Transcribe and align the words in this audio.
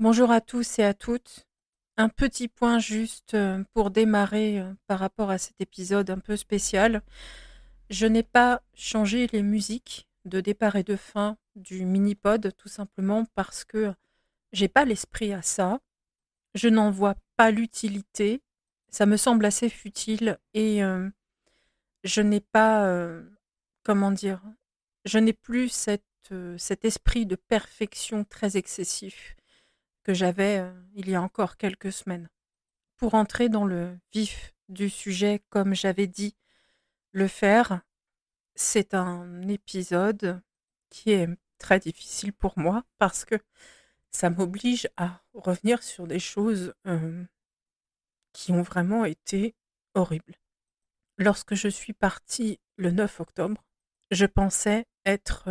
Bonjour 0.00 0.30
à 0.30 0.40
tous 0.40 0.78
et 0.78 0.84
à 0.84 0.94
toutes. 0.94 1.48
Un 1.96 2.08
petit 2.08 2.46
point 2.46 2.78
juste 2.78 3.34
euh, 3.34 3.64
pour 3.72 3.90
démarrer 3.90 4.60
euh, 4.60 4.72
par 4.86 5.00
rapport 5.00 5.28
à 5.28 5.38
cet 5.38 5.60
épisode 5.60 6.08
un 6.08 6.20
peu 6.20 6.36
spécial. 6.36 7.02
Je 7.90 8.06
n'ai 8.06 8.22
pas 8.22 8.62
changé 8.74 9.26
les 9.32 9.42
musiques 9.42 10.06
de 10.24 10.40
départ 10.40 10.76
et 10.76 10.84
de 10.84 10.94
fin 10.94 11.36
du 11.56 11.84
mini-pod 11.84 12.54
tout 12.56 12.68
simplement 12.68 13.24
parce 13.34 13.64
que 13.64 13.92
j'ai 14.52 14.68
pas 14.68 14.84
l'esprit 14.84 15.32
à 15.32 15.42
ça. 15.42 15.80
Je 16.54 16.68
n'en 16.68 16.92
vois 16.92 17.16
pas 17.36 17.50
l'utilité. 17.50 18.40
Ça 18.90 19.04
me 19.04 19.16
semble 19.16 19.46
assez 19.46 19.68
futile 19.68 20.38
et 20.54 20.84
euh, 20.84 21.10
je 22.04 22.20
n'ai 22.20 22.40
pas, 22.40 22.88
comment 23.82 24.12
dire, 24.12 24.40
je 25.04 25.18
n'ai 25.18 25.32
plus 25.32 25.70
cet 25.70 26.84
esprit 26.84 27.26
de 27.26 27.34
perfection 27.34 28.22
très 28.22 28.56
excessif 28.56 29.34
j'avais 30.14 30.58
euh, 30.58 30.72
il 30.94 31.08
y 31.08 31.14
a 31.14 31.22
encore 31.22 31.56
quelques 31.56 31.92
semaines. 31.92 32.28
Pour 32.96 33.14
entrer 33.14 33.48
dans 33.48 33.64
le 33.64 33.98
vif 34.12 34.54
du 34.68 34.90
sujet, 34.90 35.42
comme 35.50 35.74
j'avais 35.74 36.06
dit 36.06 36.36
le 37.12 37.28
faire, 37.28 37.80
c'est 38.54 38.94
un 38.94 39.48
épisode 39.48 40.42
qui 40.90 41.12
est 41.12 41.28
très 41.58 41.78
difficile 41.78 42.32
pour 42.32 42.58
moi 42.58 42.84
parce 42.98 43.24
que 43.24 43.36
ça 44.10 44.30
m'oblige 44.30 44.88
à 44.96 45.22
revenir 45.32 45.82
sur 45.82 46.06
des 46.06 46.18
choses 46.18 46.74
qui 48.32 48.52
ont 48.52 48.62
vraiment 48.62 49.04
été 49.04 49.54
horribles. 49.94 50.34
Lorsque 51.18 51.54
je 51.54 51.68
suis 51.68 51.92
partie 51.92 52.60
le 52.76 52.90
9 52.90 53.20
octobre, 53.20 53.64
je 54.10 54.26
pensais 54.26 54.86
être 55.04 55.48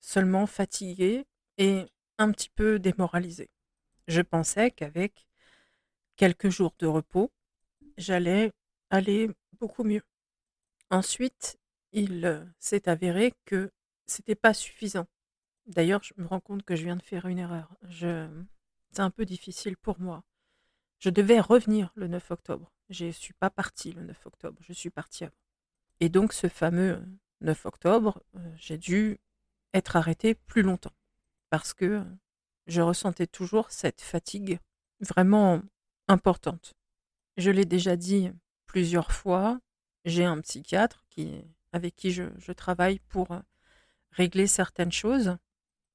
seulement 0.00 0.46
fatiguée 0.46 1.26
et 1.58 1.86
un 2.18 2.30
petit 2.32 2.50
peu 2.50 2.78
démoralisée. 2.78 3.50
Je 4.06 4.20
pensais 4.20 4.70
qu'avec 4.70 5.26
quelques 6.16 6.50
jours 6.50 6.74
de 6.78 6.86
repos, 6.86 7.32
j'allais 7.96 8.52
aller 8.90 9.30
beaucoup 9.58 9.84
mieux. 9.84 10.02
Ensuite, 10.90 11.58
il 11.92 12.24
euh, 12.24 12.44
s'est 12.58 12.88
avéré 12.88 13.34
que 13.44 13.70
c'était 14.06 14.34
pas 14.34 14.54
suffisant. 14.54 15.06
D'ailleurs, 15.66 16.02
je 16.02 16.12
me 16.16 16.26
rends 16.26 16.40
compte 16.40 16.62
que 16.64 16.76
je 16.76 16.84
viens 16.84 16.96
de 16.96 17.02
faire 17.02 17.26
une 17.26 17.38
erreur. 17.38 17.74
C'est 17.90 19.00
un 19.00 19.10
peu 19.10 19.24
difficile 19.24 19.76
pour 19.76 19.98
moi. 19.98 20.22
Je 20.98 21.10
devais 21.10 21.40
revenir 21.40 21.90
le 21.94 22.06
9 22.06 22.30
octobre. 22.30 22.72
Je 22.90 23.06
ne 23.06 23.10
suis 23.12 23.32
pas 23.32 23.50
partie 23.50 23.92
le 23.92 24.02
9 24.02 24.26
octobre, 24.26 24.58
je 24.60 24.72
suis 24.72 24.90
partie 24.90 25.24
avant. 25.24 25.36
Et 26.00 26.08
donc, 26.08 26.32
ce 26.32 26.48
fameux 26.48 27.02
9 27.40 27.66
octobre, 27.66 28.22
euh, 28.36 28.52
j'ai 28.56 28.76
dû 28.76 29.18
être 29.72 29.96
arrêtée 29.96 30.34
plus 30.34 30.62
longtemps 30.62 30.94
parce 31.50 31.72
que 31.72 32.04
je 32.66 32.80
ressentais 32.80 33.26
toujours 33.26 33.70
cette 33.70 34.00
fatigue 34.00 34.58
vraiment 35.00 35.62
importante. 36.08 36.74
Je 37.36 37.50
l'ai 37.50 37.64
déjà 37.64 37.96
dit 37.96 38.30
plusieurs 38.66 39.12
fois, 39.12 39.60
j'ai 40.04 40.24
un 40.24 40.40
psychiatre 40.40 41.04
avec 41.72 41.96
qui 41.96 42.10
je, 42.10 42.24
je 42.38 42.52
travaille 42.52 43.00
pour 43.08 43.28
régler 44.10 44.46
certaines 44.46 44.92
choses. 44.92 45.36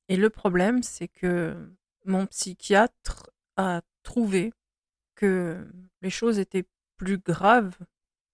Et 0.07 0.17
le 0.17 0.29
problème, 0.29 0.83
c'est 0.83 1.07
que 1.07 1.71
mon 2.05 2.25
psychiatre 2.25 3.29
a 3.55 3.81
trouvé 4.03 4.53
que 5.15 5.67
les 6.01 6.09
choses 6.09 6.39
étaient 6.39 6.65
plus 6.97 7.17
graves 7.17 7.77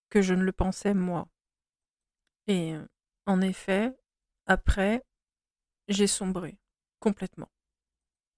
que 0.10 0.22
je 0.22 0.34
ne 0.34 0.44
le 0.44 0.52
pensais 0.52 0.94
moi. 0.94 1.28
Et 2.48 2.76
en 3.26 3.42
effet, 3.42 3.96
après, 4.46 5.04
j'ai 5.88 6.08
sombré 6.08 6.58
complètement 7.00 7.50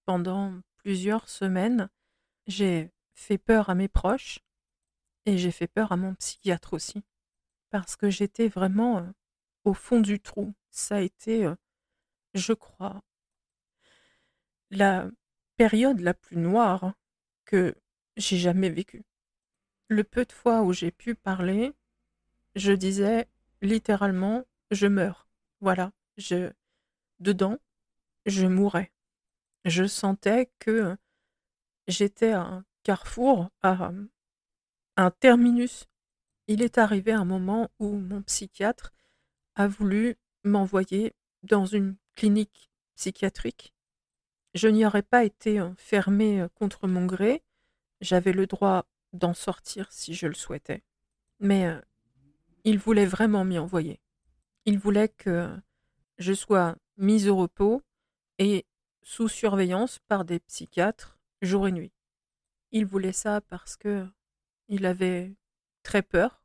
pendant 0.08 0.54
plusieurs 0.78 1.28
semaines. 1.28 1.90
J'ai 2.46 2.90
fait 3.12 3.36
peur 3.36 3.68
à 3.68 3.74
mes 3.74 3.88
proches 3.88 4.38
et 5.26 5.36
j'ai 5.36 5.50
fait 5.50 5.66
peur 5.66 5.92
à 5.92 5.98
mon 5.98 6.14
psychiatre 6.14 6.72
aussi. 6.72 7.04
Parce 7.68 7.94
que 7.94 8.08
j'étais 8.08 8.48
vraiment 8.48 9.00
euh, 9.00 9.12
au 9.64 9.74
fond 9.74 10.00
du 10.00 10.18
trou. 10.18 10.54
Ça 10.70 10.96
a 10.96 11.00
été, 11.00 11.44
euh, 11.44 11.54
je 12.32 12.54
crois, 12.54 13.02
la 14.70 15.10
période 15.56 16.00
la 16.00 16.14
plus 16.14 16.38
noire 16.38 16.94
que 17.44 17.74
j'ai 18.16 18.38
jamais 18.38 18.70
vécue. 18.70 19.04
Le 19.88 20.04
peu 20.04 20.24
de 20.24 20.32
fois 20.32 20.62
où 20.62 20.72
j'ai 20.72 20.90
pu 20.90 21.16
parler, 21.16 21.74
je 22.54 22.72
disais 22.72 23.28
littéralement 23.60 24.46
je 24.70 24.86
meurs. 24.86 25.28
Voilà, 25.60 25.92
je 26.16 26.50
dedans, 27.20 27.58
je 28.24 28.46
mourrais 28.46 28.90
je 29.64 29.84
sentais 29.86 30.50
que 30.58 30.96
j'étais 31.86 32.32
à 32.32 32.42
un 32.42 32.64
carrefour, 32.82 33.50
à 33.62 33.92
un 34.96 35.10
terminus. 35.10 35.86
Il 36.46 36.62
est 36.62 36.78
arrivé 36.78 37.12
un 37.12 37.24
moment 37.24 37.70
où 37.78 37.96
mon 37.96 38.22
psychiatre 38.22 38.92
a 39.54 39.68
voulu 39.68 40.16
m'envoyer 40.44 41.14
dans 41.42 41.66
une 41.66 41.96
clinique 42.14 42.70
psychiatrique. 42.94 43.74
Je 44.54 44.68
n'y 44.68 44.86
aurais 44.86 45.02
pas 45.02 45.24
été 45.24 45.62
fermée 45.76 46.46
contre 46.54 46.88
mon 46.88 47.06
gré. 47.06 47.42
J'avais 48.00 48.32
le 48.32 48.46
droit 48.46 48.86
d'en 49.12 49.34
sortir 49.34 49.92
si 49.92 50.14
je 50.14 50.26
le 50.26 50.34
souhaitais. 50.34 50.82
Mais 51.38 51.70
il 52.64 52.78
voulait 52.78 53.06
vraiment 53.06 53.44
m'y 53.44 53.58
envoyer. 53.58 54.00
Il 54.64 54.78
voulait 54.78 55.08
que 55.08 55.48
je 56.18 56.32
sois 56.32 56.76
mise 56.96 57.28
au 57.28 57.36
repos 57.36 57.82
et 58.38 58.66
sous 59.08 59.28
surveillance 59.28 60.00
par 60.00 60.26
des 60.26 60.38
psychiatres 60.38 61.18
jour 61.40 61.66
et 61.66 61.72
nuit. 61.72 61.94
Il 62.72 62.84
voulait 62.84 63.14
ça 63.14 63.40
parce 63.40 63.74
que 63.74 64.06
il 64.68 64.84
avait 64.84 65.34
très 65.82 66.02
peur 66.02 66.44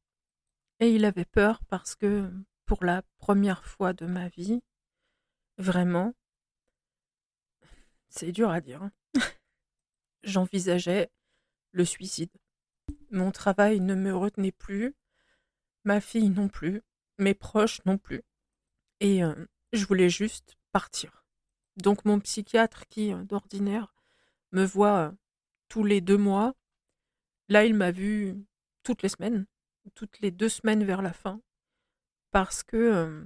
et 0.79 0.89
il 0.89 1.03
avait 1.03 1.25
peur 1.25 1.61
parce 1.65 1.93
que 1.93 2.31
pour 2.65 2.85
la 2.85 3.01
première 3.17 3.65
fois 3.65 3.91
de 3.91 4.05
ma 4.05 4.29
vie, 4.29 4.61
vraiment, 5.57 6.13
c'est 8.07 8.31
dur 8.31 8.49
à 8.49 8.61
dire, 8.61 8.81
hein. 8.81 8.93
j'envisageais 10.23 11.11
le 11.73 11.83
suicide. 11.83 12.31
Mon 13.11 13.31
travail 13.31 13.81
ne 13.81 13.93
me 13.93 14.15
retenait 14.15 14.53
plus, 14.53 14.95
ma 15.83 15.99
fille 15.99 16.29
non 16.29 16.47
plus, 16.47 16.81
mes 17.17 17.33
proches 17.33 17.83
non 17.83 17.97
plus. 17.97 18.23
Et 19.01 19.21
euh, 19.21 19.35
je 19.73 19.85
voulais 19.85 20.09
juste 20.09 20.55
partir. 20.71 21.22
Donc 21.77 22.05
mon 22.05 22.19
psychiatre 22.19 22.87
qui, 22.87 23.13
euh, 23.13 23.23
d'ordinaire, 23.23 23.93
me 24.51 24.63
voit 24.63 25.09
euh, 25.09 25.11
tous 25.69 25.83
les 25.83 26.01
deux 26.01 26.17
mois, 26.17 26.53
là 27.49 27.65
il 27.65 27.73
m'a 27.73 27.91
vu 27.91 28.35
toutes 28.83 29.01
les 29.01 29.09
semaines, 29.09 29.45
toutes 29.95 30.19
les 30.19 30.31
deux 30.31 30.49
semaines 30.49 30.83
vers 30.83 31.01
la 31.01 31.13
fin, 31.13 31.41
parce 32.31 32.63
que, 32.63 32.77
euh, 32.77 33.23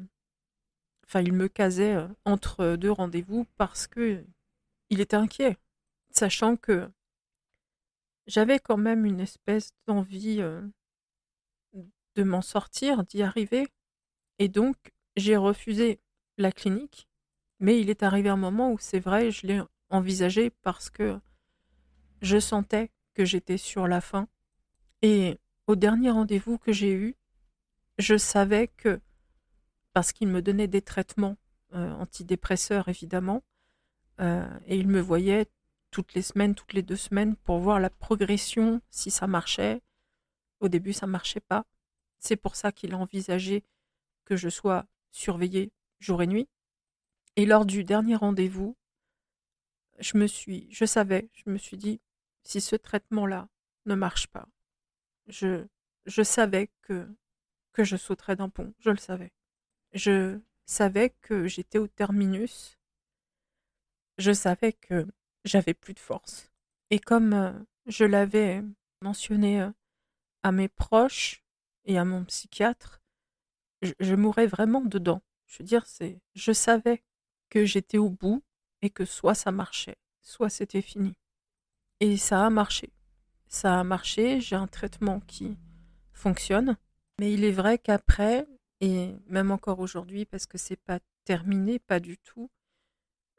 enfin, 1.06 1.22
il 1.22 1.34
me 1.34 1.48
casait 1.48 1.98
entre 2.26 2.76
deux 2.76 2.92
rendez-vous 2.92 3.46
parce 3.58 3.88
que 3.88 4.26
il 4.90 5.02
était 5.02 5.18
inquiet, 5.18 5.58
sachant 6.12 6.56
que 6.56 6.90
j'avais 8.28 8.60
quand 8.60 8.78
même 8.78 9.06
une 9.06 9.20
espèce 9.20 9.72
d'envie 9.88 10.38
de 12.16 12.24
m'en 12.24 12.42
sortir, 12.42 13.04
d'y 13.04 13.24
arriver, 13.24 13.68
et 14.40 14.48
donc 14.50 14.76
j'ai 15.18 15.36
refusé 15.36 16.00
la 16.38 16.52
clinique 16.52 17.07
mais 17.60 17.80
il 17.80 17.90
est 17.90 18.04
arrivé 18.04 18.30
un 18.30 18.38
moment 18.38 18.72
où 18.72 18.78
c'est 18.80 19.00
vrai, 19.00 19.32
je 19.32 19.48
l'ai 19.48 19.62
envisagé 19.90 20.50
parce 20.50 20.90
que 20.90 21.20
je 22.22 22.40
sentais 22.40 22.92
que 23.14 23.26
j'étais 23.26 23.58
sur 23.58 23.88
la 23.88 24.02
fin. 24.02 24.28
Et 25.02 25.38
au 25.68 25.76
dernier 25.76 26.12
rendez-vous 26.12 26.58
que 26.58 26.72
j'ai 26.72 26.94
eu, 26.94 27.16
je 27.98 28.18
savais 28.18 28.68
que, 28.68 29.00
parce 29.94 30.12
qu'il 30.12 30.28
me 30.28 30.42
donnait 30.42 30.68
des 30.68 30.82
traitements 30.82 31.38
euh, 31.74 31.92
antidépresseurs 31.94 32.88
évidemment, 32.90 33.44
euh, 34.20 34.48
et 34.66 34.78
il 34.78 34.88
me 34.88 35.00
voyait 35.00 35.48
toutes 35.92 36.14
les 36.14 36.22
semaines, 36.22 36.56
toutes 36.56 36.74
les 36.74 36.82
deux 36.82 36.96
semaines 36.96 37.36
pour 37.36 37.60
voir 37.60 37.80
la 37.80 37.90
progression, 37.90 38.82
si 38.90 39.12
ça 39.12 39.28
marchait. 39.28 39.82
Au 40.60 40.70
début, 40.70 40.94
ça 40.94 41.08
marchait 41.08 41.40
pas. 41.40 41.66
C'est 42.20 42.36
pour 42.36 42.56
ça 42.56 42.72
qu'il 42.72 42.94
a 42.94 42.98
envisagé 42.98 43.64
que 44.26 44.36
je 44.36 44.50
sois 44.50 44.86
surveillée 45.12 45.72
jour 46.00 46.22
et 46.22 46.28
nuit. 46.28 46.48
Et 47.38 47.46
lors 47.46 47.68
du 47.68 47.84
dernier 47.84 48.16
rendez-vous, 48.16 48.76
je 50.00 50.18
me 50.18 50.26
suis, 50.26 50.68
je 50.72 50.86
savais, 50.86 51.30
je 51.34 51.52
me 51.52 51.60
suis 51.60 51.78
dit, 51.78 52.02
si 52.44 52.60
ce 52.60 52.76
traitement-là 52.76 53.48
ne 53.86 53.94
marche 53.94 54.26
pas, 54.26 54.48
je, 55.28 55.64
je 56.08 56.24
savais 56.24 56.72
que, 56.82 57.08
que 57.74 57.84
je 57.84 57.96
sauterais 57.96 58.36
d'un 58.36 58.50
pont, 58.50 58.74
je 58.80 58.90
le 58.90 58.98
savais. 58.98 59.32
Je 59.94 60.40
savais 60.66 61.12
que 61.22 61.48
j'étais 61.48 61.78
au 61.78 61.88
terminus, 61.88 62.80
je 64.18 64.32
savais 64.32 64.74
que 64.74 65.06
j'avais 65.46 65.76
plus 65.76 65.94
de 65.94 66.00
force. 66.00 66.52
Et 66.90 66.98
comme 66.98 67.34
euh, 67.34 67.54
je 67.86 68.04
l'avais 68.04 68.64
mentionné 69.04 69.62
euh, 69.62 69.70
à 70.42 70.52
mes 70.52 70.70
proches 70.70 71.44
et 71.86 72.00
à 72.00 72.04
mon 72.04 72.26
psychiatre, 72.26 73.00
je, 73.84 73.94
je 74.00 74.16
mourrais 74.16 74.48
vraiment 74.48 74.82
dedans. 74.82 75.22
Je 75.46 75.60
veux 75.60 75.66
dire, 75.66 75.86
c'est, 75.86 76.20
je 76.34 76.52
savais 76.52 77.04
que 77.50 77.66
j'étais 77.66 77.98
au 77.98 78.10
bout 78.10 78.44
et 78.82 78.90
que 78.90 79.06
soit 79.06 79.36
ça 79.36 79.52
marchait, 79.52 79.98
soit 80.22 80.50
c'était 80.50 80.82
fini. 80.82 81.14
Et 82.00 82.18
ça 82.18 82.46
a 82.46 82.50
marché. 82.50 82.92
Ça 83.48 83.80
a 83.80 83.84
marché, 83.84 84.40
j'ai 84.42 84.56
un 84.56 84.68
traitement 84.68 85.20
qui 85.22 85.58
fonctionne. 86.14 86.78
Mais 87.20 87.34
il 87.34 87.44
est 87.44 87.52
vrai 87.52 87.80
qu'après, 87.80 88.46
et 88.82 89.16
même 89.28 89.52
encore 89.52 89.80
aujourd'hui, 89.80 90.26
parce 90.26 90.46
que 90.46 90.58
c'est 90.58 90.76
pas 90.76 91.00
terminé, 91.24 91.80
pas 91.80 92.00
du 92.00 92.18
tout, 92.18 92.50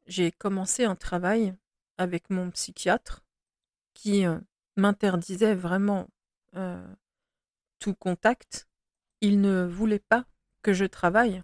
j'ai 0.07 0.33
commencé 0.33 0.85
un 0.85 0.97
travail 0.97 1.55
avec 1.99 2.31
mon 2.31 2.51
psychiatre 2.51 3.25
qui 3.95 4.27
euh, 4.27 4.39
m'interdisait 4.77 5.55
vraiment 5.55 6.09
euh, 6.57 6.87
tout 7.79 7.95
contact. 7.95 8.69
Il 9.21 9.41
ne 9.41 9.65
voulait 9.65 9.99
pas 9.99 10.25
que 10.63 10.73
je 10.73 10.85
travaille. 10.85 11.43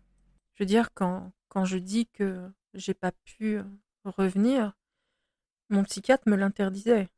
Je 0.54 0.62
veux 0.62 0.66
dire, 0.66 0.92
quand, 0.94 1.32
quand 1.54 1.64
je 1.64 1.78
dis 1.78 2.06
que 2.08 2.50
j'ai 2.74 2.94
pas 2.94 3.12
pu 3.12 3.58
euh, 3.58 3.64
revenir, 4.04 4.72
mon 5.70 5.84
psychiatre 5.84 6.28
me 6.28 6.36
l'interdisait. 6.36 7.08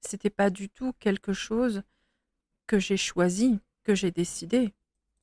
C'était 0.00 0.30
pas 0.30 0.48
du 0.50 0.70
tout 0.70 0.94
quelque 0.94 1.34
chose 1.34 1.82
que 2.66 2.78
j'ai 2.78 2.96
choisi, 2.96 3.60
que 3.82 3.94
j'ai 3.94 4.10
décidé. 4.10 4.74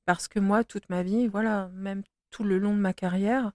Parce 0.05 0.27
que 0.27 0.39
moi, 0.39 0.63
toute 0.63 0.89
ma 0.89 1.01
vie, 1.01 1.27
voilà, 1.27 1.69
même 1.69 2.03
tout 2.29 2.43
le 2.43 2.59
long 2.59 2.75
de 2.75 2.79
ma 2.79 2.93
carrière, 2.93 3.51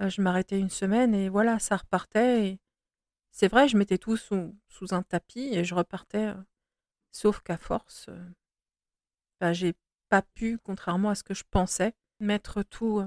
euh, 0.00 0.08
je 0.08 0.22
m'arrêtais 0.22 0.58
une 0.58 0.70
semaine 0.70 1.14
et 1.14 1.28
voilà, 1.28 1.58
ça 1.58 1.76
repartait. 1.76 2.58
C'est 3.32 3.48
vrai, 3.48 3.68
je 3.68 3.76
mettais 3.76 3.98
tout 3.98 4.16
sous, 4.16 4.54
un 4.92 5.02
tapis 5.02 5.50
et 5.52 5.64
je 5.64 5.74
repartais. 5.74 6.28
Euh, 6.28 6.42
sauf 7.10 7.40
qu'à 7.40 7.58
force, 7.58 8.08
bah, 9.40 9.52
j'ai 9.52 9.74
pas 10.08 10.22
pu, 10.22 10.58
contrairement 10.58 11.10
à 11.10 11.14
ce 11.14 11.22
que 11.22 11.34
je 11.34 11.44
pensais, 11.50 11.94
mettre 12.18 12.62
tout 12.62 13.02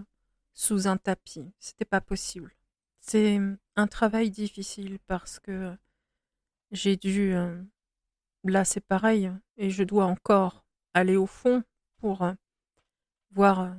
sous 0.56 0.88
un 0.88 0.98
tapis. 0.98 1.52
C'était 1.60 1.86
pas 1.86 2.02
possible. 2.02 2.56
C'est 3.00 3.40
un 3.76 3.88
travail 3.88 4.32
difficile 4.32 4.98
parce 5.06 5.40
que 5.40 5.76
j'ai 6.72 6.98
dû. 6.98 7.36
là, 8.44 8.66
c'est 8.66 8.82
pareil, 8.82 9.32
et 9.58 9.70
je 9.70 9.84
dois 9.84 10.06
encore 10.06 10.66
aller 10.94 11.16
au 11.16 11.28
fond 11.28 11.64
pour 11.98 12.26
voir 13.32 13.76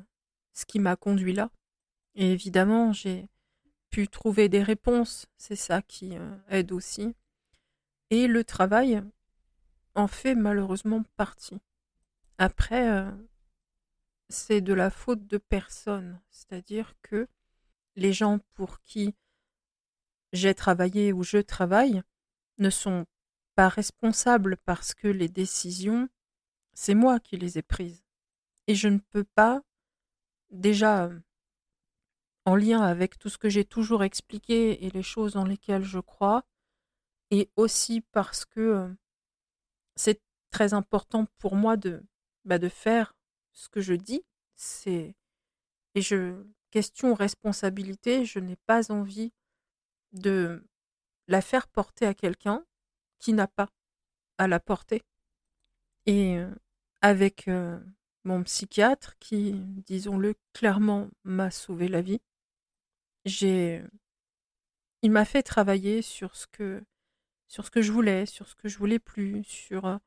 ce 0.52 0.64
qui 0.64 0.78
m'a 0.78 0.96
conduit 0.96 1.32
là. 1.32 1.50
Et 2.14 2.32
évidemment, 2.32 2.92
j'ai 2.92 3.28
pu 3.90 4.08
trouver 4.08 4.48
des 4.48 4.62
réponses, 4.62 5.26
c'est 5.36 5.56
ça 5.56 5.82
qui 5.82 6.14
aide 6.48 6.72
aussi. 6.72 7.14
Et 8.10 8.28
le 8.28 8.44
travail 8.44 9.02
en 9.96 10.06
fait 10.06 10.34
malheureusement 10.34 11.02
partie. 11.16 11.58
Après, 12.38 13.04
c'est 14.28 14.60
de 14.60 14.74
la 14.74 14.90
faute 14.90 15.26
de 15.26 15.38
personne, 15.38 16.20
c'est-à-dire 16.30 16.94
que 17.02 17.28
les 17.94 18.12
gens 18.12 18.40
pour 18.54 18.82
qui 18.82 19.14
j'ai 20.32 20.54
travaillé 20.54 21.12
ou 21.12 21.22
je 21.22 21.38
travaille 21.38 22.02
ne 22.58 22.70
sont 22.70 23.06
pas 23.54 23.68
responsables 23.68 24.56
parce 24.58 24.94
que 24.94 25.08
les 25.08 25.28
décisions, 25.28 26.08
c'est 26.74 26.94
moi 26.94 27.20
qui 27.20 27.36
les 27.36 27.58
ai 27.58 27.62
prises. 27.62 28.04
Et 28.66 28.74
je 28.74 28.88
ne 28.88 28.98
peux 28.98 29.24
pas, 29.24 29.62
déjà 30.50 31.10
en 32.44 32.54
lien 32.54 32.80
avec 32.82 33.18
tout 33.18 33.28
ce 33.28 33.38
que 33.38 33.48
j'ai 33.48 33.64
toujours 33.64 34.04
expliqué 34.04 34.84
et 34.84 34.90
les 34.90 35.02
choses 35.02 35.32
dans 35.32 35.44
lesquelles 35.44 35.84
je 35.84 35.98
crois, 35.98 36.44
et 37.30 37.50
aussi 37.56 38.02
parce 38.12 38.44
que 38.44 38.94
c'est 39.96 40.20
très 40.50 40.74
important 40.74 41.26
pour 41.38 41.56
moi 41.56 41.76
de, 41.76 42.04
bah, 42.44 42.58
de 42.58 42.68
faire 42.68 43.15
ce 43.56 43.68
que 43.68 43.80
je 43.80 43.94
dis. 43.94 44.22
C'est 44.54 45.16
et 45.96 46.02
je 46.02 46.44
question 46.70 47.14
responsabilité, 47.14 48.24
je 48.26 48.38
n'ai 48.38 48.56
pas 48.66 48.92
envie 48.92 49.32
de 50.12 50.64
la 51.28 51.40
faire 51.40 51.68
porter 51.68 52.06
à 52.06 52.14
quelqu'un 52.14 52.64
qui 53.18 53.32
n'a 53.32 53.48
pas 53.48 53.68
à 54.38 54.46
la 54.46 54.60
porter. 54.60 55.02
Et 56.06 56.38
avec 57.00 57.48
mon 58.24 58.42
psychiatre 58.44 59.16
qui, 59.18 59.54
disons-le 59.86 60.34
clairement, 60.52 61.08
m'a 61.24 61.50
sauvé 61.50 61.88
la 61.88 62.02
vie, 62.02 62.20
j'ai 63.24 63.82
il 65.02 65.10
m'a 65.10 65.24
fait 65.24 65.42
travailler 65.42 66.02
sur 66.02 66.36
ce 66.36 66.46
que 66.46 66.84
sur 67.48 67.64
ce 67.64 67.70
que 67.70 67.82
je 67.82 67.92
voulais, 67.92 68.26
sur 68.26 68.48
ce 68.48 68.54
que 68.54 68.68
je 68.68 68.78
voulais 68.78 68.98
plus, 68.98 69.44
sur 69.44 69.98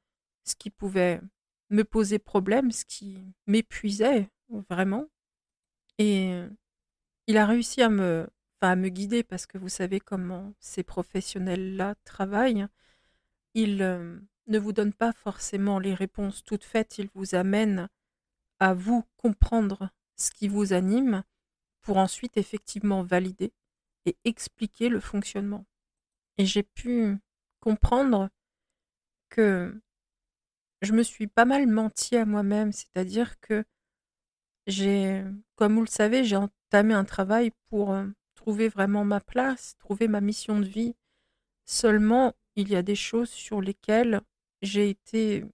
ce 0.44 0.56
qui 0.56 0.70
pouvait 0.70 1.22
me 1.70 1.84
poser 1.84 2.20
problème, 2.20 2.72
ce 2.72 2.86
qui 2.86 3.18
m'épuisait 3.48 4.30
vraiment. 4.70 5.06
Et 5.98 6.34
il 7.28 7.38
a 7.38 7.46
réussi 7.46 7.82
à 7.82 7.90
me, 7.90 8.28
à 8.62 8.76
me 8.76 8.90
guider 8.90 9.24
parce 9.24 9.46
que 9.46 9.58
vous 9.58 9.70
savez 9.70 10.00
comment 10.00 10.54
ces 10.60 10.84
professionnels-là 10.84 11.96
travaillent. 12.04 12.68
Ils 13.54 13.78
ne 13.78 14.60
vous 14.60 14.74
donnent 14.74 14.94
pas 14.94 15.14
forcément 15.14 15.80
les 15.80 15.94
réponses 15.94 16.44
toutes 16.44 16.64
faites, 16.64 16.98
ils 16.98 17.10
vous 17.14 17.36
amènent 17.36 17.88
à 18.60 18.74
vous 18.74 19.04
comprendre 19.18 19.90
ce 20.16 20.32
qui 20.32 20.48
vous 20.48 20.74
anime 20.74 21.24
pour 21.82 21.98
ensuite 21.98 22.38
effectivement 22.38 23.04
valider 23.04 23.54
et 24.06 24.18
expliquer 24.26 24.90
le 24.90 25.00
fonctionnement. 25.00 25.66
Et 26.38 26.46
j'ai 26.46 26.64
pu 26.64 27.18
comprendre 27.60 28.30
que 29.30 29.80
je 30.82 30.94
me 30.94 31.04
suis 31.04 31.28
pas 31.28 31.46
mal 31.46 31.68
menti 31.68 32.16
à 32.16 32.26
moi-même, 32.26 32.72
c'est-à-dire 32.72 33.40
que 33.40 33.64
j'ai, 34.68 35.24
comme 35.56 35.76
vous 35.76 35.82
le 35.82 35.88
savez, 35.88 36.24
j'ai 36.24 36.36
entamé 36.36 36.94
un 36.94 37.06
travail 37.06 37.52
pour 37.70 37.92
euh, 37.92 38.06
trouver 38.36 38.70
vraiment 38.70 39.04
ma 39.04 39.20
place, 39.20 39.76
trouver 39.80 40.08
ma 40.08 40.22
mission 40.22 40.60
de 40.60 40.66
vie. 40.66 40.96
Seulement, 41.66 42.34
il 42.56 42.70
y 42.70 42.76
a 42.76 42.82
des 42.82 42.96
choses 42.96 43.30
sur 43.30 43.62
lesquelles 43.62 44.22
j'ai 44.62 44.90
été 44.90 45.46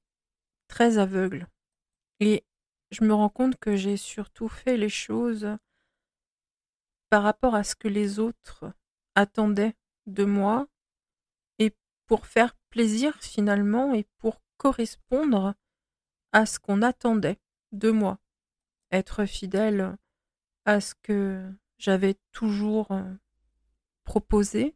très 0.67 0.97
aveugle. 0.97 1.47
Et 2.19 2.43
je 2.91 3.03
me 3.03 3.13
rends 3.13 3.29
compte 3.29 3.57
que 3.57 3.75
j'ai 3.75 3.97
surtout 3.97 4.47
fait 4.47 4.77
les 4.77 4.89
choses 4.89 5.57
par 7.09 7.23
rapport 7.23 7.55
à 7.55 7.63
ce 7.63 7.75
que 7.75 7.87
les 7.87 8.19
autres 8.19 8.65
attendaient 9.15 9.75
de 10.05 10.25
moi 10.25 10.67
et 11.59 11.73
pour 12.07 12.27
faire 12.27 12.55
plaisir 12.69 13.15
finalement 13.21 13.93
et 13.93 14.05
pour 14.17 14.39
correspondre 14.57 15.55
à 16.31 16.45
ce 16.45 16.59
qu'on 16.59 16.81
attendait 16.81 17.39
de 17.71 17.91
moi. 17.91 18.19
Être 18.91 19.25
fidèle 19.25 19.97
à 20.65 20.81
ce 20.81 20.95
que 20.95 21.51
j'avais 21.77 22.15
toujours 22.31 22.91
euh, 22.91 23.03
proposé, 24.03 24.75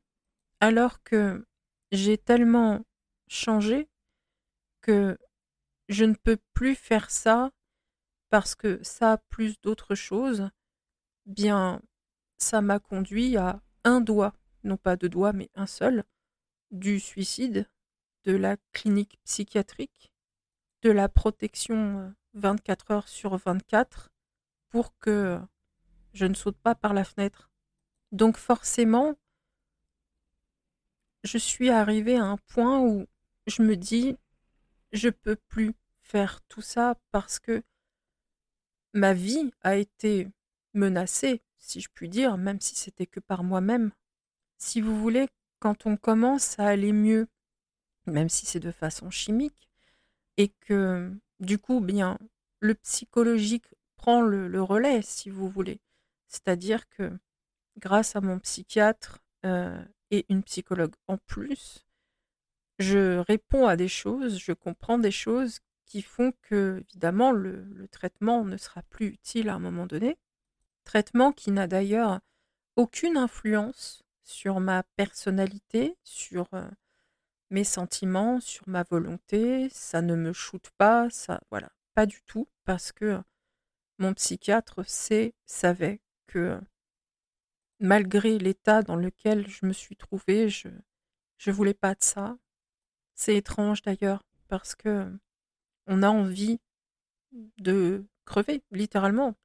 alors 0.60 1.02
que 1.04 1.46
j'ai 1.92 2.18
tellement 2.18 2.86
changé 3.28 3.90
que 4.82 5.18
je 5.88 6.06
ne 6.06 6.14
peux 6.14 6.38
plus 6.54 6.76
faire 6.76 7.10
ça 7.10 7.52
parce 8.30 8.56
que 8.56 8.80
ça 8.84 9.18
plus 9.30 9.60
d'autres 9.62 9.96
choses, 9.96 10.50
bien 11.26 11.82
ça 12.38 12.62
m'a 12.62 12.80
conduit 12.80 13.38
à 13.38 13.62
un 13.84 14.02
doigt, 14.02 14.34
non 14.64 14.78
pas 14.78 14.96
deux 14.96 15.10
doigts, 15.10 15.34
mais 15.34 15.50
un 15.56 15.68
seul, 15.68 16.04
du 16.72 17.00
suicide, 17.00 17.68
de 18.24 18.36
la 18.36 18.58
clinique 18.74 19.20
psychiatrique, 19.24 20.12
de 20.82 20.92
la 20.92 21.10
protection 21.10 22.14
24 22.34 22.92
euh, 22.92 22.94
heures 22.94 23.08
sur 23.08 23.38
24 23.38 24.12
pour 24.70 24.98
que 25.00 25.40
je 26.14 26.26
ne 26.26 26.34
saute 26.34 26.58
pas 26.58 26.76
par 26.76 26.94
la 26.94 27.04
fenêtre. 27.04 27.52
Donc 28.12 28.38
forcément, 28.38 29.16
je 31.24 31.38
suis 31.38 31.70
arrivée 31.70 32.18
à 32.18 32.26
un 32.26 32.38
point 32.38 32.80
où 32.80 33.06
je 33.48 33.62
me 33.62 33.76
dis, 33.76 34.16
je 34.92 35.10
peux 35.10 35.36
plus 35.36 35.74
faire 36.02 36.42
tout 36.48 36.62
ça 36.62 36.96
parce 37.12 37.40
que 37.40 37.64
ma 38.94 39.14
vie 39.14 39.52
a 39.62 39.76
été 39.76 40.28
menacée 40.74 41.42
si 41.60 41.82
je 41.82 41.90
puis 41.94 42.10
dire, 42.10 42.38
même 42.38 42.60
si 42.60 42.76
c'était 42.76 43.06
que 43.06 43.20
par 43.20 43.44
moi-même. 43.44 43.92
Si 44.58 44.82
vous 44.82 45.00
voulez, 45.00 45.28
quand 45.60 45.86
on 45.86 45.98
commence 45.98 46.58
à 46.60 46.68
aller 46.68 46.94
mieux, 46.94 47.28
même 48.10 48.30
si 48.30 48.46
c'est 48.46 48.60
de 48.60 48.72
façon 48.72 49.10
chimique, 49.12 49.70
et 50.38 50.50
que 50.62 51.12
du 51.40 51.60
coup, 51.60 51.80
bien, 51.82 52.18
le 52.60 52.76
psychologique 52.76 53.66
prend 53.98 54.22
le, 54.22 54.62
relais, 54.62 55.02
si 55.02 55.30
vous 55.30 55.50
voulez. 55.50 55.80
C'est-à-dire 56.28 56.88
que 56.90 57.12
grâce 57.78 58.16
à 58.16 58.22
mon 58.22 58.40
psychiatre 58.40 59.20
euh, 59.46 59.84
et 60.12 60.26
une 60.30 60.44
psychologue 60.44 60.94
en 61.08 61.18
plus, 61.18 61.86
je 62.80 63.18
réponds 63.20 63.68
à 63.68 63.76
des 63.76 63.88
choses, 63.90 64.40
je 64.40 64.54
comprends 64.54 65.00
des 65.00 65.12
choses 65.12 65.60
qui 65.86 66.02
font 66.02 66.34
que, 66.44 66.84
évidemment, 66.90 67.32
le 67.32 67.88
traitement 67.92 68.46
ne 68.46 68.58
sera 68.58 68.84
plus 68.84 69.08
utile 69.08 69.50
à 69.50 69.56
un 69.56 69.60
moment 69.60 69.86
donné 69.86 70.18
traitement 70.90 71.32
qui 71.32 71.52
n'a 71.52 71.68
d'ailleurs 71.68 72.20
aucune 72.76 73.16
influence 73.16 74.04
sur 74.24 74.60
ma 74.60 74.82
personnalité, 74.96 75.96
sur 76.04 76.48
euh, 76.54 76.68
mes 77.50 77.64
sentiments, 77.64 78.40
sur 78.40 78.68
ma 78.68 78.84
volonté, 78.84 79.70
ça 79.72 80.02
ne 80.02 80.16
me 80.16 80.34
shoote 80.34 80.70
pas, 80.78 81.10
ça 81.10 81.42
voilà, 81.50 81.70
pas 81.96 82.06
du 82.06 82.22
tout 82.24 82.48
parce 82.66 82.92
que 82.92 83.20
mon 84.00 84.14
psychiatre 84.14 84.86
sait, 84.86 85.34
savait 85.46 86.02
que 86.28 86.60
malgré 87.80 88.38
l'état 88.40 88.84
dans 88.84 88.96
lequel 88.96 89.48
je 89.48 89.66
me 89.66 89.74
suis 89.74 89.96
trouvée, 89.96 90.50
je 90.50 90.70
je 91.38 91.52
voulais 91.52 91.74
pas 91.74 91.96
de 91.96 92.04
ça. 92.04 92.38
C'est 93.16 93.36
étrange 93.38 93.82
d'ailleurs 93.82 94.24
parce 94.50 94.76
que 94.76 95.12
on 95.88 96.04
a 96.04 96.10
envie 96.10 96.60
de 97.60 98.06
crever, 98.26 98.64
littéralement, 98.72 99.36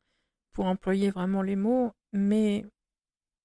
pour 0.53 0.67
employer 0.67 1.11
vraiment 1.11 1.43
les 1.43 1.57
mots, 1.57 1.93
mais 2.13 2.65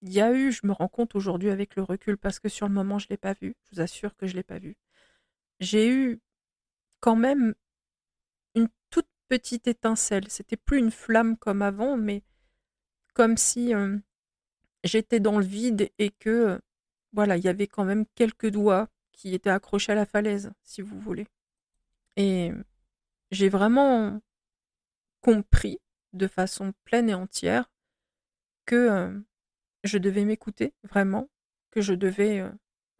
il 0.02 0.14
y 0.14 0.22
a 0.22 0.34
eu, 0.34 0.52
je 0.52 0.66
me 0.66 0.72
rends 0.72 0.88
compte 0.88 1.16
aujourd'hui 1.16 1.50
avec 1.50 1.76
le 1.76 1.84
recul, 1.84 2.18
parce 2.18 2.40
que 2.40 2.50
sur 2.50 2.68
le 2.68 2.74
moment, 2.74 3.00
je 3.00 3.08
ne 3.08 3.14
l'ai 3.14 3.18
pas 3.18 3.34
vu, 3.34 3.56
je 3.66 3.76
vous 3.76 3.82
assure 3.82 4.16
que 4.16 4.28
je 4.28 4.34
ne 4.34 4.38
l'ai 4.38 4.44
pas 4.44 4.60
vu. 4.60 4.78
J'ai 5.60 5.90
eu 5.90 6.22
quand 7.02 7.16
même 7.16 7.54
une 8.56 8.70
toute 8.90 9.08
petite 9.28 9.68
étincelle. 9.68 10.30
C'était 10.30 10.58
plus 10.58 10.80
une 10.80 10.92
flamme 10.92 11.38
comme 11.38 11.62
avant, 11.62 11.98
mais 11.98 12.24
comme 13.14 13.38
si 13.38 13.74
j'étais 14.84 15.20
dans 15.20 15.38
le 15.40 15.46
vide 15.46 15.92
et 15.98 16.12
que, 16.12 16.62
voilà, 17.14 17.38
il 17.38 17.44
y 17.44 17.50
avait 17.50 17.68
quand 17.68 17.86
même 17.86 18.06
quelques 18.16 18.50
doigts 18.50 18.88
qui 19.12 19.34
étaient 19.34 19.50
accrochés 19.50 19.92
à 19.92 19.96
la 19.96 20.06
falaise, 20.06 20.52
si 20.64 20.82
vous 20.82 21.00
voulez. 21.00 21.28
Et 22.16 22.52
j'ai 23.32 23.50
vraiment 23.50 24.22
compris 25.22 25.80
de 26.14 26.28
façon 26.28 26.74
pleine 26.86 27.10
et 27.10 27.14
entière 27.14 27.70
que 28.66 29.22
je 29.84 29.98
devais 29.98 30.26
m'écouter 30.26 30.74
vraiment, 30.84 31.30
que 31.72 31.82
je 31.82 31.94
devais 31.94 32.44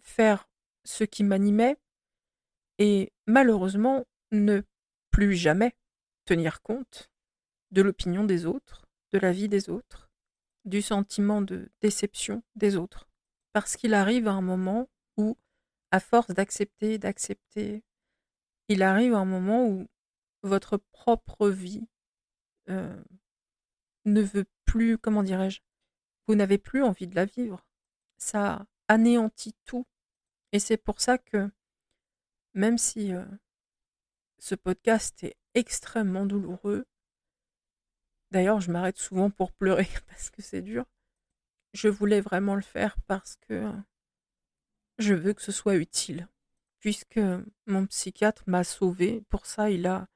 faire 0.02 0.50
ce 0.84 1.04
qui 1.04 1.24
m'animait 1.24 1.78
et 2.78 3.12
malheureusement 3.28 4.06
ne 4.32 4.62
plus 5.12 5.36
jamais 5.36 5.76
tenir 6.26 6.62
compte 6.62 7.12
de 7.72 7.82
l'opinion 7.82 8.24
des 8.24 8.46
autres, 8.46 8.88
de 9.12 9.20
la 9.20 9.32
vie 9.32 9.50
des 9.50 9.70
autres, 9.70 10.10
du 10.66 10.82
sentiment 10.82 11.42
de 11.42 11.70
déception 11.82 12.44
des 12.56 12.76
autres. 12.76 13.08
Parce 13.54 13.76
qu'il 13.76 13.94
arrive 13.94 14.28
un 14.28 14.42
moment 14.42 14.90
où, 15.18 15.38
à 15.92 16.00
force 16.00 16.30
d'accepter, 16.30 16.98
d'accepter, 16.98 17.84
il 18.68 18.84
arrive 18.84 19.14
un 19.14 19.26
moment 19.26 19.68
où 19.68 19.88
votre 20.44 20.78
propre 20.78 21.50
vie 21.50 21.88
ne 22.68 24.22
veut 24.22 24.46
plus, 24.66 24.98
comment 24.98 25.24
dirais-je, 25.24 25.62
vous 26.30 26.36
n'avez 26.36 26.60
plus 26.60 26.84
envie 26.84 27.08
de 27.08 27.16
la 27.16 27.26
vivre. 27.26 27.66
Ça 28.18 28.68
anéantit 28.88 29.56
tout. 29.66 29.88
Et 30.52 30.60
c'est 30.60 30.78
pour 30.78 31.02
ça 31.02 31.18
que, 31.18 31.50
même 32.54 32.78
si 32.78 33.14
ce 34.38 34.54
podcast 34.54 35.24
est 35.24 35.38
extrêmement 35.56 36.28
douloureux, 36.28 36.86
d'ailleurs 38.30 38.62
je 38.62 38.72
m'arrête 38.72 39.00
souvent 39.00 39.32
pour 39.32 39.52
pleurer 39.52 39.88
parce 40.08 40.30
que 40.30 40.44
c'est 40.44 40.62
dur, 40.62 40.86
je 41.74 41.88
voulais 41.88 42.22
vraiment 42.22 42.54
le 42.54 42.62
faire 42.62 42.96
parce 43.08 43.36
que 43.38 43.68
je 45.00 45.16
veux 45.16 45.34
que 45.34 45.42
ce 45.42 45.52
soit 45.52 45.78
utile. 45.78 46.28
Puisque 46.78 47.20
mon 47.66 47.88
psychiatre 47.88 48.44
m'a 48.46 48.64
sauvé, 48.64 49.24
pour 49.30 49.48
ça 49.48 49.72
il 49.72 49.88
a, 49.88 50.08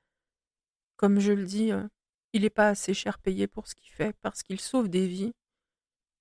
comme 0.95 1.19
je 1.19 1.31
le 1.31 1.45
dis, 1.45 1.71
il 2.33 2.43
n'est 2.43 2.51
pas 2.51 2.69
assez 2.69 2.93
cher 2.93 3.17
payé 3.17 3.47
pour 3.47 3.67
ce 3.67 3.73
qu'il 3.73 3.91
fait 3.91 4.15
parce 4.21 4.43
qu'il 4.43 4.61
sauve 4.61 4.89
des 4.89 5.07
vies 5.07 5.33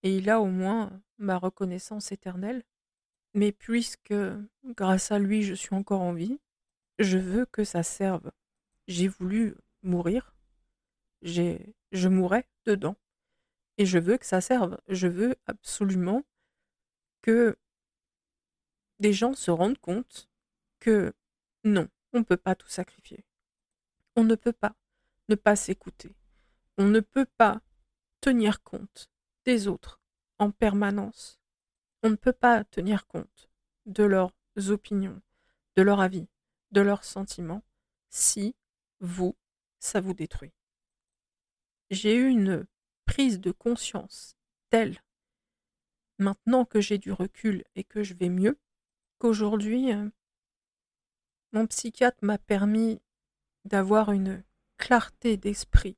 et 0.02 0.16
il 0.16 0.30
a 0.30 0.40
au 0.40 0.46
moins 0.46 1.00
ma 1.18 1.38
reconnaissance 1.38 2.12
éternelle. 2.12 2.64
Mais 3.34 3.52
puisque 3.52 4.14
grâce 4.64 5.10
à 5.12 5.18
lui 5.18 5.42
je 5.42 5.54
suis 5.54 5.74
encore 5.74 6.02
en 6.02 6.12
vie, 6.12 6.38
je 6.98 7.18
veux 7.18 7.46
que 7.46 7.64
ça 7.64 7.82
serve. 7.82 8.30
J'ai 8.88 9.08
voulu 9.08 9.56
mourir, 9.82 10.34
j'ai 11.22 11.74
je 11.92 12.08
mourrai 12.08 12.46
dedans 12.66 12.96
et 13.78 13.86
je 13.86 13.98
veux 13.98 14.18
que 14.18 14.26
ça 14.26 14.40
serve. 14.40 14.78
Je 14.88 15.08
veux 15.08 15.36
absolument 15.46 16.24
que 17.22 17.56
des 18.98 19.12
gens 19.12 19.34
se 19.34 19.50
rendent 19.50 19.78
compte 19.78 20.28
que 20.80 21.12
non, 21.64 21.88
on 22.12 22.20
ne 22.20 22.24
peut 22.24 22.36
pas 22.36 22.54
tout 22.54 22.68
sacrifier. 22.68 23.24
On 24.16 24.24
ne 24.24 24.34
peut 24.34 24.52
pas 24.52 24.74
ne 25.28 25.34
pas 25.34 25.56
s'écouter. 25.56 26.14
On 26.78 26.86
ne 26.86 27.00
peut 27.00 27.26
pas 27.36 27.60
tenir 28.20 28.62
compte 28.62 29.11
des 29.44 29.68
autres 29.68 30.00
en 30.38 30.50
permanence. 30.50 31.40
On 32.02 32.10
ne 32.10 32.16
peut 32.16 32.32
pas 32.32 32.64
tenir 32.64 33.06
compte 33.06 33.50
de 33.86 34.04
leurs 34.04 34.32
opinions, 34.68 35.20
de 35.76 35.82
leur 35.82 36.00
avis, 36.00 36.28
de 36.70 36.80
leurs 36.80 37.04
sentiments, 37.04 37.62
si 38.10 38.54
vous, 39.00 39.36
ça 39.78 40.00
vous 40.00 40.14
détruit. 40.14 40.52
J'ai 41.90 42.14
eu 42.14 42.28
une 42.28 42.66
prise 43.04 43.40
de 43.40 43.52
conscience 43.52 44.36
telle, 44.70 45.02
maintenant 46.18 46.64
que 46.64 46.80
j'ai 46.80 46.98
du 46.98 47.12
recul 47.12 47.64
et 47.74 47.84
que 47.84 48.02
je 48.02 48.14
vais 48.14 48.28
mieux, 48.28 48.58
qu'aujourd'hui, 49.18 49.92
euh, 49.92 50.08
mon 51.52 51.66
psychiatre 51.66 52.24
m'a 52.24 52.38
permis 52.38 53.00
d'avoir 53.64 54.12
une 54.12 54.42
clarté 54.78 55.36
d'esprit 55.36 55.96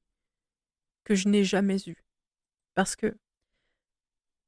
que 1.05 1.15
je 1.15 1.29
n'ai 1.29 1.45
jamais 1.45 1.79
eue. 1.87 2.05
Parce 2.75 2.97
que 2.97 3.17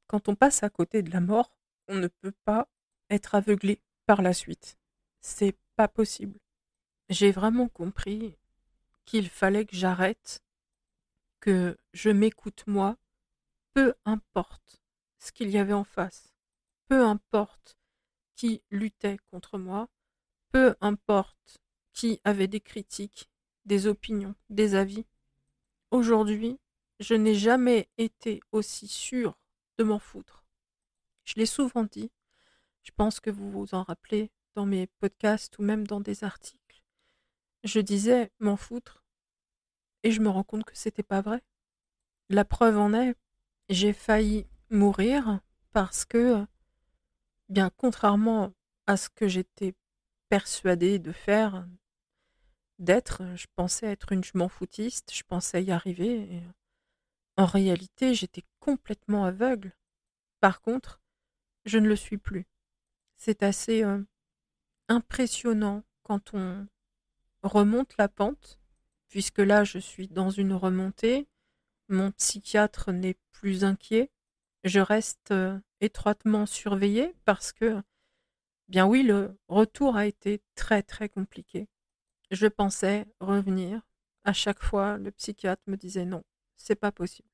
quand 0.06 0.28
on 0.28 0.34
passe 0.34 0.62
à 0.62 0.70
côté 0.70 1.02
de 1.02 1.10
la 1.10 1.20
mort, 1.20 1.56
on 1.88 1.96
ne 1.96 2.08
peut 2.08 2.34
pas 2.44 2.68
être 3.10 3.34
aveuglé 3.34 3.80
par 4.06 4.22
la 4.22 4.32
suite. 4.32 4.78
C'est 5.20 5.56
pas 5.76 5.88
possible. 5.88 6.38
J'ai 7.08 7.30
vraiment 7.30 7.68
compris 7.68 8.36
qu'il 9.04 9.28
fallait 9.28 9.64
que 9.64 9.76
j'arrête, 9.76 10.42
que 11.40 11.76
je 11.92 12.10
m'écoute 12.10 12.64
moi, 12.66 12.96
peu 13.75 13.94
importe 14.04 14.82
ce 15.18 15.32
qu'il 15.32 15.50
y 15.50 15.58
avait 15.58 15.72
en 15.72 15.84
face, 15.84 16.34
peu 16.88 17.04
importe 17.04 17.78
qui 18.34 18.62
luttait 18.70 19.18
contre 19.30 19.58
moi, 19.58 19.88
peu 20.50 20.75
importe 20.80 21.58
qui 21.92 22.20
avait 22.25 22.48
des 22.48 22.60
critiques, 22.60 23.30
des 23.64 23.86
opinions, 23.86 24.34
des 24.50 24.75
avis. 24.75 25.06
Aujourd'hui, 25.90 26.58
je 27.00 27.14
n'ai 27.14 27.34
jamais 27.34 27.88
été 27.98 28.40
aussi 28.52 28.88
sûre 28.88 29.36
m'en 29.85 29.99
foutre. 29.99 30.45
Je 31.25 31.35
l'ai 31.37 31.47
souvent 31.47 31.85
dit, 31.85 32.11
je 32.83 32.90
pense 32.92 33.21
que 33.21 33.30
vous 33.30 33.50
vous 33.50 33.75
en 33.75 33.83
rappelez 33.83 34.30
dans 34.54 34.66
mes 34.66 34.87
podcasts 34.87 35.59
ou 35.59 35.62
même 35.62 35.87
dans 35.87 36.00
des 36.00 36.25
articles. 36.25 36.83
Je 37.64 37.80
disais 37.80 38.30
m'en 38.38 38.56
foutre 38.56 39.04
et 40.02 40.11
je 40.11 40.21
me 40.21 40.28
rends 40.28 40.45
compte 40.45 40.64
que 40.64 40.76
c'était 40.76 41.02
pas 41.02 41.21
vrai. 41.21 41.42
La 42.28 42.45
preuve 42.45 42.78
en 42.78 42.92
est, 42.92 43.16
j'ai 43.68 43.92
failli 43.92 44.47
mourir 44.71 45.40
parce 45.73 46.04
que, 46.04 46.47
bien 47.49 47.71
contrairement 47.76 48.52
à 48.87 48.97
ce 48.97 49.09
que 49.09 49.26
j'étais 49.26 49.75
persuadée 50.28 50.99
de 50.99 51.12
faire, 51.12 51.66
d'être. 52.78 53.23
Je 53.37 53.47
pensais 53.54 53.87
être 53.87 54.12
une 54.12 54.25
je 54.25 54.33
m'en 54.35 54.49
foutiste, 54.49 55.12
je 55.12 55.23
pensais 55.23 55.62
y 55.62 55.71
arriver. 55.73 56.42
En 57.37 57.45
réalité, 57.47 58.14
j'étais 58.14 58.45
complètement 58.61 59.25
aveugle. 59.25 59.75
Par 60.40 60.61
contre, 60.61 61.00
je 61.64 61.78
ne 61.78 61.88
le 61.88 61.97
suis 61.97 62.19
plus. 62.19 62.47
C'est 63.16 63.43
assez 63.43 63.83
euh, 63.85 64.02
impressionnant 64.88 65.83
quand 66.02 66.35
on 66.35 66.66
remonte 67.43 67.97
la 67.99 68.09
pente, 68.09 68.59
puisque 69.09 69.38
là, 69.38 69.64
je 69.64 69.78
suis 69.78 70.09
dans 70.09 70.31
une 70.31 70.52
remontée. 70.52 71.28
Mon 71.88 72.11
psychiatre 72.12 72.93
n'est 72.93 73.19
plus 73.33 73.64
inquiet. 73.64 74.11
Je 74.64 74.81
reste 74.81 75.31
euh, 75.31 75.59
étroitement 75.81 76.47
surveillée 76.47 77.14
parce 77.25 77.52
que, 77.52 77.83
bien 78.69 78.87
oui, 78.87 79.02
le 79.02 79.38
retour 79.49 79.97
a 79.97 80.07
été 80.07 80.43
très 80.55 80.83
très 80.83 81.09
compliqué. 81.09 81.69
Je 82.31 82.47
pensais 82.47 83.07
revenir. 83.21 83.83
À 84.25 84.33
chaque 84.33 84.62
fois, 84.62 84.99
le 84.99 85.12
psychiatre 85.12 85.62
me 85.69 85.76
disait 85.76 86.05
non, 86.05 86.25
c'est 86.56 86.76
pas 86.76 86.92
possible. 86.92 87.28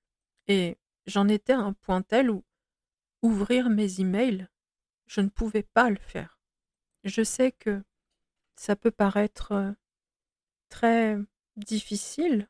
Et 0.49 0.79
j'en 1.07 1.29
étais 1.29 1.53
à 1.53 1.61
un 1.61 1.73
point 1.73 2.03
tel 2.03 2.31
où 2.31 2.45
ouvrir 3.23 3.71
mes 3.71 4.01
emails, 4.01 4.49
je 5.07 5.21
ne 5.21 5.29
pouvais 5.29 5.63
pas 5.63 5.91
le 5.91 5.97
faire. 5.97 6.39
Je 7.05 7.23
sais 7.23 7.53
que 7.53 7.83
ça 8.57 8.77
peut 8.77 8.91
paraître 8.91 9.53
euh, 9.53 9.73
très 10.69 11.19
difficile 11.57 12.49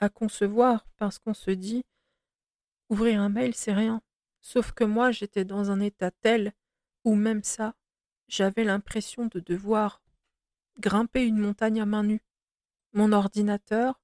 à 0.00 0.08
concevoir 0.08 0.86
parce 0.96 1.18
qu'on 1.18 1.34
se 1.34 1.50
dit 1.50 1.84
ouvrir 2.88 3.20
un 3.20 3.28
mail, 3.28 3.54
c'est 3.54 3.72
rien. 3.72 4.02
Sauf 4.40 4.72
que 4.72 4.84
moi, 4.84 5.10
j'étais 5.10 5.44
dans 5.44 5.70
un 5.70 5.80
état 5.80 6.10
tel 6.10 6.52
où 7.04 7.14
même 7.14 7.42
ça, 7.42 7.74
j'avais 8.28 8.64
l'impression 8.64 9.26
de 9.26 9.40
devoir 9.40 10.02
grimper 10.78 11.24
une 11.26 11.38
montagne 11.38 11.80
à 11.80 11.86
main 11.86 12.02
nue. 12.02 12.22
Mon 12.92 13.12
ordinateur 13.12 14.00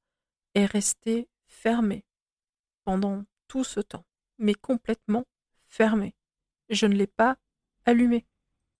est 0.54 0.66
resté 0.66 1.29
fermé 1.50 2.04
pendant 2.84 3.24
tout 3.48 3.64
ce 3.64 3.80
temps, 3.80 4.06
mais 4.38 4.54
complètement 4.54 5.26
fermé. 5.66 6.14
Je 6.70 6.86
ne 6.86 6.94
l'ai 6.94 7.06
pas 7.06 7.36
allumé. 7.84 8.26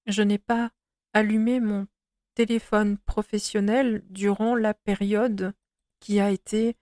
Je 0.06 0.22
n'ai 0.22 0.38
pas 0.38 0.70
allumé 1.12 1.60
mon 1.60 1.86
téléphone 2.34 2.96
professionnel 2.98 4.02
durant 4.08 4.54
la 4.54 4.72
période 4.72 5.52
qui 5.98 6.20
a 6.20 6.30
été 6.30 6.76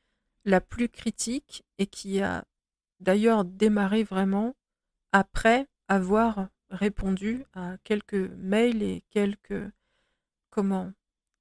la 0.44 0.60
plus 0.60 0.88
critique 0.88 1.64
et 1.78 1.86
qui 1.86 2.20
a 2.20 2.44
d'ailleurs 3.00 3.44
démarré 3.44 4.04
vraiment 4.04 4.54
après 5.12 5.66
avoir 5.88 6.48
répondu 6.70 7.44
à 7.54 7.76
quelques 7.82 8.30
mails 8.36 8.82
et 8.82 9.02
quelques 9.10 9.70
comment 10.50 10.92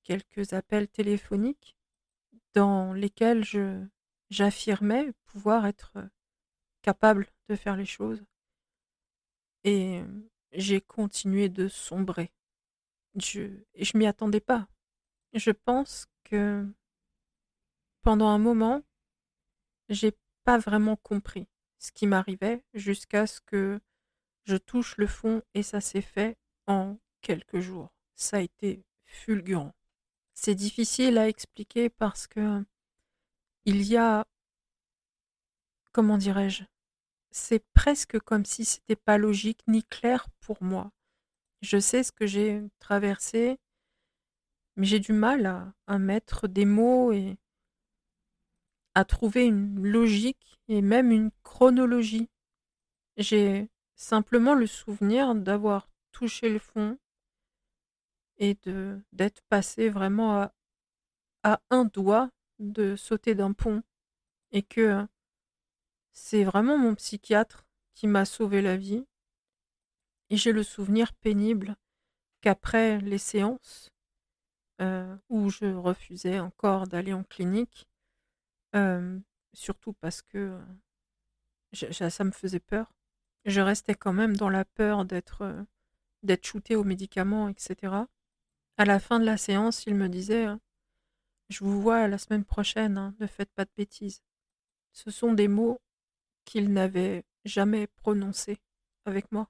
quelques 0.03 0.53
appels 0.53 0.87
téléphoniques 0.87 1.75
dans 2.53 2.93
lesquels 2.93 3.43
je 3.43 3.85
j'affirmais 4.29 5.11
pouvoir 5.25 5.65
être 5.65 5.97
capable 6.81 7.27
de 7.49 7.55
faire 7.55 7.75
les 7.75 7.85
choses. 7.85 8.23
Et 9.63 10.01
j'ai 10.51 10.81
continué 10.81 11.49
de 11.49 11.67
sombrer. 11.67 12.31
Je, 13.15 13.49
je 13.75 13.97
m'y 13.97 14.05
attendais 14.05 14.39
pas. 14.39 14.67
Je 15.33 15.51
pense 15.51 16.07
que 16.23 16.65
pendant 18.01 18.27
un 18.27 18.37
moment, 18.37 18.83
j'ai 19.89 20.13
pas 20.43 20.57
vraiment 20.57 20.95
compris 20.95 21.47
ce 21.79 21.91
qui 21.91 22.07
m'arrivait 22.07 22.63
jusqu'à 22.73 23.27
ce 23.27 23.41
que 23.41 23.79
je 24.45 24.55
touche 24.55 24.97
le 24.97 25.07
fond 25.07 25.41
et 25.53 25.63
ça 25.63 25.81
s'est 25.81 26.01
fait 26.01 26.37
en 26.67 26.97
quelques 27.21 27.59
jours. 27.59 27.89
Ça 28.15 28.37
a 28.37 28.41
été 28.41 28.83
fulgurant. 29.05 29.75
C'est 30.33 30.55
difficile 30.55 31.17
à 31.17 31.27
expliquer 31.27 31.89
parce 31.89 32.27
que 32.27 32.63
il 33.67 33.83
y 33.83 33.97
a 33.97 34.25
comment 35.91 36.17
dirais-je 36.17 36.63
C'est 37.31 37.63
presque 37.73 38.17
comme 38.21 38.45
si 38.45 38.63
c'était 38.63 38.95
pas 38.95 39.17
logique 39.17 39.61
ni 39.67 39.83
clair 39.83 40.29
pour 40.39 40.63
moi. 40.63 40.91
Je 41.61 41.77
sais 41.77 42.03
ce 42.03 42.13
que 42.13 42.25
j'ai 42.25 42.63
traversé, 42.79 43.59
mais 44.77 44.85
j'ai 44.85 44.99
du 44.99 45.11
mal 45.11 45.73
à, 45.85 45.97
mettre 45.99 46.47
des 46.47 46.63
mots 46.63 47.11
et 47.11 47.37
à 48.95 49.03
trouver 49.03 49.45
une 49.45 49.85
logique 49.85 50.57
et 50.69 50.81
même 50.81 51.11
une 51.11 51.31
chronologie. 51.43 52.29
J'ai 53.17 53.69
simplement 53.95 54.53
le 54.53 54.67
souvenir 54.67 55.35
d'avoir 55.35 55.89
touché 56.13 56.49
le 56.49 56.59
fond 56.59 56.97
et 58.37 58.55
de 58.63 59.01
d'être 59.11 59.41
passé 59.49 59.89
vraiment 59.89 60.49
à 61.43 61.59
un 61.69 61.83
doigt 61.83 62.29
de 62.59 62.95
sauter 62.95 63.35
d'un 63.35 63.53
pont 63.53 63.83
et 64.51 64.63
que 64.63 65.05
c'est 66.13 66.43
vraiment 66.43 66.77
mon 66.77 66.95
psychiatre 66.95 67.65
qui 67.93 68.07
m'a 68.07 68.25
sauvé 68.25 68.61
la 68.61 68.77
vie. 68.77 69.05
Et 70.29 70.37
j'ai 70.37 70.51
le 70.51 70.63
souvenir 70.63 71.13
pénible 71.13 71.75
qu'après 72.41 72.99
les 72.99 73.17
séances, 73.17 73.91
euh, 74.81 75.15
où 75.29 75.49
je 75.49 75.65
refusais 75.65 76.39
encore 76.39 76.87
d'aller 76.87 77.13
en 77.13 77.23
clinique, 77.23 77.87
euh, 78.75 79.19
surtout 79.53 79.93
parce 79.93 80.21
que 80.21 80.59
ça 81.73 82.23
me 82.23 82.31
faisait 82.31 82.59
peur, 82.59 82.93
je 83.45 83.61
restais 83.61 83.95
quand 83.95 84.13
même 84.13 84.35
dans 84.35 84.49
la 84.49 84.65
peur 84.65 85.05
d'être 85.05 85.43
euh, 85.43 85.63
d'être 86.23 86.45
shooté 86.45 86.75
aux 86.75 86.83
médicaments, 86.83 87.47
etc. 87.49 87.93
À 88.77 88.85
la 88.85 88.99
fin 88.99 89.19
de 89.19 89.25
la 89.25 89.37
séance, 89.37 89.85
il 89.85 89.95
me 89.95 90.09
disait 90.09 90.47
Je 91.49 91.63
vous 91.63 91.81
vois 91.81 92.07
la 92.07 92.17
semaine 92.17 92.43
prochaine, 92.43 92.97
hein, 92.97 93.15
ne 93.19 93.27
faites 93.27 93.51
pas 93.53 93.65
de 93.65 93.71
bêtises. 93.77 94.21
Ce 94.91 95.11
sont 95.11 95.33
des 95.33 95.47
mots 95.47 95.79
qu'il 96.45 96.73
n'avait 96.73 97.25
jamais 97.45 97.87
prononcés 97.87 98.57
avec 99.05 99.31
moi. 99.31 99.49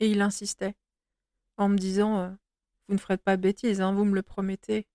Et 0.00 0.10
il 0.10 0.20
insistait, 0.20 0.74
en 1.56 1.68
me 1.68 1.76
disant 1.76 2.18
euh, 2.18 2.30
Vous 2.88 2.94
ne 2.94 3.00
ferez 3.00 3.18
pas 3.18 3.36
de 3.36 3.42
bêtises, 3.42 3.80
hein, 3.80 3.92
vous 3.92 4.04
me 4.04 4.14
le 4.14 4.22
promettez. 4.22 4.86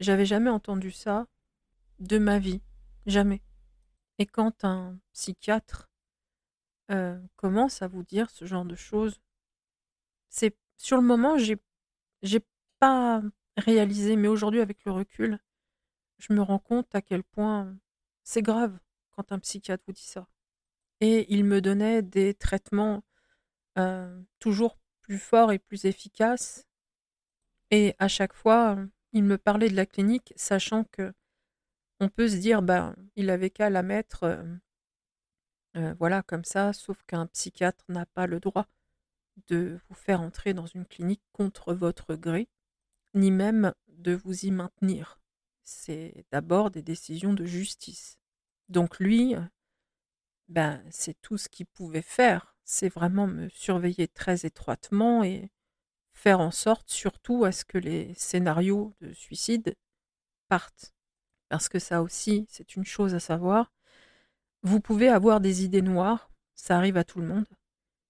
J'avais 0.00 0.26
jamais 0.26 0.50
entendu 0.50 0.90
ça 0.90 1.26
de 1.98 2.18
ma 2.18 2.38
vie. 2.38 2.62
Jamais. 3.06 3.42
Et 4.18 4.26
quand 4.26 4.64
un 4.64 4.98
psychiatre 5.12 5.90
euh, 6.90 7.20
commence 7.36 7.82
à 7.82 7.88
vous 7.88 8.02
dire 8.02 8.30
ce 8.30 8.44
genre 8.46 8.64
de 8.64 8.76
choses, 8.76 9.20
c'est 10.28 10.56
sur 10.76 10.96
le 10.96 11.02
moment, 11.02 11.38
j'ai 11.38 11.58
j'ai 12.22 12.40
pas 12.78 13.22
réalisé, 13.56 14.16
mais 14.16 14.28
aujourd'hui, 14.28 14.60
avec 14.60 14.84
le 14.84 14.92
recul, 14.92 15.38
je 16.18 16.32
me 16.32 16.42
rends 16.42 16.58
compte 16.58 16.94
à 16.94 17.02
quel 17.02 17.22
point 17.24 17.76
c'est 18.24 18.42
grave 18.42 18.78
quand 19.12 19.32
un 19.32 19.38
psychiatre 19.38 19.84
vous 19.86 19.92
dit 19.92 20.02
ça. 20.02 20.28
Et 21.00 21.32
il 21.32 21.44
me 21.44 21.60
donnait 21.60 22.02
des 22.02 22.34
traitements 22.34 23.02
euh, 23.78 24.20
toujours 24.38 24.78
plus 25.02 25.18
forts 25.18 25.52
et 25.52 25.58
plus 25.58 25.86
efficaces. 25.86 26.66
Et 27.70 27.94
à 27.98 28.08
chaque 28.08 28.34
fois, 28.34 28.78
il 29.12 29.24
me 29.24 29.38
parlait 29.38 29.68
de 29.70 29.76
la 29.76 29.86
clinique, 29.86 30.32
sachant 30.36 30.84
que 30.84 31.12
on 32.00 32.08
peut 32.08 32.28
se 32.28 32.36
dire, 32.36 32.62
ben, 32.62 32.96
il 33.16 33.30
avait 33.30 33.50
qu'à 33.50 33.70
la 33.70 33.82
mettre, 33.82 34.24
euh, 34.24 34.42
euh, 35.76 35.94
voilà, 35.98 36.22
comme 36.22 36.44
ça, 36.44 36.72
sauf 36.72 37.02
qu'un 37.04 37.26
psychiatre 37.26 37.84
n'a 37.88 38.06
pas 38.06 38.26
le 38.26 38.40
droit 38.40 38.66
de 39.48 39.78
vous 39.88 39.94
faire 39.94 40.20
entrer 40.20 40.54
dans 40.54 40.66
une 40.66 40.86
clinique 40.86 41.22
contre 41.32 41.74
votre 41.74 42.14
gré, 42.14 42.48
ni 43.14 43.30
même 43.30 43.72
de 43.88 44.14
vous 44.14 44.46
y 44.46 44.50
maintenir. 44.50 45.20
C'est 45.62 46.24
d'abord 46.30 46.70
des 46.70 46.82
décisions 46.82 47.34
de 47.34 47.44
justice. 47.44 48.18
Donc 48.68 48.98
lui, 48.98 49.34
ben, 50.48 50.82
c'est 50.90 51.20
tout 51.22 51.38
ce 51.38 51.48
qu'il 51.48 51.66
pouvait 51.66 52.02
faire, 52.02 52.56
c'est 52.64 52.88
vraiment 52.88 53.26
me 53.26 53.48
surveiller 53.50 54.08
très 54.08 54.46
étroitement 54.46 55.22
et 55.24 55.50
faire 56.12 56.40
en 56.40 56.50
sorte 56.50 56.90
surtout 56.90 57.44
à 57.44 57.52
ce 57.52 57.64
que 57.64 57.78
les 57.78 58.14
scénarios 58.14 58.94
de 59.00 59.12
suicide 59.12 59.76
partent. 60.48 60.92
Parce 61.48 61.68
que 61.68 61.78
ça 61.78 62.02
aussi, 62.02 62.46
c'est 62.48 62.76
une 62.76 62.84
chose 62.84 63.14
à 63.14 63.20
savoir. 63.20 63.72
Vous 64.62 64.80
pouvez 64.80 65.08
avoir 65.08 65.40
des 65.40 65.64
idées 65.64 65.82
noires, 65.82 66.30
ça 66.54 66.76
arrive 66.76 66.96
à 66.96 67.04
tout 67.04 67.20
le 67.20 67.26
monde, 67.26 67.46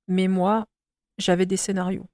mais 0.09 0.29
moi, 0.29 0.67
j'avais 1.19 1.47
des 1.47 1.57
scénarios. 1.57 2.09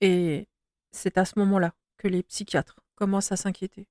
Et 0.00 0.48
c'est 0.90 1.18
à 1.18 1.24
ce 1.24 1.38
moment-là 1.38 1.74
les 2.08 2.22
psychiatres 2.22 2.80
commencent 2.94 3.32
à 3.32 3.36
s'inquiéter. 3.36 3.86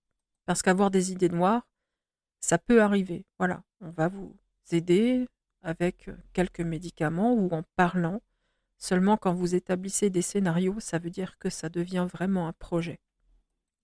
Parce 0.45 0.61
qu'avoir 0.61 0.91
des 0.91 1.11
idées 1.11 1.29
noires, 1.29 1.67
ça 2.39 2.57
peut 2.57 2.81
arriver. 2.81 3.25
Voilà, 3.37 3.63
on 3.79 3.89
va 3.89 4.07
vous 4.07 4.35
aider 4.71 5.27
avec 5.61 6.09
quelques 6.33 6.61
médicaments 6.61 7.33
ou 7.33 7.49
en 7.49 7.63
parlant. 7.75 8.21
Seulement 8.77 9.17
quand 9.17 9.33
vous 9.33 9.53
établissez 9.53 10.09
des 10.09 10.23
scénarios, 10.23 10.79
ça 10.79 10.97
veut 10.97 11.11
dire 11.11 11.37
que 11.37 11.49
ça 11.49 11.69
devient 11.69 12.07
vraiment 12.11 12.47
un 12.47 12.53
projet. 12.53 12.99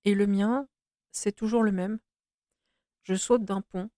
Et 0.06 0.16
le 0.16 0.26
mien, 0.26 0.68
c'est 1.12 1.32
toujours 1.32 1.64
le 1.64 1.72
même. 1.72 2.00
Je 3.04 3.14
saute 3.14 3.46
d'un 3.46 3.62
pont 3.62 3.90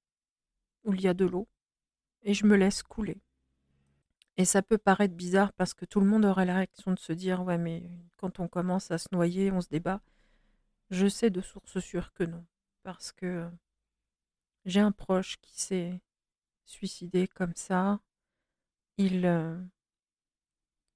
où 0.84 0.94
il 0.94 1.02
y 1.02 1.08
a 1.08 1.14
de 1.14 1.26
l'eau 1.26 1.48
et 2.24 2.34
je 2.34 2.46
me 2.46 2.56
laisse 2.56 2.84
couler. 2.84 3.22
Et 4.38 4.46
ça 4.46 4.62
peut 4.62 4.78
paraître 4.78 5.16
bizarre 5.16 5.54
parce 5.54 5.74
que 5.74 5.86
tout 5.86 6.00
le 6.00 6.06
monde 6.06 6.26
aurait 6.26 6.46
la 6.46 6.56
réaction 6.56 6.92
de 6.94 7.00
se 7.00 7.14
dire 7.14 7.44
ouais 7.44 7.58
mais 7.58 7.84
quand 8.18 8.40
on 8.40 8.48
commence 8.48 8.92
à 8.92 8.98
se 8.98 9.08
noyer, 9.12 9.52
on 9.52 9.62
se 9.62 9.70
débat. 9.70 10.02
Je 10.90 11.08
sais 11.08 11.30
de 11.30 11.42
source 11.42 11.80
sûre 11.80 12.14
que 12.14 12.24
non. 12.24 12.46
Parce 12.84 13.12
que 13.12 13.50
j'ai 14.66 14.80
un 14.80 14.92
proche 14.92 15.38
qui 15.42 15.60
s'est 15.62 16.02
suicidé 16.66 17.28
comme 17.28 17.56
ça. 17.56 18.00
Il, 18.98 19.26
euh, 19.26 19.58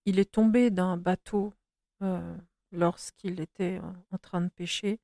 il 0.05 0.19
est 0.19 0.31
tombé 0.31 0.71
d'un 0.71 0.97
bateau 0.97 1.53
euh, 2.01 2.37
lorsqu'il 2.71 3.39
était 3.39 3.79
en 4.11 4.17
train 4.17 4.41
de 4.41 4.49
pêcher. 4.49 4.99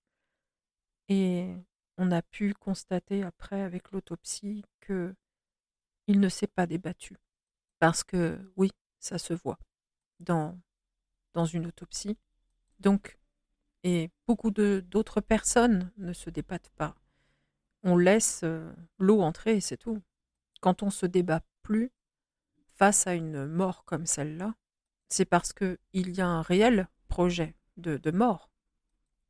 Et 1.07 1.55
on 1.97 2.11
a 2.11 2.21
pu 2.21 2.53
constater 2.53 3.23
après 3.23 3.61
avec 3.61 3.91
l'autopsie 3.91 4.63
que 4.79 5.13
il 6.07 6.19
ne 6.19 6.29
s'est 6.29 6.47
pas 6.47 6.65
débattu. 6.65 7.17
Parce 7.77 8.03
que 8.03 8.39
oui, 8.55 8.71
ça 8.99 9.19
se 9.19 9.33
voit 9.33 9.59
dans, 10.19 10.59
dans 11.33 11.45
une 11.45 11.67
autopsie. 11.67 12.17
Donc, 12.79 13.18
et 13.83 14.09
beaucoup 14.27 14.51
d'autres 14.51 15.21
personnes 15.21 15.91
ne 15.97 16.13
se 16.13 16.29
débattent 16.29 16.71
pas. 16.75 16.95
On 17.83 17.97
laisse 17.97 18.41
euh, 18.43 18.71
l'eau 18.97 19.21
entrer 19.21 19.57
et 19.57 19.61
c'est 19.61 19.77
tout. 19.77 20.01
Quand 20.61 20.83
on 20.83 20.89
se 20.89 21.05
débat 21.05 21.41
plus 21.63 21.91
face 22.75 23.07
à 23.07 23.13
une 23.13 23.45
mort 23.45 23.85
comme 23.85 24.05
celle-là, 24.05 24.55
c'est 25.07 25.25
parce 25.25 25.53
qu'il 25.53 25.77
y 25.93 26.21
a 26.21 26.27
un 26.27 26.41
réel 26.41 26.87
projet 27.07 27.55
de, 27.77 27.97
de 27.97 28.11
mort. 28.11 28.51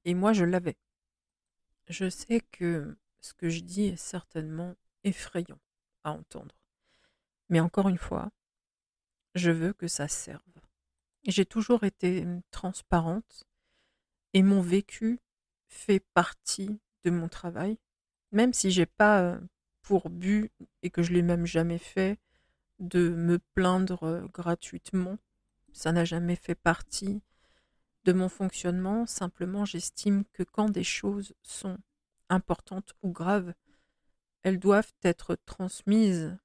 Et 0.06 0.14
moi, 0.14 0.34
je 0.34 0.46
l'avais. 0.46 0.78
Je 1.88 2.10
sais 2.10 2.42
que 2.52 2.98
ce 3.22 3.34
que 3.34 3.50
je 3.50 3.62
dis 3.62 3.86
est 3.86 3.96
certainement 3.96 4.76
effrayant 5.04 5.60
à 6.04 6.12
entendre. 6.12 6.56
Mais 7.50 7.60
encore 7.60 7.90
une 7.90 7.98
fois, 7.98 8.32
je 9.36 9.52
veux 9.52 9.74
que 9.74 9.88
ça 9.88 10.08
serve. 10.08 10.42
J'ai 11.26 11.46
toujours 11.46 11.84
été 11.84 12.26
transparente 12.52 13.49
et 14.34 14.44
mon 14.44 14.62
vécu 14.62 15.20
fait 15.68 16.04
partie 16.14 16.80
de 17.04 17.12
mon 17.12 17.28
travail, 17.28 17.78
même 18.32 18.54
si 18.54 18.72
j'ai 18.72 18.86
pas 18.86 19.40
pour 19.82 20.10
but 20.10 20.52
et 20.84 20.90
que 20.90 21.02
je 21.02 21.14
l'ai 21.14 21.22
même 21.22 21.46
jamais 21.46 21.78
fait 21.78 22.20
de 22.80 23.10
me 23.10 23.40
plaindre 23.54 24.28
gratuitement. 24.34 25.18
Ça 25.74 25.92
n'a 25.92 26.06
jamais 26.06 26.36
fait 26.36 26.56
partie 26.56 27.22
de 28.06 28.14
mon 28.14 28.30
fonctionnement. 28.30 29.06
Simplement, 29.06 29.66
j'estime 29.66 30.24
que 30.34 30.44
quand 30.44 30.70
des 30.70 30.84
choses 30.84 31.34
sont 31.44 31.78
importantes 32.30 32.94
ou 33.02 33.12
graves, 33.12 33.54
elles 34.44 34.60
doivent 34.60 34.94
être 35.04 35.38
transmises 35.46 36.38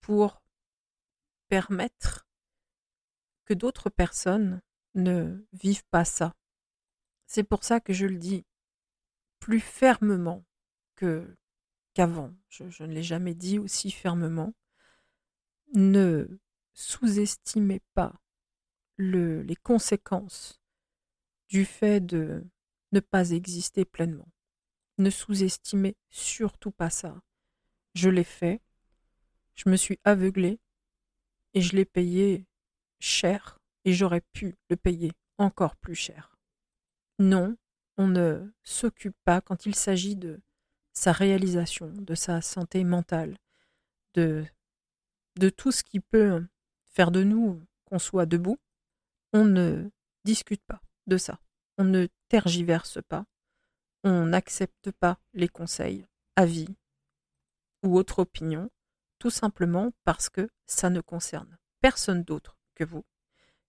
pour 0.00 0.42
permettre 1.48 2.26
que 3.44 3.54
d'autres 3.54 3.90
personnes 3.90 4.60
ne 4.94 5.44
vivent 5.52 5.86
pas 5.90 6.04
ça. 6.04 6.34
C'est 7.26 7.44
pour 7.44 7.64
ça 7.64 7.80
que 7.80 7.92
je 7.92 8.06
le 8.06 8.16
dis 8.16 8.44
plus 9.38 9.60
fermement 9.60 10.44
que 10.94 11.36
qu'avant. 11.94 12.34
Je, 12.48 12.64
ne 12.84 12.92
l'ai 12.92 13.02
jamais 13.02 13.34
dit 13.34 13.58
aussi 13.58 13.90
fermement. 13.90 14.54
Ne 15.74 16.38
sous-estimez 16.72 17.80
pas 17.94 18.14
le, 18.96 19.42
les 19.42 19.56
conséquences 19.56 20.60
du 21.48 21.64
fait 21.64 22.00
de 22.00 22.44
ne 22.92 23.00
pas 23.00 23.30
exister 23.30 23.84
pleinement. 23.84 24.28
Ne 24.98 25.10
sous-estimez 25.10 25.96
surtout 26.10 26.70
pas 26.70 26.90
ça. 26.90 27.20
Je 27.94 28.08
l'ai 28.08 28.24
fait, 28.24 28.60
je 29.54 29.68
me 29.68 29.76
suis 29.76 29.98
aveuglée 30.04 30.60
et 31.54 31.60
je 31.60 31.76
l'ai 31.76 31.84
payé 31.84 32.46
cher 32.98 33.58
et 33.84 33.92
j'aurais 33.92 34.22
pu 34.32 34.56
le 34.68 34.76
payer 34.76 35.12
encore 35.38 35.76
plus 35.76 35.94
cher. 35.94 36.33
Non, 37.18 37.56
on 37.96 38.08
ne 38.08 38.50
s'occupe 38.62 39.16
pas 39.24 39.40
quand 39.40 39.66
il 39.66 39.74
s'agit 39.74 40.16
de 40.16 40.40
sa 40.92 41.12
réalisation, 41.12 41.92
de 41.92 42.14
sa 42.14 42.40
santé 42.40 42.84
mentale, 42.84 43.38
de, 44.14 44.44
de 45.36 45.48
tout 45.48 45.72
ce 45.72 45.82
qui 45.82 46.00
peut 46.00 46.44
faire 46.84 47.10
de 47.10 47.22
nous 47.22 47.62
qu'on 47.84 47.98
soit 47.98 48.26
debout. 48.26 48.58
On 49.32 49.44
ne 49.44 49.90
discute 50.24 50.62
pas 50.64 50.80
de 51.06 51.16
ça. 51.16 51.38
On 51.78 51.84
ne 51.84 52.06
tergiverse 52.28 52.98
pas. 53.08 53.26
On 54.04 54.26
n'accepte 54.26 54.90
pas 54.92 55.18
les 55.32 55.48
conseils, 55.48 56.06
avis 56.36 56.68
ou 57.84 57.98
autres 57.98 58.20
opinions, 58.20 58.70
tout 59.18 59.30
simplement 59.30 59.92
parce 60.04 60.28
que 60.30 60.48
ça 60.66 60.90
ne 60.90 61.00
concerne 61.00 61.58
personne 61.80 62.22
d'autre 62.22 62.56
que 62.74 62.84
vous, 62.84 63.04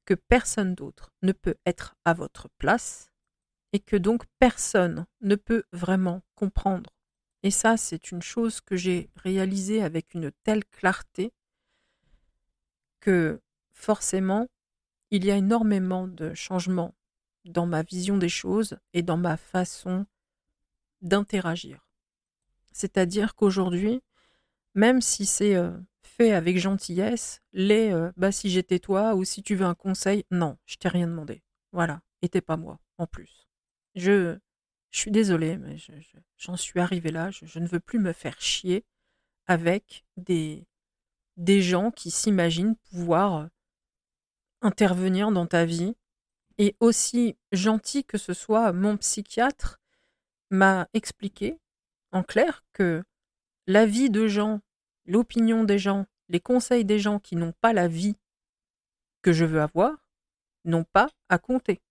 que 0.05 0.13
personne 0.13 0.73
d'autre 0.73 1.11
ne 1.21 1.33
peut 1.33 1.55
être 1.65 1.95
à 2.05 2.13
votre 2.13 2.49
place, 2.57 3.11
et 3.75 3.79
que 3.79 3.97
donc 3.97 4.23
personne 4.39 5.05
ne 5.19 5.35
peut 5.35 5.65
vraiment 5.73 6.21
comprendre. 6.35 6.91
Et 7.43 7.51
ça, 7.51 7.75
c'est 7.75 8.09
une 8.09 8.21
chose 8.21 8.61
que 8.61 8.77
j'ai 8.77 9.09
réalisée 9.17 9.83
avec 9.83 10.13
une 10.13 10.31
telle 10.45 10.63
clarté 10.63 11.33
que 13.01 13.41
forcément, 13.73 14.47
il 15.11 15.25
y 15.25 15.31
a 15.31 15.35
énormément 15.35 16.07
de 16.07 16.33
changements 16.33 16.95
dans 17.43 17.65
ma 17.65 17.83
vision 17.83 18.17
des 18.17 18.29
choses 18.29 18.77
et 18.93 19.01
dans 19.01 19.17
ma 19.17 19.35
façon 19.35 20.05
d'interagir. 21.01 21.85
C'est-à-dire 22.71 23.35
qu'aujourd'hui, 23.35 24.01
même 24.73 25.01
si 25.01 25.25
c'est 25.25 25.57
euh, 25.57 25.77
fait 26.01 26.31
avec 26.31 26.59
gentillesse, 26.59 27.41
les 27.51 27.91
euh, 27.91 28.09
bah 28.15 28.31
si 28.31 28.49
j'étais 28.49 28.79
toi 28.79 29.15
ou 29.15 29.25
si 29.25 29.43
tu 29.43 29.53
veux 29.53 29.65
un 29.65 29.75
conseil, 29.75 30.23
non, 30.31 30.57
je 30.65 30.77
t'ai 30.77 30.87
rien 30.87 31.07
demandé. 31.07 31.43
Voilà, 31.73 31.99
et 32.21 32.29
t'es 32.29 32.39
pas 32.39 32.55
moi 32.55 32.79
en 32.97 33.05
plus. 33.05 33.44
Je, 33.95 34.37
suis 34.91 35.11
désolée, 35.11 35.57
mais 35.57 35.75
j'en 36.37 36.55
suis 36.55 36.79
arrivée 36.79 37.11
là. 37.11 37.29
Je, 37.31 37.59
ne 37.59 37.67
veux 37.67 37.79
plus 37.79 37.99
me 37.99 38.13
faire 38.13 38.39
chier 38.39 38.85
avec 39.45 40.05
des, 40.15 40.65
des 41.37 41.61
gens 41.61 41.91
qui 41.91 42.11
s'imaginent 42.11 42.75
pouvoir 42.91 43.49
intervenir 44.61 45.31
dans 45.31 45.47
ta 45.47 45.65
vie 45.65 45.95
et 46.57 46.75
aussi 46.79 47.37
gentil 47.51 48.05
que 48.05 48.17
ce 48.17 48.33
soit, 48.33 48.71
mon 48.71 48.97
psychiatre 48.97 49.79
m'a 50.49 50.87
expliqué 50.93 51.59
en 52.11 52.23
clair 52.23 52.63
que 52.73 53.03
la 53.67 53.85
vie 53.85 54.09
de 54.09 54.27
gens, 54.27 54.61
l'opinion 55.05 55.63
des 55.63 55.79
gens, 55.79 56.05
les 56.29 56.39
conseils 56.39 56.85
des 56.85 56.99
gens 56.99 57.19
qui 57.19 57.35
n'ont 57.35 57.53
pas 57.59 57.73
la 57.73 57.87
vie 57.87 58.15
que 59.21 59.33
je 59.33 59.43
veux 59.45 59.61
avoir, 59.61 59.91
n'ont 60.63 60.85
pas 60.85 61.09
à 61.29 61.37
compter. 61.37 61.81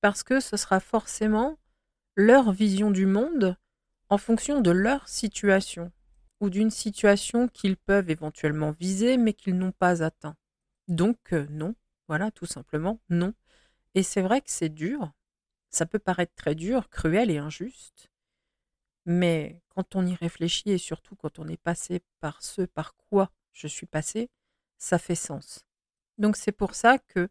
Parce 0.00 0.22
que 0.22 0.40
ce 0.40 0.56
sera 0.56 0.80
forcément 0.80 1.58
leur 2.16 2.52
vision 2.52 2.90
du 2.90 3.06
monde 3.06 3.56
en 4.08 4.18
fonction 4.18 4.60
de 4.60 4.70
leur 4.70 5.08
situation 5.08 5.92
ou 6.40 6.50
d'une 6.50 6.70
situation 6.70 7.48
qu'ils 7.48 7.76
peuvent 7.76 8.10
éventuellement 8.10 8.72
viser 8.72 9.16
mais 9.16 9.34
qu'ils 9.34 9.56
n'ont 9.56 9.72
pas 9.72 10.02
atteint. 10.02 10.36
Donc 10.88 11.32
euh, 11.32 11.46
non, 11.50 11.74
voilà, 12.08 12.30
tout 12.30 12.46
simplement 12.46 13.00
non. 13.08 13.34
Et 13.94 14.02
c'est 14.02 14.22
vrai 14.22 14.40
que 14.40 14.50
c'est 14.50 14.68
dur, 14.68 15.12
ça 15.70 15.86
peut 15.86 15.98
paraître 15.98 16.34
très 16.34 16.54
dur, 16.54 16.88
cruel 16.90 17.30
et 17.30 17.38
injuste, 17.38 18.10
mais 19.06 19.60
quand 19.68 19.96
on 19.96 20.06
y 20.06 20.14
réfléchit 20.14 20.70
et 20.70 20.78
surtout 20.78 21.16
quand 21.16 21.38
on 21.38 21.48
est 21.48 21.60
passé 21.60 22.02
par 22.20 22.42
ce 22.42 22.62
par 22.62 22.96
quoi 22.96 23.30
je 23.52 23.66
suis 23.66 23.86
passé, 23.86 24.30
ça 24.78 24.98
fait 24.98 25.14
sens. 25.14 25.64
Donc 26.18 26.36
c'est 26.36 26.52
pour 26.52 26.74
ça 26.74 26.98
que 26.98 27.28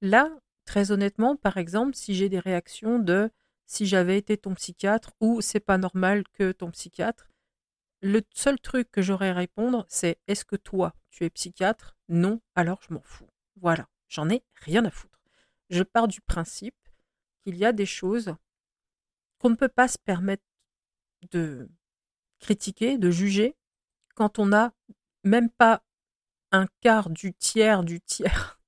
là, 0.00 0.30
très 0.70 0.92
honnêtement, 0.92 1.34
par 1.34 1.56
exemple, 1.56 1.96
si 1.96 2.14
j'ai 2.14 2.28
des 2.28 2.38
réactions 2.38 3.00
de 3.00 3.28
si 3.66 3.86
j'avais 3.86 4.16
été 4.16 4.36
ton 4.36 4.54
psychiatre 4.54 5.10
ou 5.18 5.40
c'est 5.40 5.58
pas 5.58 5.78
normal 5.78 6.22
que 6.32 6.52
ton 6.52 6.70
psychiatre, 6.70 7.28
le 8.02 8.22
seul 8.32 8.60
truc 8.60 8.88
que 8.92 9.02
j'aurais 9.02 9.30
à 9.30 9.34
répondre, 9.34 9.84
c'est 9.88 10.20
est-ce 10.28 10.44
que 10.44 10.54
toi, 10.54 10.94
tu 11.10 11.24
es 11.24 11.30
psychiatre? 11.30 11.96
Non, 12.08 12.40
alors 12.54 12.80
je 12.88 12.94
m'en 12.94 13.02
fous. 13.02 13.26
Voilà, 13.60 13.88
j'en 14.08 14.30
ai 14.30 14.44
rien 14.54 14.84
à 14.84 14.92
foutre 14.92 15.18
je 15.70 15.82
pars 15.82 16.06
du 16.06 16.20
principe 16.20 16.76
qu'il 17.42 17.56
y 17.56 17.64
a 17.64 17.72
des 17.72 17.86
choses 17.86 18.36
qu'on 19.38 19.50
ne 19.50 19.56
peut 19.56 19.68
pas 19.68 19.88
se 19.88 19.98
permettre 19.98 20.44
de 21.32 21.68
critiquer, 22.38 22.96
de 22.96 23.10
juger, 23.10 23.56
quand 24.14 24.38
on 24.38 24.46
n'a 24.46 24.72
même 25.24 25.50
pas 25.50 25.82
un 26.52 26.66
quart 26.80 27.10
du 27.10 27.34
tiers 27.34 27.82
du 27.82 28.00
tiers 28.00 28.59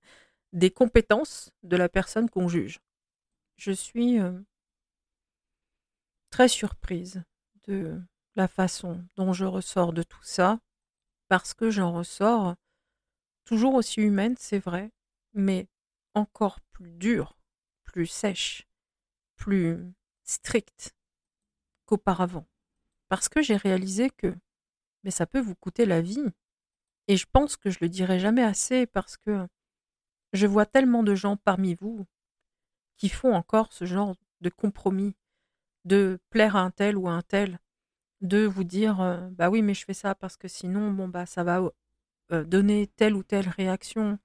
des 0.52 0.70
compétences 0.70 1.50
de 1.62 1.76
la 1.76 1.88
personne 1.88 2.28
qu'on 2.28 2.48
juge. 2.48 2.80
Je 3.56 3.72
suis 3.72 4.20
euh, 4.20 4.38
très 6.30 6.48
surprise 6.48 7.22
de 7.64 8.00
la 8.34 8.48
façon 8.48 9.04
dont 9.16 9.32
je 9.32 9.44
ressors 9.44 9.92
de 9.92 10.02
tout 10.02 10.22
ça, 10.22 10.60
parce 11.28 11.54
que 11.54 11.70
j'en 11.70 11.92
ressors 11.92 12.54
toujours 13.44 13.74
aussi 13.74 14.00
humaine, 14.00 14.36
c'est 14.38 14.58
vrai, 14.58 14.90
mais 15.34 15.68
encore 16.14 16.60
plus 16.72 16.92
dure, 16.92 17.36
plus 17.84 18.06
sèche, 18.06 18.66
plus 19.36 19.78
stricte 20.24 20.94
qu'auparavant. 21.86 22.46
Parce 23.08 23.28
que 23.28 23.42
j'ai 23.42 23.56
réalisé 23.56 24.10
que 24.10 24.34
mais 25.04 25.10
ça 25.10 25.26
peut 25.26 25.40
vous 25.40 25.54
coûter 25.54 25.86
la 25.86 26.00
vie. 26.00 26.24
Et 27.08 27.16
je 27.16 27.26
pense 27.30 27.56
que 27.56 27.70
je 27.70 27.78
le 27.80 27.88
dirai 27.88 28.20
jamais 28.20 28.42
assez 28.42 28.86
parce 28.86 29.16
que 29.16 29.46
je 30.32 30.46
vois 30.46 30.66
tellement 30.66 31.02
de 31.02 31.14
gens 31.14 31.36
parmi 31.36 31.74
vous 31.74 32.06
qui 32.96 33.08
font 33.08 33.34
encore 33.34 33.72
ce 33.72 33.84
genre 33.84 34.14
de 34.40 34.48
compromis, 34.48 35.14
de 35.84 36.20
plaire 36.30 36.56
à 36.56 36.60
un 36.60 36.70
tel 36.70 36.96
ou 36.96 37.08
à 37.08 37.12
un 37.12 37.22
tel, 37.22 37.58
de 38.20 38.44
vous 38.44 38.64
dire 38.64 39.00
euh, 39.00 39.28
bah 39.32 39.50
oui 39.50 39.62
mais 39.62 39.74
je 39.74 39.84
fais 39.84 39.94
ça 39.94 40.14
parce 40.14 40.36
que 40.36 40.48
sinon 40.48 40.92
bon 40.92 41.08
bah 41.08 41.26
ça 41.26 41.42
va 41.42 41.62
euh, 42.32 42.44
donner 42.44 42.86
telle 42.86 43.14
ou 43.14 43.22
telle 43.22 43.48
réaction 43.48 44.18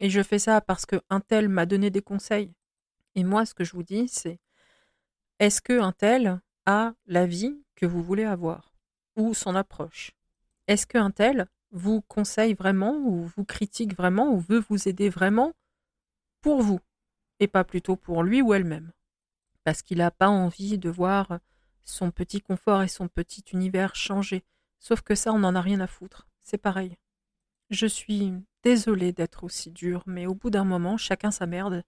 et 0.00 0.08
je 0.08 0.22
fais 0.22 0.38
ça 0.38 0.60
parce 0.62 0.86
qu'un 0.86 1.20
tel 1.20 1.48
m'a 1.48 1.66
donné 1.66 1.90
des 1.90 2.00
conseils. 2.00 2.54
Et 3.14 3.22
moi, 3.22 3.44
ce 3.44 3.54
que 3.54 3.64
je 3.64 3.72
vous 3.72 3.82
dis, 3.82 4.08
c'est 4.08 4.40
est-ce 5.38 5.60
qu'un 5.60 5.92
tel 5.92 6.40
a 6.66 6.94
la 7.06 7.26
vie 7.26 7.62
que 7.76 7.86
vous 7.86 8.02
voulez 8.02 8.24
avoir 8.24 8.72
Ou 9.16 9.34
son 9.34 9.54
approche? 9.54 10.12
Est-ce 10.66 10.86
qu'un 10.86 11.10
tel 11.10 11.46
vous 11.72 12.00
conseille 12.02 12.54
vraiment 12.54 12.96
ou 12.96 13.24
vous 13.24 13.44
critique 13.44 13.96
vraiment 13.96 14.32
ou 14.32 14.38
veut 14.38 14.64
vous 14.68 14.88
aider 14.88 15.08
vraiment 15.08 15.52
pour 16.40 16.62
vous 16.62 16.80
et 17.38 17.48
pas 17.48 17.64
plutôt 17.64 17.96
pour 17.96 18.22
lui 18.22 18.42
ou 18.42 18.54
elle-même? 18.54 18.92
Parce 19.64 19.82
qu'il 19.82 19.98
n'a 19.98 20.10
pas 20.10 20.28
envie 20.28 20.78
de 20.78 20.90
voir 20.90 21.38
son 21.84 22.10
petit 22.10 22.40
confort 22.40 22.82
et 22.82 22.88
son 22.88 23.08
petit 23.08 23.44
univers 23.52 23.94
changer. 23.94 24.44
Sauf 24.78 25.02
que 25.02 25.14
ça, 25.14 25.32
on 25.32 25.40
n'en 25.40 25.54
a 25.54 25.60
rien 25.60 25.80
à 25.80 25.86
foutre. 25.86 26.26
C'est 26.42 26.58
pareil. 26.58 26.96
Je 27.70 27.86
suis 27.86 28.32
désolée 28.62 29.12
d'être 29.12 29.44
aussi 29.44 29.70
dure, 29.70 30.02
mais 30.06 30.26
au 30.26 30.34
bout 30.34 30.50
d'un 30.50 30.64
moment, 30.64 30.96
chacun 30.96 31.30
sa 31.30 31.46
merde. 31.46 31.84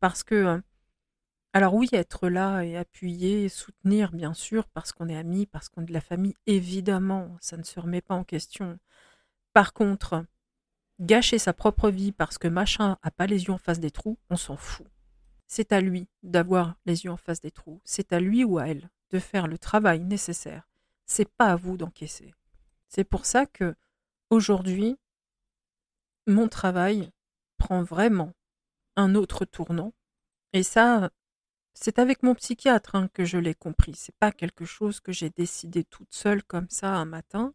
Parce 0.00 0.22
que, 0.22 0.34
euh, 0.34 0.60
alors 1.52 1.74
oui, 1.74 1.88
être 1.92 2.28
là 2.28 2.62
et 2.62 2.76
appuyer, 2.76 3.48
soutenir, 3.48 4.12
bien 4.12 4.34
sûr, 4.34 4.68
parce 4.68 4.92
qu'on 4.92 5.08
est 5.08 5.16
amis, 5.16 5.46
parce 5.46 5.68
qu'on 5.68 5.82
est 5.82 5.86
de 5.86 5.92
la 5.92 6.00
famille, 6.00 6.36
évidemment, 6.46 7.36
ça 7.40 7.56
ne 7.56 7.62
se 7.62 7.80
remet 7.80 8.02
pas 8.02 8.14
en 8.14 8.24
question. 8.24 8.78
Par 9.52 9.72
contre, 9.72 10.24
gâcher 11.00 11.38
sa 11.38 11.52
propre 11.52 11.90
vie 11.90 12.12
parce 12.12 12.38
que 12.38 12.48
machin 12.48 12.98
a 13.02 13.10
pas 13.10 13.26
les 13.26 13.44
yeux 13.44 13.52
en 13.52 13.58
face 13.58 13.80
des 13.80 13.90
trous, 13.90 14.18
on 14.30 14.36
s'en 14.36 14.56
fout. 14.56 14.86
C'est 15.46 15.72
à 15.72 15.80
lui 15.80 16.08
d'avoir 16.22 16.76
les 16.84 17.04
yeux 17.04 17.10
en 17.10 17.16
face 17.16 17.40
des 17.40 17.50
trous. 17.50 17.80
C'est 17.84 18.12
à 18.12 18.20
lui 18.20 18.44
ou 18.44 18.58
à 18.58 18.68
elle 18.68 18.90
de 19.10 19.18
faire 19.18 19.48
le 19.48 19.58
travail 19.58 20.00
nécessaire. 20.04 20.68
C'est 21.06 21.30
pas 21.32 21.46
à 21.46 21.56
vous 21.56 21.76
d'encaisser. 21.76 22.34
C'est 22.88 23.04
pour 23.04 23.24
ça 23.24 23.46
que 23.46 23.74
aujourd'hui, 24.30 24.98
mon 26.26 26.48
travail 26.48 27.10
prend 27.56 27.82
vraiment 27.82 28.32
un 28.96 29.14
autre 29.14 29.46
tournant. 29.46 29.94
Et 30.52 30.62
ça, 30.62 31.10
c'est 31.72 31.98
avec 31.98 32.22
mon 32.22 32.34
psychiatre 32.34 32.94
hein, 32.96 33.08
que 33.14 33.24
je 33.24 33.38
l'ai 33.38 33.54
compris. 33.54 33.94
C'est 33.94 34.16
pas 34.16 34.32
quelque 34.32 34.64
chose 34.64 35.00
que 35.00 35.12
j'ai 35.12 35.30
décidé 35.30 35.84
toute 35.84 36.12
seule 36.12 36.42
comme 36.42 36.68
ça 36.68 36.94
un 36.94 37.04
matin. 37.04 37.54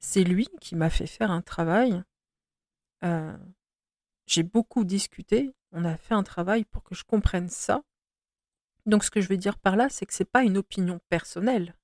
C'est 0.00 0.24
lui 0.24 0.48
qui 0.60 0.76
m'a 0.76 0.90
fait 0.90 1.06
faire 1.06 1.30
un 1.30 1.42
travail. 1.42 2.02
Euh, 3.04 3.36
j'ai 4.26 4.42
beaucoup 4.42 4.84
discuté. 4.84 5.54
On 5.72 5.84
a 5.84 5.96
fait 5.96 6.14
un 6.14 6.22
travail 6.22 6.64
pour 6.64 6.82
que 6.82 6.94
je 6.94 7.04
comprenne 7.04 7.48
ça. 7.48 7.82
Donc 8.86 9.04
ce 9.04 9.10
que 9.10 9.20
je 9.20 9.28
veux 9.28 9.36
dire 9.36 9.58
par 9.58 9.76
là, 9.76 9.88
c'est 9.88 10.06
que 10.06 10.14
ce 10.14 10.22
n'est 10.22 10.28
pas 10.28 10.42
une 10.42 10.56
opinion 10.56 11.00
personnelle. 11.08 11.76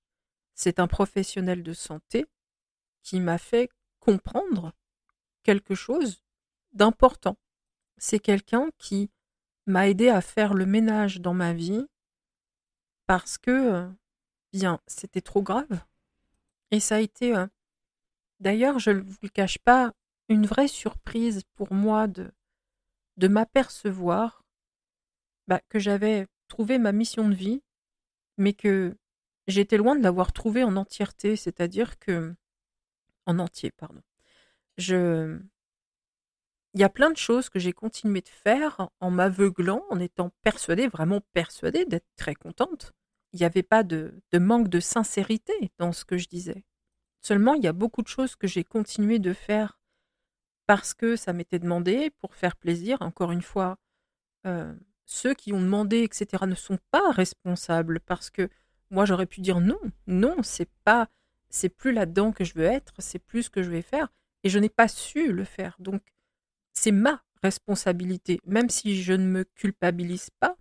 C'est 0.55 0.81
un 0.81 0.87
professionnel 0.87 1.63
de 1.63 1.75
santé 1.75 2.27
qui 3.03 3.21
m'a 3.21 3.39
fait 3.39 3.71
comprendre 4.01 4.73
quelque 5.43 5.75
chose 5.75 6.25
d'important. 6.73 7.37
C'est 7.99 8.19
quelqu'un 8.19 8.71
qui 8.79 9.11
m'a 9.67 9.89
aidé 9.89 10.09
à 10.09 10.21
faire 10.21 10.55
le 10.55 10.67
ménage 10.67 11.21
dans 11.21 11.35
ma 11.35 11.53
vie 11.53 11.87
parce 13.07 13.39
que, 13.39 13.51
euh, 13.51 13.89
bien, 14.53 14.81
c'était 14.87 15.21
trop 15.21 15.43
grave. 15.43 15.85
Et 16.71 16.81
ça 16.81 16.97
a 16.97 17.01
été, 17.01 17.37
euh, 17.37 17.47
d'ailleurs, 18.41 18.79
je 18.79 18.91
ne 18.91 19.01
vous 19.01 19.17
le 19.23 19.29
cache 19.29 19.59
pas, 19.59 19.93
une 20.29 20.47
vraie 20.47 20.69
surprise 20.69 21.43
pour 21.55 21.73
moi 21.73 22.07
de, 22.07 22.31
de 23.17 23.29
m'apercevoir 23.29 24.43
bah, 25.47 25.61
que 25.69 25.79
j'avais 25.79 26.27
trouvé 26.49 26.79
ma 26.79 26.93
mission 26.93 27.29
de 27.29 27.35
vie, 27.35 27.63
mais 28.39 28.53
que 28.53 28.97
j'étais 29.47 29.77
loin 29.77 29.97
de 29.97 30.03
l'avoir 30.03 30.33
trouvée 30.33 30.65
en 30.65 30.77
entièreté, 30.77 31.37
c'est-à-dire 31.37 31.99
que 31.99 32.35
en 33.27 33.39
entier, 33.39 33.71
pardon. 33.71 34.03
Je 34.79 35.41
il 36.75 36.81
y 36.81 36.85
a 36.85 36.91
plein 36.91 37.11
de 37.11 37.17
choses 37.17 37.49
que 37.49 37.59
j'ai 37.59 37.73
continué 37.73 38.21
de 38.21 38.29
faire 38.29 38.91
en 39.01 39.11
m'aveuglant, 39.11 39.83
en 39.89 39.99
étant 39.99 40.31
persuadée, 40.43 40.89
vraiment 40.89 41.23
persuadée 41.33 41.87
d'être 41.87 42.07
très 42.17 42.35
contente. 42.35 42.93
Il 43.33 43.41
n'y 43.41 43.47
avait 43.47 43.63
pas 43.63 43.83
de, 43.83 44.21
de, 44.31 44.39
manque 44.39 44.69
de 44.69 44.79
sincérité 44.79 45.55
dans 45.79 45.93
ce 45.93 46.05
que 46.05 46.19
je 46.19 46.29
disais. 46.29 46.65
Seulement, 47.27 47.55
il 47.55 47.65
y 47.65 47.67
a 47.67 47.73
beaucoup 47.73 48.03
de 48.03 48.07
choses 48.07 48.37
que 48.37 48.47
j'ai 48.47 48.63
continué 48.63 49.19
de 49.19 49.33
faire 49.33 49.81
parce 50.67 50.95
que 50.95 51.17
ça 51.17 51.33
m'était 51.33 51.59
demandé, 51.59 52.11
pour 52.11 52.37
faire 52.37 52.55
plaisir. 52.55 53.03
Encore 53.03 53.33
une 53.33 53.43
fois, 53.43 53.79
euh, 54.47 54.73
ceux 55.07 55.35
qui 55.35 55.53
ont 55.53 55.61
demandé, 55.61 56.05
etc., 56.05 56.45
ne 56.47 56.55
sont 56.55 56.79
pas 56.93 57.11
responsables 57.11 57.99
parce 57.99 58.31
que 58.31 58.49
moi, 58.91 59.07
j'aurais 59.07 59.27
pu 59.27 59.41
dire 59.41 59.59
non, 59.59 59.81
non, 60.07 60.37
c'est 60.45 60.71
pas, 60.85 61.09
c'est 61.51 61.69
plus 61.69 61.91
là-dedans 61.91 62.31
que 62.31 62.45
je 62.45 62.55
veux 62.55 62.65
être, 62.65 62.95
c'est 62.99 63.19
plus 63.19 63.43
ce 63.43 63.51
que 63.51 63.65
je 63.65 63.71
vais 63.71 63.83
faire, 63.83 64.07
et 64.45 64.49
je 64.49 64.61
n'ai 64.61 64.69
pas 64.69 64.87
su 64.87 65.33
le 65.33 65.43
faire. 65.43 65.75
Donc, 65.81 66.03
c'est 66.75 66.93
ma 66.93 67.25
responsabilité, 67.43 68.39
même 68.45 68.71
si 68.71 69.03
je 69.03 69.15
ne 69.15 69.27
me 69.27 69.43
culpabilise 69.43 70.31
pas, 70.39 70.57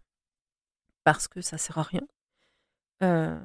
parce 1.03 1.27
que 1.27 1.41
ça 1.41 1.59
sert 1.59 1.77
à 1.77 1.83
rien. 1.83 2.07
Euh, 3.03 3.39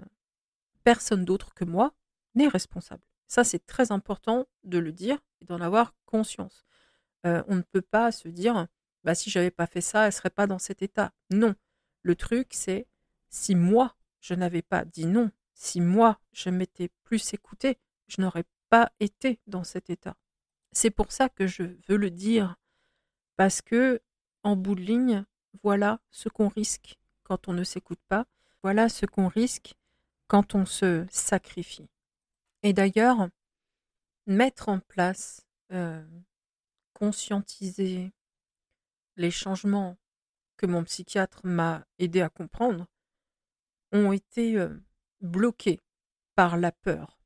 personne 0.84 1.26
d'autre 1.26 1.52
que 1.52 1.66
moi 1.66 1.92
n'est 2.34 2.48
responsable. 2.48 3.02
Ça, 3.30 3.44
c'est 3.44 3.64
très 3.64 3.92
important 3.92 4.48
de 4.64 4.78
le 4.78 4.90
dire 4.90 5.16
et 5.40 5.44
d'en 5.44 5.60
avoir 5.60 5.94
conscience. 6.04 6.64
Euh, 7.24 7.44
on 7.46 7.54
ne 7.54 7.62
peut 7.62 7.80
pas 7.80 8.10
se 8.10 8.26
dire, 8.26 8.66
bah, 9.04 9.14
si 9.14 9.30
j'avais 9.30 9.52
pas 9.52 9.68
fait 9.68 9.80
ça, 9.80 10.06
elle 10.06 10.12
serait 10.12 10.30
pas 10.30 10.48
dans 10.48 10.58
cet 10.58 10.82
état. 10.82 11.12
Non. 11.30 11.54
Le 12.02 12.16
truc, 12.16 12.48
c'est 12.50 12.88
si 13.28 13.54
moi, 13.54 13.94
je 14.18 14.34
n'avais 14.34 14.62
pas 14.62 14.84
dit 14.84 15.06
non, 15.06 15.30
si 15.54 15.80
moi, 15.80 16.18
je 16.32 16.50
m'étais 16.50 16.90
plus 17.04 17.32
écouté, 17.32 17.78
je 18.08 18.20
n'aurais 18.20 18.46
pas 18.68 18.90
été 18.98 19.38
dans 19.46 19.62
cet 19.62 19.90
état. 19.90 20.16
C'est 20.72 20.90
pour 20.90 21.12
ça 21.12 21.28
que 21.28 21.46
je 21.46 21.62
veux 21.88 21.98
le 21.98 22.10
dire, 22.10 22.56
parce 23.36 23.62
que, 23.62 24.02
en 24.42 24.56
bout 24.56 24.74
de 24.74 24.82
ligne, 24.82 25.24
voilà 25.62 26.00
ce 26.10 26.28
qu'on 26.28 26.48
risque 26.48 26.98
quand 27.22 27.46
on 27.46 27.52
ne 27.52 27.62
s'écoute 27.62 28.00
pas, 28.08 28.26
voilà 28.64 28.88
ce 28.88 29.06
qu'on 29.06 29.28
risque 29.28 29.76
quand 30.26 30.56
on 30.56 30.66
se 30.66 31.06
sacrifie. 31.10 31.88
Et 32.62 32.72
d'ailleurs, 32.72 33.28
mettre 34.26 34.68
en 34.68 34.80
place, 34.80 35.46
euh, 35.72 36.04
conscientiser 36.92 38.12
les 39.16 39.30
changements 39.30 39.96
que 40.56 40.66
mon 40.66 40.84
psychiatre 40.84 41.40
m'a 41.44 41.86
aidé 41.98 42.20
à 42.20 42.28
comprendre 42.28 42.86
ont 43.92 44.12
été 44.12 44.58
euh, 44.58 44.78
bloqués 45.20 45.80
par 46.34 46.58
la 46.58 46.70
peur. 46.70 47.18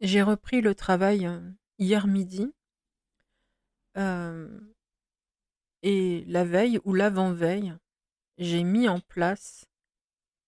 J'ai 0.00 0.22
repris 0.22 0.60
le 0.60 0.74
travail 0.74 1.26
euh, 1.26 1.40
hier 1.78 2.06
midi 2.06 2.52
et 5.82 6.24
la 6.26 6.44
veille 6.44 6.80
ou 6.84 6.94
l'avant-veille, 6.94 7.76
j'ai 8.38 8.64
mis 8.64 8.88
en 8.88 8.98
place 8.98 9.66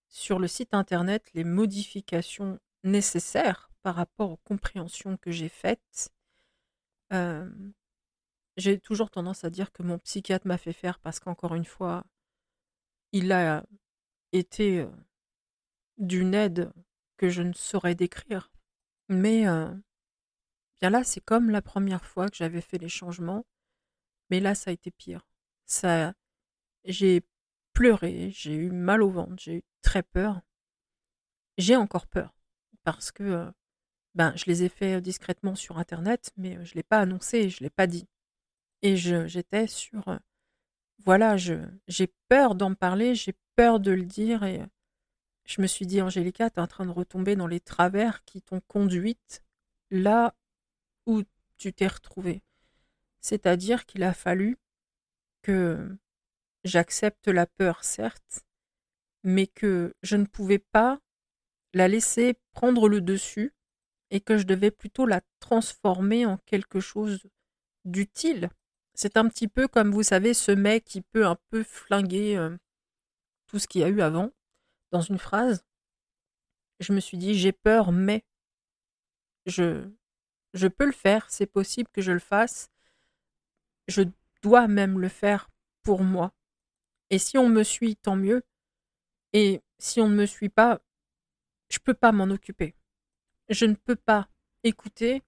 sur 0.08 0.40
le 0.40 0.48
site 0.48 0.74
internet 0.74 1.30
les 1.34 1.44
modifications 1.44 2.58
nécessaires 2.82 3.65
par 3.86 3.94
rapport 3.94 4.32
aux 4.32 4.36
compréhensions 4.38 5.16
que 5.16 5.30
j'ai 5.30 5.48
faites. 5.48 6.10
j'ai 8.56 8.80
toujours 8.80 9.12
tendance 9.12 9.44
à 9.44 9.50
dire 9.50 9.70
que 9.70 9.84
mon 9.84 10.00
psychiatre 10.00 10.48
m'a 10.48 10.58
fait 10.58 10.72
faire 10.72 10.98
parce 10.98 11.20
qu'encore 11.20 11.54
une 11.54 11.64
fois, 11.64 12.04
il 13.12 13.30
a 13.30 13.64
été 14.32 14.84
d'une 15.98 16.34
aide 16.34 16.72
que 17.16 17.28
je 17.28 17.42
ne 17.42 17.52
saurais 17.52 17.94
décrire. 17.94 18.50
Mais 19.08 19.44
bien 20.80 20.90
là, 20.90 21.04
c'est 21.04 21.20
comme 21.20 21.50
la 21.50 21.62
première 21.62 22.04
fois 22.04 22.28
que 22.28 22.36
j'avais 22.36 22.62
fait 22.62 22.78
les 22.78 22.88
changements, 22.88 23.46
mais 24.30 24.40
là, 24.40 24.56
ça 24.56 24.70
a 24.70 24.72
été 24.72 24.90
pire. 24.90 25.28
Ça, 25.64 26.12
j'ai 26.84 27.24
pleuré, 27.72 28.32
j'ai 28.32 28.56
eu 28.56 28.72
mal 28.72 29.00
au 29.00 29.10
ventre, 29.10 29.36
j'ai 29.38 29.58
eu 29.58 29.64
très 29.80 30.02
peur. 30.02 30.40
J'ai 31.56 31.76
encore 31.76 32.08
peur 32.08 32.34
parce 32.82 33.12
que 33.12 33.48
ben, 34.16 34.32
je 34.34 34.46
les 34.46 34.64
ai 34.64 34.68
faits 34.70 35.02
discrètement 35.02 35.54
sur 35.54 35.78
Internet, 35.78 36.32
mais 36.38 36.54
je 36.64 36.72
ne 36.72 36.74
l'ai 36.76 36.82
pas 36.82 37.00
annoncé, 37.00 37.50
je 37.50 37.62
ne 37.62 37.66
l'ai 37.66 37.70
pas 37.70 37.86
dit. 37.86 38.08
Et 38.82 38.96
j'étais 38.96 39.66
sur... 39.66 40.18
voilà, 41.04 41.36
j'ai 41.36 42.06
peur 42.28 42.54
d'en 42.54 42.74
parler, 42.74 43.14
j'ai 43.14 43.34
peur 43.56 43.78
de 43.78 43.90
le 43.92 44.04
dire, 44.04 44.42
et 44.42 44.62
je 45.44 45.60
me 45.60 45.66
suis 45.66 45.86
dit, 45.86 46.00
Angélica, 46.00 46.48
tu 46.48 46.56
es 46.56 46.62
en 46.62 46.66
train 46.66 46.86
de 46.86 46.90
retomber 46.90 47.36
dans 47.36 47.46
les 47.46 47.60
travers 47.60 48.24
qui 48.24 48.40
t'ont 48.40 48.60
conduite 48.60 49.42
là 49.90 50.34
où 51.04 51.22
tu 51.58 51.74
t'es 51.74 51.86
retrouvée. 51.86 52.42
C'est-à-dire 53.20 53.84
qu'il 53.84 54.02
a 54.02 54.14
fallu 54.14 54.56
que 55.42 55.94
j'accepte 56.64 57.28
la 57.28 57.46
peur, 57.46 57.84
certes, 57.84 58.46
mais 59.24 59.46
que 59.46 59.94
je 60.02 60.16
ne 60.16 60.24
pouvais 60.24 60.58
pas 60.58 61.00
la 61.74 61.86
laisser 61.86 62.34
prendre 62.52 62.88
le 62.88 63.02
dessus 63.02 63.52
et 64.10 64.20
que 64.20 64.38
je 64.38 64.44
devais 64.44 64.70
plutôt 64.70 65.06
la 65.06 65.20
transformer 65.40 66.26
en 66.26 66.38
quelque 66.38 66.80
chose 66.80 67.26
d'utile. 67.84 68.50
C'est 68.94 69.16
un 69.16 69.28
petit 69.28 69.48
peu 69.48 69.68
comme 69.68 69.90
vous 69.90 70.02
savez 70.02 70.34
ce 70.34 70.52
mec 70.52 70.84
qui 70.84 71.02
peut 71.02 71.26
un 71.26 71.36
peu 71.50 71.62
flinguer 71.62 72.36
euh, 72.36 72.56
tout 73.46 73.58
ce 73.58 73.66
qu'il 73.68 73.82
y 73.82 73.84
a 73.84 73.88
eu 73.88 74.00
avant 74.00 74.30
dans 74.92 75.00
une 75.00 75.18
phrase. 75.18 75.64
Je 76.80 76.92
me 76.92 77.00
suis 77.00 77.18
dit 77.18 77.34
j'ai 77.34 77.52
peur 77.52 77.92
mais 77.92 78.24
je 79.46 79.88
je 80.54 80.68
peux 80.68 80.86
le 80.86 80.92
faire, 80.92 81.30
c'est 81.30 81.46
possible 81.46 81.90
que 81.92 82.00
je 82.00 82.12
le 82.12 82.18
fasse. 82.18 82.70
Je 83.88 84.02
dois 84.42 84.68
même 84.68 84.98
le 84.98 85.08
faire 85.08 85.50
pour 85.82 86.02
moi. 86.02 86.32
Et 87.10 87.18
si 87.18 87.36
on 87.38 87.48
me 87.48 87.62
suit, 87.62 87.96
tant 87.96 88.16
mieux. 88.16 88.42
Et 89.32 89.60
si 89.78 90.00
on 90.00 90.08
ne 90.08 90.14
me 90.14 90.26
suit 90.26 90.48
pas, 90.48 90.80
je 91.68 91.78
peux 91.78 91.94
pas 91.94 92.12
m'en 92.12 92.30
occuper 92.30 92.74
je 93.48 93.66
ne 93.66 93.74
peux 93.74 93.96
pas 93.96 94.28
écouter 94.64 95.22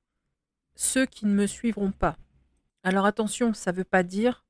ceux 0.74 1.06
qui 1.06 1.26
ne 1.26 1.32
me 1.32 1.46
suivront 1.46 1.92
pas. 1.92 2.16
Alors 2.82 3.06
attention, 3.06 3.54
ça 3.54 3.72
ne 3.72 3.76
veut 3.76 3.84
pas 3.84 4.02
dire 4.02 4.44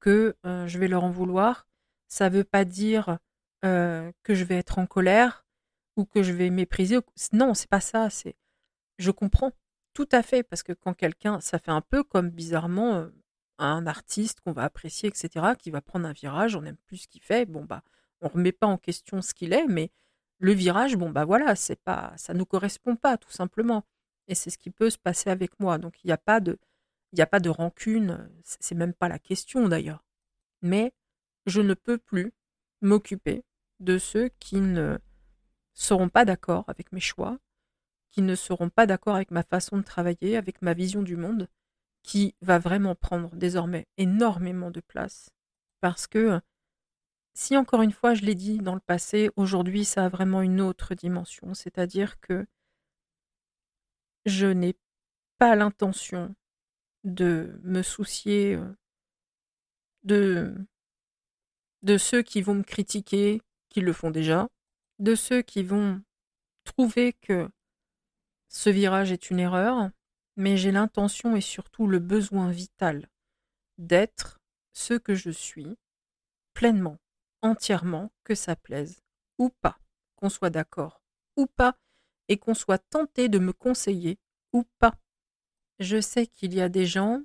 que 0.00 0.36
euh, 0.46 0.66
je 0.66 0.78
vais 0.78 0.88
leur 0.88 1.04
en 1.04 1.10
vouloir, 1.10 1.66
ça 2.06 2.30
ne 2.30 2.36
veut 2.36 2.44
pas 2.44 2.64
dire 2.64 3.18
euh, 3.64 4.12
que 4.22 4.34
je 4.34 4.44
vais 4.44 4.56
être 4.56 4.78
en 4.78 4.86
colère 4.86 5.44
ou 5.96 6.04
que 6.04 6.22
je 6.22 6.32
vais 6.32 6.50
mépriser. 6.50 6.98
Non, 7.32 7.54
c'est 7.54 7.68
pas 7.68 7.80
ça. 7.80 8.08
Je 8.98 9.10
comprends 9.10 9.52
tout 9.94 10.08
à 10.12 10.22
fait 10.22 10.42
parce 10.44 10.62
que 10.62 10.72
quand 10.72 10.94
quelqu'un, 10.94 11.40
ça 11.40 11.58
fait 11.58 11.72
un 11.72 11.80
peu 11.80 12.04
comme 12.04 12.30
bizarrement 12.30 12.94
euh, 12.94 13.08
un 13.58 13.86
artiste 13.86 14.40
qu'on 14.40 14.52
va 14.52 14.62
apprécier, 14.62 15.08
etc., 15.08 15.54
qui 15.58 15.70
va 15.70 15.80
prendre 15.80 16.06
un 16.06 16.12
virage, 16.12 16.54
on 16.54 16.62
n'aime 16.62 16.76
plus 16.86 16.98
ce 16.98 17.08
qu'il 17.08 17.22
fait. 17.22 17.46
Bon 17.46 17.64
bah, 17.64 17.82
on 18.20 18.28
remet 18.28 18.52
pas 18.52 18.68
en 18.68 18.78
question 18.78 19.20
ce 19.22 19.34
qu'il 19.34 19.52
est, 19.52 19.66
mais 19.66 19.90
le 20.38 20.52
virage, 20.52 20.96
bon 20.96 21.10
bah 21.10 21.24
voilà, 21.24 21.56
c'est 21.56 21.80
pas, 21.80 22.12
ça 22.16 22.34
nous 22.34 22.46
correspond 22.46 22.96
pas 22.96 23.16
tout 23.16 23.30
simplement. 23.30 23.84
Et 24.28 24.34
c'est 24.34 24.50
ce 24.50 24.58
qui 24.58 24.70
peut 24.70 24.90
se 24.90 24.98
passer 24.98 25.30
avec 25.30 25.58
moi. 25.58 25.78
Donc 25.78 26.02
il 26.04 26.08
n'y 26.08 26.12
a 26.12 26.18
pas 26.18 26.40
de, 26.40 26.58
il 27.12 27.16
n'y 27.16 27.22
a 27.22 27.26
pas 27.26 27.40
de 27.40 27.50
rancune. 27.50 28.30
C'est 28.44 28.74
même 28.74 28.94
pas 28.94 29.08
la 29.08 29.18
question 29.18 29.68
d'ailleurs. 29.68 30.04
Mais 30.62 30.92
je 31.46 31.60
ne 31.60 31.74
peux 31.74 31.98
plus 31.98 32.32
m'occuper 32.82 33.44
de 33.80 33.98
ceux 33.98 34.28
qui 34.38 34.56
ne 34.56 34.98
seront 35.74 36.08
pas 36.08 36.24
d'accord 36.24 36.64
avec 36.68 36.92
mes 36.92 37.00
choix, 37.00 37.38
qui 38.10 38.22
ne 38.22 38.34
seront 38.34 38.68
pas 38.70 38.86
d'accord 38.86 39.16
avec 39.16 39.30
ma 39.30 39.42
façon 39.42 39.78
de 39.78 39.82
travailler, 39.82 40.36
avec 40.36 40.62
ma 40.62 40.74
vision 40.74 41.02
du 41.02 41.16
monde, 41.16 41.48
qui 42.02 42.34
va 42.42 42.58
vraiment 42.58 42.94
prendre 42.94 43.34
désormais 43.34 43.86
énormément 43.96 44.70
de 44.70 44.80
place. 44.80 45.30
Parce 45.80 46.06
que 46.06 46.40
si 47.38 47.56
encore 47.56 47.82
une 47.82 47.92
fois, 47.92 48.14
je 48.14 48.24
l'ai 48.24 48.34
dit 48.34 48.58
dans 48.58 48.74
le 48.74 48.80
passé, 48.80 49.30
aujourd'hui, 49.36 49.84
ça 49.84 50.06
a 50.06 50.08
vraiment 50.08 50.42
une 50.42 50.60
autre 50.60 50.96
dimension, 50.96 51.54
c'est-à-dire 51.54 52.18
que 52.18 52.44
je 54.26 54.46
n'ai 54.46 54.76
pas 55.38 55.54
l'intention 55.54 56.34
de 57.04 57.60
me 57.62 57.82
soucier 57.82 58.56
euh, 58.56 58.76
de, 60.02 60.52
de 61.82 61.96
ceux 61.96 62.22
qui 62.22 62.42
vont 62.42 62.54
me 62.56 62.64
critiquer 62.64 63.40
qui 63.68 63.82
le 63.82 63.92
font 63.92 64.10
déjà, 64.10 64.48
de 64.98 65.14
ceux 65.14 65.42
qui 65.42 65.62
vont 65.62 66.02
trouver 66.64 67.12
que 67.12 67.48
ce 68.48 68.68
virage 68.68 69.12
est 69.12 69.30
une 69.30 69.38
erreur, 69.38 69.90
mais 70.34 70.56
j'ai 70.56 70.72
l'intention 70.72 71.36
et 71.36 71.40
surtout 71.40 71.86
le 71.86 72.00
besoin 72.00 72.50
vital 72.50 73.08
d'être 73.78 74.40
ce 74.72 74.94
que 74.94 75.14
je 75.14 75.30
suis, 75.30 75.76
pleinement, 76.52 76.98
entièrement, 77.42 78.10
que 78.24 78.34
ça 78.34 78.56
plaise 78.56 79.02
ou 79.38 79.50
pas, 79.50 79.78
qu'on 80.16 80.28
soit 80.28 80.50
d'accord 80.50 81.02
ou 81.36 81.46
pas, 81.46 81.76
et 82.28 82.36
qu'on 82.36 82.54
soit 82.54 82.78
tenté 82.78 83.28
de 83.28 83.38
me 83.38 83.52
conseiller 83.52 84.18
ou 84.52 84.64
pas. 84.78 84.94
Je 85.78 86.00
sais 86.00 86.26
qu'il 86.26 86.54
y 86.54 86.60
a 86.60 86.68
des 86.68 86.86
gens, 86.86 87.22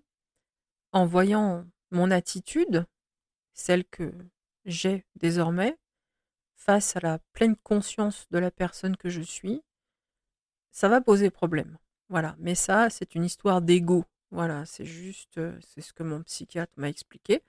en 0.91 1.05
voyant 1.05 1.65
mon 1.91 2.11
attitude, 2.11 2.85
celle 3.53 3.85
que 3.85 4.13
j'ai 4.65 5.05
désormais, 5.15 5.77
face 6.55 6.95
à 6.95 6.99
la 7.01 7.19
pleine 7.33 7.55
conscience 7.57 8.27
de 8.31 8.37
la 8.37 8.51
personne 8.51 8.95
que 8.95 9.09
je 9.09 9.21
suis, 9.21 9.63
ça 10.71 10.87
va 10.87 11.01
poser 11.01 11.29
problème. 11.29 11.77
Voilà, 12.09 12.35
mais 12.39 12.55
ça, 12.55 12.89
c'est 12.89 13.15
une 13.15 13.25
histoire 13.25 13.61
d'ego. 13.61 14.05
Voilà, 14.31 14.65
c'est 14.65 14.85
juste, 14.85 15.37
euh, 15.37 15.57
c'est 15.61 15.81
ce 15.81 15.93
que 15.93 16.03
mon 16.03 16.23
psychiatre 16.23 16.73
m'a 16.77 16.89
expliqué. 16.89 17.43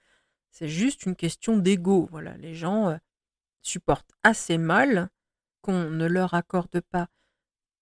C'est 0.54 0.68
juste 0.68 1.04
une 1.04 1.16
question 1.16 1.56
d'ego. 1.56 2.06
Voilà, 2.12 2.36
les 2.36 2.54
gens 2.54 2.90
euh, 2.90 2.96
supportent 3.62 4.12
assez 4.22 4.56
mal 4.56 5.10
qu'on 5.62 5.90
ne 5.90 6.06
leur 6.06 6.32
accorde 6.34 6.80
pas 6.80 7.08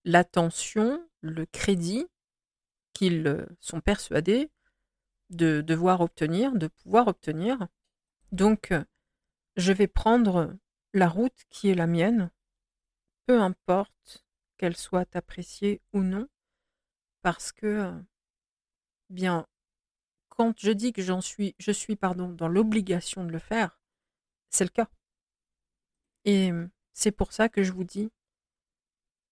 l'attention, 0.07 1.07
le 1.21 1.45
crédit 1.45 2.07
qu'ils 2.95 3.27
euh, 3.27 3.45
sont 3.61 3.83
persuadés 3.83 4.51
de 5.29 5.61
devoir 5.61 6.01
obtenir, 6.01 6.53
de 6.53 6.67
pouvoir 6.67 7.09
obtenir. 7.09 7.69
Donc, 8.33 8.73
je 9.57 9.73
vais 9.75 9.87
prendre 9.87 10.57
la 10.95 11.11
route 11.11 11.45
qui 11.51 11.69
est 11.69 11.75
la 11.75 11.87
mienne, 11.87 12.31
peu 13.27 13.39
importe 13.39 14.25
qu'elle 14.57 14.79
soit 14.79 15.15
appréciée 15.15 15.83
ou 15.93 16.01
non, 16.01 16.27
parce 17.21 17.53
que, 17.53 17.93
bien, 19.11 19.47
quand 20.37 20.59
je 20.59 20.73
dis 20.73 20.93
que 20.93 21.03
j'en 21.03 21.21
suis, 21.21 21.55
je 21.59 21.73
suis 21.73 21.97
pardon, 21.97 22.31
dans 22.31 22.49
l'obligation 22.49 23.25
de 23.25 23.33
le 23.33 23.39
faire, 23.39 23.81
c'est 24.51 24.65
le 24.65 24.71
cas. 24.71 24.89
Et 26.25 26.51
c'est 26.93 27.13
pour 27.13 27.33
ça 27.33 27.49
que 27.49 27.63
je 27.63 27.73
vous 27.73 27.85
dis, 27.85 28.11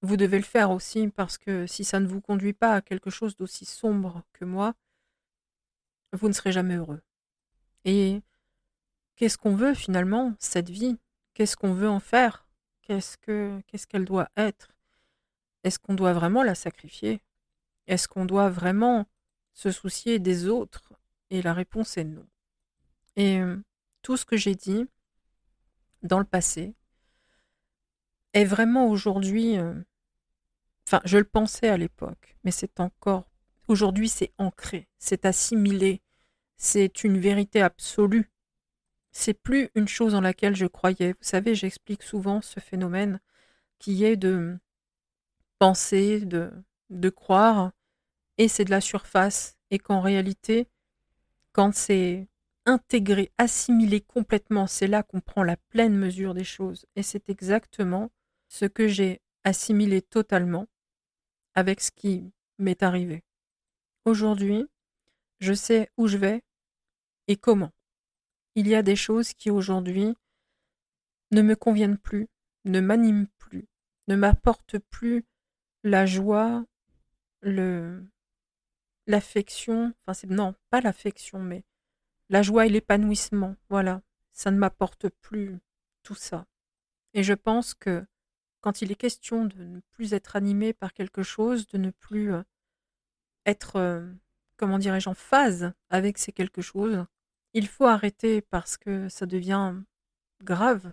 vous 0.03 0.17
devez 0.17 0.39
le 0.39 0.45
faire 0.45 0.71
aussi, 0.71 1.09
parce 1.09 1.39
que 1.39 1.67
si 1.67 1.85
ça 1.85 2.01
ne 2.01 2.07
vous 2.07 2.21
conduit 2.21 2.53
pas 2.53 2.75
à 2.75 2.83
quelque 2.83 3.11
chose 3.11 3.37
d'aussi 3.37 3.65
sombre 3.65 4.23
que 4.33 4.45
moi, 4.45 4.75
vous 6.13 6.29
ne 6.29 6.33
serez 6.33 6.53
jamais 6.53 6.77
heureux. 6.77 7.03
Et 7.85 8.21
qu'est-ce 9.17 9.39
qu'on 9.39 9.55
veut 9.55 9.75
finalement, 9.75 10.35
cette 10.39 10.71
vie? 10.71 10.99
Qu'est-ce 11.35 11.57
qu'on 11.57 11.73
veut 11.73 11.89
en 11.89 12.01
faire? 12.01 12.47
Qu'est-ce 12.83 13.17
que 13.19 13.61
qu'est-ce 13.67 13.87
qu'elle 13.87 14.05
doit 14.05 14.31
être? 14.37 14.73
Est-ce 15.65 15.79
qu'on 15.79 15.95
doit 15.95 16.13
vraiment 16.13 16.43
la 16.43 16.55
sacrifier? 16.55 17.21
Est-ce 17.87 18.09
qu'on 18.09 18.25
doit 18.25 18.51
vraiment 18.51 19.07
se 19.55 19.71
soucier 19.71 20.19
des 20.19 20.49
autres? 20.49 20.89
Et 21.31 21.43
la 21.43 21.55
réponse 21.55 21.97
est 21.97 22.05
non. 22.05 22.27
Et 23.16 23.40
tout 24.03 24.16
ce 24.16 24.25
que 24.25 24.37
j'ai 24.37 24.55
dit 24.55 24.87
dans 26.03 26.19
le 26.19 26.25
passé 26.25 26.75
est 28.33 28.45
vraiment 28.45 28.88
aujourd'hui 28.88 29.57
enfin 30.87 31.01
je 31.05 31.19
le 31.19 31.25
pensais 31.25 31.69
à 31.69 31.77
l'époque, 31.77 32.37
mais 32.45 32.51
c'est 32.51 32.81
encore 32.81 33.29
aujourd'hui 33.69 34.09
c'est 34.09 34.33
ancré, 34.38 34.88
c'est 34.99 35.25
assimilé, 35.25 36.03
c'est 36.57 37.05
une 37.05 37.19
vérité 37.19 37.61
absolue 37.61 38.31
c'est 39.12 39.35
plus 39.35 39.71
une 39.75 39.88
chose 39.88 40.14
en 40.14 40.21
laquelle 40.21 40.57
je 40.57 40.66
croyais. 40.66 41.12
Vous 41.12 41.19
savez, 41.23 41.55
j'explique 41.55 42.03
souvent 42.03 42.40
ce 42.43 42.61
phénomène 42.61 43.21
qui 43.79 44.05
est 44.05 44.16
de 44.16 44.59
penser, 45.59 46.21
de, 46.21 46.51
de 46.90 47.11
croire, 47.11 47.73
et 48.38 48.49
c'est 48.49 48.64
de 48.64 48.71
la 48.71 48.81
surface, 48.81 49.59
et 49.71 49.79
qu'en 49.79 50.01
réalité, 50.01 50.69
quand 51.53 51.75
c'est 51.75 52.29
intégré, 52.67 53.33
assimilé 53.39 54.01
complètement, 54.01 54.67
c'est 54.67 54.87
là 54.87 55.03
qu'on 55.03 55.21
prend 55.21 55.43
la 55.43 55.57
pleine 55.57 55.97
mesure 55.97 56.35
des 56.35 56.45
choses. 56.45 56.87
Et 56.97 57.03
c'est 57.03 57.29
exactement 57.31 58.11
ce 58.49 58.67
que 58.67 58.87
j'ai 58.87 59.21
assimilé 59.45 60.03
totalement 60.03 60.67
avec 61.55 61.81
ce 61.81 61.91
qui 61.91 62.33
m'est 62.59 62.83
arrivé. 62.83 63.25
Aujourd'hui, 64.05 64.67
je 65.41 65.53
sais 65.53 65.91
où 65.97 66.07
je 66.07 66.19
vais 66.19 66.43
et 67.29 67.37
comment. 67.37 67.73
Il 68.55 68.69
y 68.69 68.75
a 68.75 68.83
des 68.83 68.97
choses 68.97 69.33
qui 69.33 69.51
aujourd'hui 69.51 70.15
ne 71.31 71.43
me 71.43 71.57
conviennent 71.57 71.99
plus, 71.99 72.29
ne 72.65 72.81
m'animent 72.81 73.29
plus, 73.39 73.69
ne 74.09 74.17
m'apportent 74.17 74.79
plus 74.79 75.25
la 75.85 76.07
joie, 76.07 76.65
le 77.41 78.05
l'affection, 79.07 79.93
enfin 80.03 80.15
c'est 80.15 80.31
non, 80.31 80.55
pas 80.71 80.81
l'affection 80.81 81.41
mais 81.41 81.65
la 82.29 82.43
joie 82.43 82.67
et 82.67 82.69
l'épanouissement, 82.69 83.57
voilà, 83.69 84.03
ça 84.33 84.51
ne 84.51 84.59
m'apporte 84.59 85.09
plus 85.09 85.59
tout 86.03 86.15
ça. 86.15 86.47
Et 87.13 87.23
je 87.23 87.35
pense 87.35 87.75
que 87.75 88.07
quand 88.61 88.83
il 88.83 88.93
est 88.93 88.97
question 88.97 89.45
de 89.47 89.65
ne 89.65 89.81
plus 89.91 90.13
être 90.15 90.37
animé 90.37 90.73
par 90.73 90.93
quelque 90.93 91.23
chose, 91.23 91.67
de 91.67 91.79
ne 91.79 91.91
plus 91.91 92.33
euh, 92.33 92.43
être, 93.47 93.77
euh, 93.77 94.07
comment 94.57 94.79
dirais-je, 94.79 95.09
en 95.09 95.15
phase 95.15 95.73
avec 95.89 96.19
ces 96.19 96.33
quelque 96.33 96.63
chose, 96.63 97.05
il 97.53 97.67
faut 97.67 97.87
arrêter 97.87 98.43
parce 98.43 98.77
que 98.77 99.09
ça 99.09 99.27
devient 99.27 99.75
grave. 100.43 100.93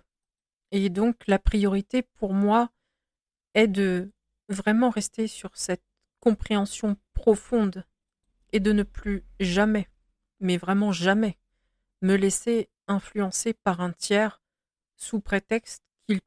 Et 0.72 0.90
donc 0.90 1.26
la 1.26 1.38
priorité 1.38 2.02
pour 2.02 2.34
moi 2.34 2.70
est 3.54 3.68
de 3.68 4.10
vraiment 4.48 4.90
rester 4.90 5.26
sur 5.26 5.56
cette 5.56 5.84
compréhension 6.20 6.96
profonde 7.14 7.84
et 8.52 8.60
de 8.60 8.72
ne 8.72 8.82
plus 8.82 9.24
jamais, 9.40 9.88
mais 10.40 10.56
vraiment 10.56 10.92
jamais, 10.92 11.38
me 12.02 12.16
laisser 12.16 12.68
influencer 12.86 13.54
par 13.54 13.80
un 13.80 13.92
tiers 13.92 14.42
sous 14.96 15.20
prétexte 15.20 15.82
qu'il 16.06 16.20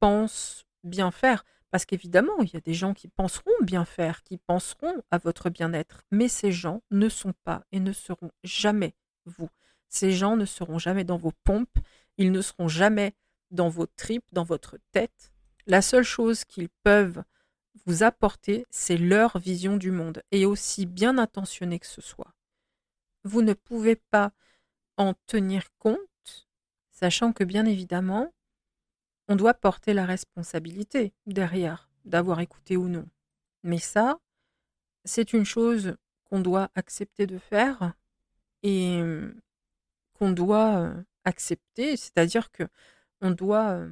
pense 0.00 0.64
bien 0.84 1.10
faire. 1.10 1.44
Parce 1.70 1.84
qu'évidemment, 1.84 2.38
il 2.40 2.52
y 2.52 2.56
a 2.56 2.60
des 2.60 2.72
gens 2.72 2.94
qui 2.94 3.08
penseront 3.08 3.52
bien 3.60 3.84
faire, 3.84 4.22
qui 4.22 4.38
penseront 4.38 5.02
à 5.10 5.18
votre 5.18 5.50
bien-être, 5.50 6.02
mais 6.10 6.28
ces 6.28 6.50
gens 6.50 6.82
ne 6.90 7.08
sont 7.08 7.34
pas 7.44 7.64
et 7.72 7.80
ne 7.80 7.92
seront 7.92 8.30
jamais 8.42 8.94
vous. 9.26 9.50
Ces 9.88 10.12
gens 10.12 10.36
ne 10.36 10.46
seront 10.46 10.78
jamais 10.78 11.04
dans 11.04 11.18
vos 11.18 11.32
pompes, 11.44 11.78
ils 12.16 12.32
ne 12.32 12.40
seront 12.40 12.68
jamais 12.68 13.14
dans 13.50 13.68
vos 13.68 13.86
tripes, 13.86 14.24
dans 14.32 14.44
votre 14.44 14.78
tête. 14.92 15.32
La 15.66 15.82
seule 15.82 16.04
chose 16.04 16.44
qu'ils 16.44 16.70
peuvent 16.82 17.22
vous 17.86 18.02
apporter, 18.02 18.64
c'est 18.70 18.96
leur 18.96 19.38
vision 19.38 19.76
du 19.76 19.90
monde, 19.90 20.22
et 20.30 20.46
aussi 20.46 20.86
bien 20.86 21.18
intentionnée 21.18 21.78
que 21.78 21.86
ce 21.86 22.00
soit. 22.00 22.34
Vous 23.24 23.42
ne 23.42 23.52
pouvez 23.52 23.96
pas 23.96 24.32
en 24.96 25.14
tenir 25.26 25.64
compte, 25.78 26.48
sachant 26.90 27.32
que 27.32 27.44
bien 27.44 27.64
évidemment, 27.66 28.32
on 29.28 29.36
doit 29.36 29.54
porter 29.54 29.94
la 29.94 30.06
responsabilité 30.06 31.12
derrière 31.26 31.88
d'avoir 32.04 32.40
écouté 32.40 32.76
ou 32.76 32.88
non. 32.88 33.06
Mais 33.62 33.78
ça, 33.78 34.18
c'est 35.04 35.32
une 35.32 35.44
chose 35.44 35.96
qu'on 36.24 36.40
doit 36.40 36.70
accepter 36.74 37.26
de 37.26 37.38
faire 37.38 37.92
et 38.62 39.00
qu'on 40.14 40.30
doit 40.30 40.92
accepter, 41.24 41.96
c'est-à-dire 41.96 42.50
que 42.50 42.64
on 43.20 43.30
doit 43.30 43.86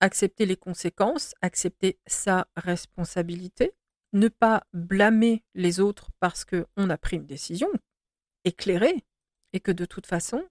accepter 0.00 0.46
les 0.46 0.56
conséquences, 0.56 1.34
accepter 1.40 1.98
sa 2.06 2.46
responsabilité, 2.56 3.72
ne 4.12 4.28
pas 4.28 4.66
blâmer 4.72 5.42
les 5.54 5.80
autres 5.80 6.10
parce 6.20 6.44
qu'on 6.44 6.90
a 6.90 6.96
pris 6.96 7.16
une 7.16 7.26
décision 7.26 7.68
éclairée 8.44 9.04
et 9.52 9.60
que 9.60 9.72
de 9.72 9.84
toute 9.84 10.06
façon, 10.06 10.42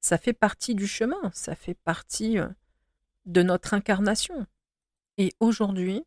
ça 0.00 0.18
fait 0.18 0.32
partie 0.32 0.74
du 0.74 0.86
chemin, 0.86 1.30
ça 1.32 1.54
fait 1.54 1.74
partie 1.74 2.38
de 3.26 3.42
notre 3.42 3.74
incarnation. 3.74 4.46
Et 5.18 5.32
aujourd'hui, 5.40 6.04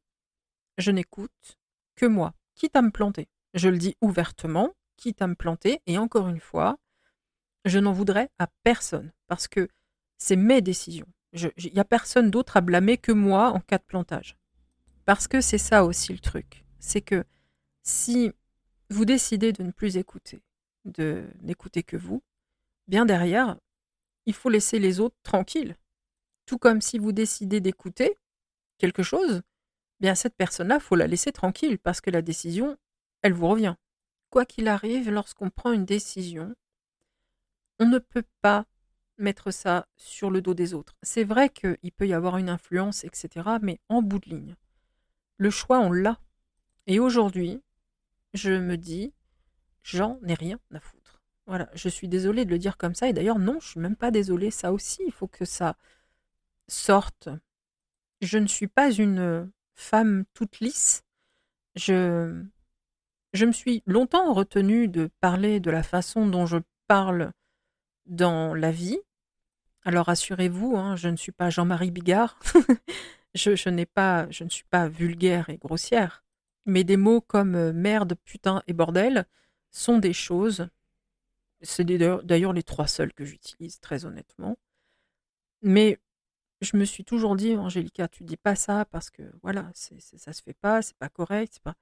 je 0.77 0.91
n'écoute 0.91 1.57
que 1.95 2.05
moi, 2.05 2.33
quitte 2.55 2.75
à 2.75 2.81
me 2.81 2.91
planter. 2.91 3.27
Je 3.53 3.69
le 3.69 3.77
dis 3.77 3.95
ouvertement, 4.01 4.73
quitte 4.97 5.21
à 5.21 5.27
me 5.27 5.36
planter, 5.36 5.81
et 5.86 5.97
encore 5.97 6.27
une 6.27 6.39
fois, 6.39 6.77
je 7.63 7.79
n'en 7.79 7.93
voudrais 7.93 8.29
à 8.39 8.47
personne 8.63 9.11
parce 9.27 9.47
que 9.47 9.69
c'est 10.17 10.36
mes 10.36 10.61
décisions. 10.61 11.07
Il 11.36 11.73
n'y 11.73 11.79
a 11.79 11.86
personne 11.86 12.31
d'autre 12.31 12.57
à 12.57 12.61
blâmer 12.61 12.97
que 12.97 13.11
moi 13.11 13.49
en 13.49 13.59
cas 13.59 13.77
de 13.77 13.83
plantage. 13.83 14.38
Parce 15.05 15.27
que 15.27 15.41
c'est 15.41 15.57
ça 15.57 15.83
aussi 15.83 16.13
le 16.13 16.19
truc. 16.19 16.65
C'est 16.79 17.01
que 17.01 17.25
si 17.83 18.31
vous 18.89 19.05
décidez 19.05 19.51
de 19.51 19.63
ne 19.63 19.71
plus 19.71 19.97
écouter, 19.97 20.41
de 20.86 21.25
n'écouter 21.41 21.83
que 21.83 21.97
vous, 21.97 22.23
bien 22.88 23.05
derrière, 23.05 23.57
il 24.25 24.33
faut 24.33 24.49
laisser 24.49 24.79
les 24.79 24.99
autres 24.99 25.17
tranquilles. 25.23 25.75
Tout 26.45 26.57
comme 26.57 26.81
si 26.81 26.99
vous 26.99 27.11
décidez 27.11 27.59
d'écouter 27.59 28.17
quelque 28.77 29.03
chose, 29.03 29.41
bien 29.99 30.15
cette 30.15 30.36
personne-là, 30.36 30.79
faut 30.79 30.95
la 30.95 31.07
laisser 31.07 31.31
tranquille 31.31 31.79
parce 31.79 32.01
que 32.01 32.09
la 32.09 32.21
décision, 32.21 32.77
elle 33.21 33.33
vous 33.33 33.47
revient. 33.47 33.75
Quoi 34.29 34.45
qu'il 34.45 34.67
arrive, 34.67 35.09
lorsqu'on 35.09 35.49
prend 35.49 35.71
une 35.71 35.86
décision, 35.86 36.55
on 37.79 37.88
ne 37.88 37.99
peut 37.99 38.25
pas 38.41 38.65
mettre 39.18 39.51
ça 39.51 39.88
sur 39.97 40.30
le 40.30 40.41
dos 40.41 40.53
des 40.53 40.74
autres. 40.74 40.95
C'est 41.03 41.24
vrai 41.24 41.49
qu'il 41.49 41.91
peut 41.95 42.07
y 42.07 42.13
avoir 42.13 42.38
une 42.38 42.49
influence, 42.49 43.03
etc., 43.03 43.57
mais 43.61 43.80
en 43.89 44.01
bout 44.01 44.20
de 44.20 44.30
ligne. 44.30 44.55
Le 45.38 45.49
choix, 45.49 45.80
on 45.80 45.91
l'a. 45.91 46.20
Et 46.88 46.99
aujourd'hui, 46.99 47.61
je 48.34 48.51
me 48.51 48.78
dis, 48.78 49.13
j'en 49.84 50.20
ai 50.28 50.34
rien 50.34 50.59
à 50.74 50.80
foutre. 50.80 51.22
Voilà, 51.47 51.70
je 51.74 51.89
suis 51.89 52.07
désolée 52.07 52.45
de 52.45 52.49
le 52.49 52.59
dire 52.59 52.78
comme 52.78 52.95
ça. 52.95 53.07
Et 53.07 53.13
d'ailleurs, 53.13 53.39
non, 53.39 53.59
je 53.59 53.70
suis 53.70 53.80
même 53.80 53.95
pas 53.95 54.11
désolée. 54.11 54.51
Ça 54.51 54.74
aussi, 54.74 55.03
il 55.05 55.11
faut 55.11 55.28
que 55.28 55.45
ça 55.45 55.78
sorte. 56.68 57.30
Je 58.22 58.38
ne 58.38 58.47
suis 58.47 58.68
pas 58.68 58.91
une 58.91 59.51
femme 59.76 60.26
toute 60.34 60.59
lisse. 60.59 61.03
Je, 61.76 62.43
je 63.34 63.45
me 63.45 63.51
suis 63.51 63.84
longtemps 63.86 64.34
retenue 64.34 64.88
de 64.88 65.09
parler 65.20 65.59
de 65.59 65.70
la 65.70 65.84
façon 65.84 66.26
dont 66.26 66.45
je 66.45 66.57
parle 66.88 67.32
dans 68.05 68.53
la 68.53 68.72
vie. 68.72 68.99
Alors 69.86 70.09
assurez-vous, 70.09 70.75
hein, 70.77 70.95
je 70.95 71.09
ne 71.09 71.15
suis 71.15 71.31
pas 71.31 71.51
Jean-Marie 71.51 71.91
Bigard. 71.91 72.39
je, 73.36 73.69
n'ai 73.69 73.86
pas, 73.86 74.27
je 74.31 74.43
ne 74.43 74.49
suis 74.49 74.63
pas 74.63 74.88
vulgaire 74.88 75.49
et 75.49 75.57
grossière. 75.57 76.23
Mais 76.65 76.83
des 76.83 76.97
mots 76.97 77.21
comme 77.21 77.55
euh, 77.55 77.71
merde, 77.71 78.15
putain 78.25 78.63
et 78.65 78.73
bordel 78.73 79.25
sont 79.69 79.99
des 79.99 80.13
choses. 80.13 80.67
C'est 81.61 81.86
d'ailleurs 81.86 82.53
les 82.53 82.63
trois 82.63 82.88
seuls 82.88 83.13
que 83.13 83.25
j'utilise, 83.25 83.79
très 83.79 84.05
honnêtement. 84.05 84.57
Mais 85.61 85.99
je 86.61 86.77
me 86.77 86.86
suis 86.86 87.05
toujours 87.05 87.36
dit, 87.36 87.55
Angélica, 87.55 88.07
tu 88.07 88.23
dis 88.23 88.38
pas 88.38 88.55
ça 88.55 88.86
parce 88.86 89.11
que 89.11 89.23
voilà, 89.43 89.69
c'est, 89.75 90.01
ça 90.01 90.33
se 90.33 90.41
fait 90.41 90.53
pas, 90.53 90.81
c'est 90.81 90.97
pas 90.97 91.09
correct, 91.09 91.53
c'est 91.55 91.63
pas. 91.63 91.75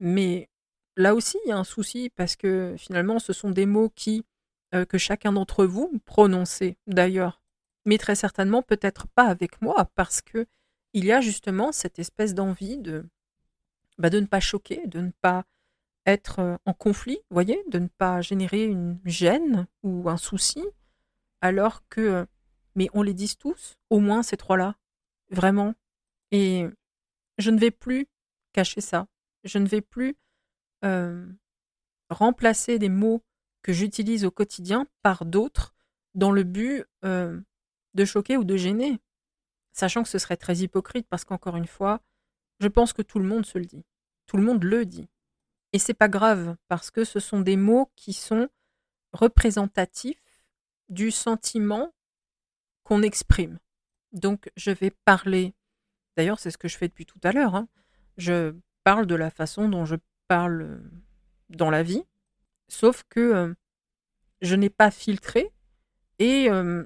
Mais 0.00 0.50
là 0.96 1.14
aussi, 1.14 1.38
il 1.46 1.50
y 1.50 1.52
a 1.52 1.58
un 1.58 1.64
souci 1.64 2.10
parce 2.10 2.36
que 2.36 2.74
finalement, 2.78 3.18
ce 3.18 3.32
sont 3.32 3.50
des 3.50 3.66
mots 3.66 3.90
qui 3.90 4.24
euh, 4.74 4.84
que 4.84 4.98
chacun 4.98 5.32
d'entre 5.32 5.64
vous 5.64 6.00
prononçait 6.04 6.76
d'ailleurs, 6.86 7.42
mais 7.84 7.98
très 7.98 8.14
certainement 8.14 8.62
peut-être 8.62 9.06
pas 9.08 9.24
avec 9.24 9.60
moi 9.62 9.90
parce 9.94 10.20
que 10.20 10.46
il 10.92 11.04
y 11.04 11.12
a 11.12 11.20
justement 11.20 11.72
cette 11.72 11.98
espèce 11.98 12.34
d'envie 12.34 12.78
de 12.78 13.08
bah, 13.98 14.10
de 14.10 14.20
ne 14.20 14.26
pas 14.26 14.40
choquer, 14.40 14.86
de 14.86 15.00
ne 15.00 15.10
pas 15.20 15.44
être 16.06 16.38
euh, 16.40 16.56
en 16.64 16.72
conflit, 16.72 17.18
voyez, 17.30 17.62
de 17.70 17.78
ne 17.78 17.88
pas 17.88 18.20
générer 18.20 18.64
une 18.64 18.98
gêne 19.04 19.66
ou 19.82 20.08
un 20.08 20.16
souci, 20.16 20.64
alors 21.40 21.86
que 21.88 22.26
mais 22.74 22.88
on 22.94 23.02
les 23.02 23.14
dit 23.14 23.36
tous, 23.36 23.76
au 23.90 24.00
moins 24.00 24.22
ces 24.22 24.36
trois-là, 24.36 24.76
vraiment. 25.30 25.74
Et 26.30 26.66
je 27.38 27.50
ne 27.50 27.58
vais 27.58 27.70
plus 27.70 28.06
cacher 28.52 28.80
ça. 28.80 29.06
Je 29.44 29.58
ne 29.58 29.66
vais 29.66 29.80
plus 29.80 30.16
euh, 30.84 31.26
remplacer 32.10 32.78
des 32.78 32.88
mots 32.88 33.22
que 33.62 33.72
j'utilise 33.72 34.24
au 34.24 34.30
quotidien 34.30 34.86
par 35.02 35.24
d'autres 35.24 35.74
dans 36.14 36.32
le 36.32 36.42
but 36.42 36.84
de 37.02 38.04
choquer 38.04 38.36
ou 38.36 38.44
de 38.44 38.56
gêner. 38.56 39.00
Sachant 39.72 40.02
que 40.02 40.08
ce 40.08 40.18
serait 40.18 40.36
très 40.36 40.58
hypocrite 40.58 41.06
parce 41.08 41.24
qu'encore 41.24 41.56
une 41.56 41.66
fois, 41.66 42.00
je 42.58 42.68
pense 42.68 42.92
que 42.92 43.02
tout 43.02 43.18
le 43.18 43.24
monde 43.26 43.46
se 43.46 43.58
le 43.58 43.64
dit. 43.64 43.84
Tout 44.26 44.36
le 44.36 44.42
monde 44.42 44.64
le 44.64 44.84
dit. 44.84 45.08
Et 45.72 45.78
c'est 45.78 45.94
pas 45.94 46.08
grave 46.08 46.56
parce 46.68 46.90
que 46.90 47.04
ce 47.04 47.20
sont 47.20 47.40
des 47.40 47.56
mots 47.56 47.90
qui 47.96 48.12
sont 48.12 48.48
représentatifs 49.12 50.22
du 50.88 51.10
sentiment 51.10 51.92
qu'on 52.82 53.02
exprime. 53.02 53.58
Donc 54.12 54.50
je 54.56 54.72
vais 54.72 54.90
parler, 55.04 55.54
d'ailleurs 56.16 56.40
c'est 56.40 56.50
ce 56.50 56.58
que 56.58 56.68
je 56.68 56.76
fais 56.76 56.88
depuis 56.88 57.06
tout 57.06 57.20
à 57.22 57.30
l'heure, 57.30 57.54
hein. 57.54 57.68
je 58.16 58.56
parle 58.82 59.06
de 59.06 59.14
la 59.14 59.30
façon 59.30 59.68
dont 59.68 59.84
je 59.84 59.96
parle 60.26 60.82
dans 61.48 61.70
la 61.70 61.84
vie, 61.84 62.04
sauf 62.70 63.04
que 63.08 63.20
euh, 63.20 63.54
je 64.40 64.54
n'ai 64.54 64.70
pas 64.70 64.90
filtré 64.90 65.52
et 66.18 66.50
euh, 66.50 66.84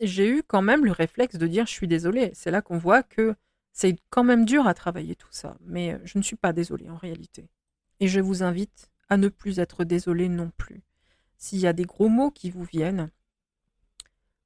j'ai 0.00 0.28
eu 0.28 0.42
quand 0.42 0.62
même 0.62 0.84
le 0.84 0.92
réflexe 0.92 1.36
de 1.36 1.46
dire 1.46 1.66
je 1.66 1.72
suis 1.72 1.88
désolée. 1.88 2.32
C'est 2.34 2.50
là 2.50 2.62
qu'on 2.62 2.78
voit 2.78 3.02
que 3.02 3.34
c'est 3.72 3.96
quand 4.10 4.24
même 4.24 4.44
dur 4.44 4.66
à 4.66 4.74
travailler 4.74 5.16
tout 5.16 5.30
ça, 5.30 5.56
mais 5.60 5.98
je 6.04 6.18
ne 6.18 6.22
suis 6.22 6.36
pas 6.36 6.52
désolée 6.52 6.90
en 6.90 6.96
réalité. 6.96 7.48
Et 8.00 8.08
je 8.08 8.20
vous 8.20 8.42
invite 8.42 8.90
à 9.08 9.16
ne 9.16 9.28
plus 9.28 9.58
être 9.58 9.84
désolée 9.84 10.28
non 10.28 10.50
plus. 10.56 10.82
S'il 11.38 11.60
y 11.60 11.66
a 11.66 11.72
des 11.72 11.84
gros 11.84 12.08
mots 12.08 12.30
qui 12.30 12.50
vous 12.50 12.64
viennent, 12.64 13.10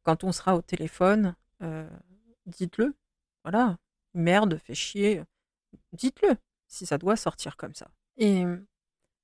quand 0.03 0.25
on 0.25 0.33
sera 0.33 0.57
au 0.57 0.63
téléphone, 0.63 1.35
euh, 1.63 1.89
dites-le. 2.47 2.95
Voilà. 3.43 3.79
Merde, 4.15 4.59
fait 4.59 4.75
chier. 4.75 5.23
Dites-le 5.93 6.37
si 6.69 6.87
ça 6.87 6.99
doit 6.99 7.17
sortir 7.17 7.57
comme 7.57 7.75
ça. 7.75 7.91
Et 8.17 8.45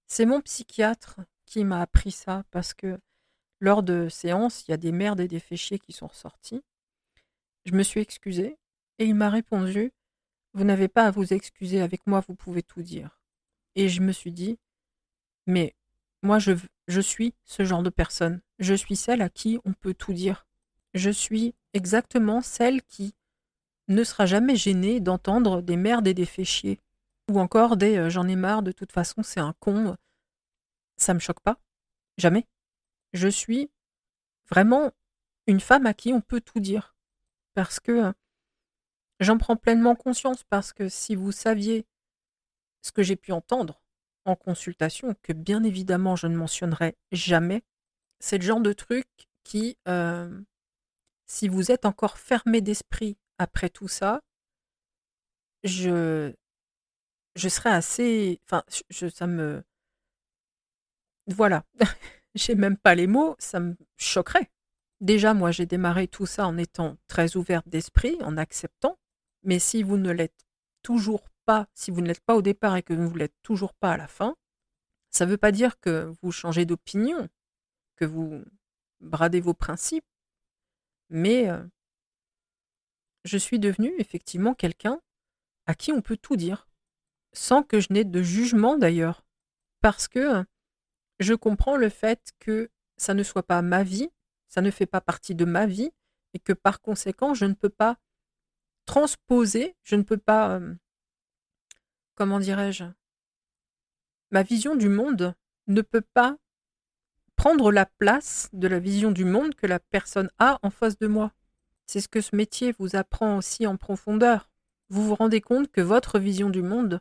c'est 0.06 0.26
mon 0.26 0.40
psychiatre 0.40 1.20
qui 1.52 1.64
m'a 1.64 1.82
appris 1.82 2.12
ça 2.12 2.44
parce 2.50 2.72
que 2.72 2.98
lors 3.60 3.82
de 3.82 4.08
séances, 4.08 4.64
il 4.66 4.70
y 4.70 4.74
a 4.74 4.78
des 4.78 4.90
merdes 4.90 5.20
et 5.20 5.28
des 5.28 5.40
chier 5.54 5.78
qui 5.78 5.92
sont 5.92 6.06
ressortis. 6.06 6.62
Je 7.66 7.74
me 7.74 7.82
suis 7.82 8.00
excusée 8.00 8.58
et 8.98 9.04
il 9.04 9.14
m'a 9.14 9.28
répondu 9.28 9.92
Vous 10.54 10.64
n'avez 10.64 10.88
pas 10.88 11.04
à 11.04 11.10
vous 11.10 11.34
excuser 11.34 11.82
avec 11.82 12.06
moi, 12.06 12.24
vous 12.26 12.34
pouvez 12.34 12.62
tout 12.62 12.82
dire. 12.82 13.20
Et 13.74 13.90
je 13.90 14.00
me 14.00 14.12
suis 14.12 14.32
dit 14.32 14.58
Mais 15.46 15.74
moi, 16.22 16.38
je, 16.38 16.54
suis 17.00 17.34
ce 17.44 17.64
genre 17.64 17.82
de 17.82 17.90
personne. 17.90 18.40
Je 18.58 18.74
suis 18.74 18.96
celle 18.96 19.20
à 19.20 19.28
qui 19.28 19.58
on 19.66 19.74
peut 19.74 19.94
tout 19.94 20.14
dire. 20.14 20.46
Je 20.94 21.10
suis 21.10 21.54
exactement 21.74 22.40
celle 22.40 22.82
qui 22.82 23.14
ne 23.88 24.04
sera 24.04 24.24
jamais 24.24 24.56
gênée 24.56 25.00
d'entendre 25.00 25.60
des 25.60 25.76
merdes 25.76 26.08
et 26.08 26.14
des 26.14 26.26
féchiers. 26.26 26.80
Ou 27.30 27.40
encore 27.40 27.76
des 27.76 27.98
euh, 27.98 28.08
j'en 28.08 28.26
ai 28.26 28.36
marre, 28.36 28.62
de 28.62 28.72
toute 28.72 28.92
façon, 28.92 29.22
c'est 29.22 29.40
un 29.40 29.54
con. 29.60 29.96
Ça 31.02 31.14
me 31.14 31.18
choque 31.18 31.40
pas. 31.40 31.58
Jamais. 32.16 32.46
Je 33.12 33.26
suis 33.26 33.70
vraiment 34.48 34.92
une 35.48 35.58
femme 35.58 35.86
à 35.86 35.94
qui 35.94 36.12
on 36.12 36.20
peut 36.20 36.40
tout 36.40 36.60
dire. 36.60 36.94
Parce 37.54 37.80
que 37.80 37.92
euh, 37.92 38.12
j'en 39.18 39.36
prends 39.36 39.56
pleinement 39.56 39.96
conscience. 39.96 40.44
Parce 40.44 40.72
que 40.72 40.88
si 40.88 41.16
vous 41.16 41.32
saviez 41.32 41.86
ce 42.82 42.92
que 42.92 43.02
j'ai 43.02 43.16
pu 43.16 43.32
entendre 43.32 43.82
en 44.24 44.36
consultation, 44.36 45.16
que 45.22 45.32
bien 45.32 45.64
évidemment 45.64 46.14
je 46.14 46.28
ne 46.28 46.36
mentionnerai 46.36 46.96
jamais, 47.10 47.64
c'est 48.20 48.38
le 48.38 48.44
genre 48.44 48.60
de 48.60 48.72
truc 48.72 49.08
qui, 49.42 49.76
euh, 49.88 50.40
si 51.26 51.48
vous 51.48 51.72
êtes 51.72 51.84
encore 51.84 52.16
fermé 52.16 52.60
d'esprit 52.60 53.18
après 53.38 53.70
tout 53.70 53.88
ça, 53.88 54.20
je, 55.64 56.32
je 57.34 57.48
serais 57.48 57.70
assez. 57.70 58.40
Enfin, 58.44 58.62
ça 59.10 59.26
me. 59.26 59.64
Voilà. 61.26 61.64
j'ai 62.34 62.54
même 62.54 62.76
pas 62.76 62.94
les 62.94 63.06
mots, 63.06 63.36
ça 63.38 63.60
me 63.60 63.76
choquerait. 63.96 64.50
Déjà, 65.00 65.34
moi, 65.34 65.50
j'ai 65.50 65.66
démarré 65.66 66.08
tout 66.08 66.26
ça 66.26 66.46
en 66.46 66.56
étant 66.56 66.96
très 67.08 67.36
ouverte 67.36 67.68
d'esprit, 67.68 68.16
en 68.22 68.36
acceptant. 68.36 68.98
Mais 69.42 69.58
si 69.58 69.82
vous 69.82 69.96
ne 69.96 70.12
l'êtes 70.12 70.46
toujours 70.82 71.28
pas, 71.44 71.66
si 71.74 71.90
vous 71.90 72.00
ne 72.00 72.06
l'êtes 72.06 72.20
pas 72.20 72.36
au 72.36 72.42
départ 72.42 72.76
et 72.76 72.82
que 72.82 72.94
vous 72.94 73.12
ne 73.12 73.18
l'êtes 73.18 73.34
toujours 73.42 73.74
pas 73.74 73.92
à 73.92 73.96
la 73.96 74.06
fin, 74.06 74.36
ça 75.10 75.26
ne 75.26 75.30
veut 75.30 75.38
pas 75.38 75.52
dire 75.52 75.80
que 75.80 76.12
vous 76.22 76.32
changez 76.32 76.64
d'opinion, 76.64 77.28
que 77.96 78.04
vous 78.04 78.44
bradez 79.00 79.40
vos 79.40 79.54
principes. 79.54 80.04
Mais 81.10 81.48
je 83.24 83.38
suis 83.38 83.58
devenue 83.58 83.92
effectivement 83.98 84.54
quelqu'un 84.54 85.00
à 85.66 85.74
qui 85.74 85.92
on 85.92 86.00
peut 86.00 86.16
tout 86.16 86.36
dire, 86.36 86.68
sans 87.32 87.62
que 87.62 87.80
je 87.80 87.92
n'ai 87.92 88.04
de 88.04 88.22
jugement 88.22 88.78
d'ailleurs, 88.78 89.24
parce 89.80 90.08
que 90.08 90.44
je 91.20 91.34
comprends 91.34 91.76
le 91.76 91.88
fait 91.88 92.32
que 92.38 92.70
ça 92.96 93.14
ne 93.14 93.22
soit 93.22 93.42
pas 93.42 93.62
ma 93.62 93.82
vie, 93.82 94.10
ça 94.48 94.60
ne 94.60 94.70
fait 94.70 94.86
pas 94.86 95.00
partie 95.00 95.34
de 95.34 95.44
ma 95.44 95.66
vie, 95.66 95.90
et 96.34 96.38
que 96.38 96.52
par 96.52 96.80
conséquent, 96.80 97.34
je 97.34 97.44
ne 97.44 97.54
peux 97.54 97.68
pas 97.68 97.96
transposer, 98.84 99.76
je 99.82 99.96
ne 99.96 100.02
peux 100.02 100.18
pas, 100.18 100.60
comment 102.14 102.40
dirais-je, 102.40 102.84
ma 104.30 104.42
vision 104.42 104.76
du 104.76 104.88
monde 104.88 105.34
ne 105.68 105.82
peut 105.82 106.04
pas 106.14 106.36
prendre 107.36 107.72
la 107.72 107.86
place 107.86 108.48
de 108.52 108.68
la 108.68 108.78
vision 108.78 109.10
du 109.10 109.24
monde 109.24 109.54
que 109.54 109.66
la 109.66 109.78
personne 109.78 110.30
a 110.38 110.58
en 110.62 110.70
face 110.70 110.98
de 110.98 111.06
moi. 111.06 111.32
C'est 111.86 112.00
ce 112.00 112.08
que 112.08 112.20
ce 112.20 112.36
métier 112.36 112.72
vous 112.78 112.96
apprend 112.96 113.36
aussi 113.36 113.66
en 113.66 113.76
profondeur. 113.76 114.50
Vous 114.88 115.04
vous 115.04 115.14
rendez 115.14 115.40
compte 115.40 115.70
que 115.70 115.80
votre 115.80 116.18
vision 116.18 116.50
du 116.50 116.62
monde 116.62 117.00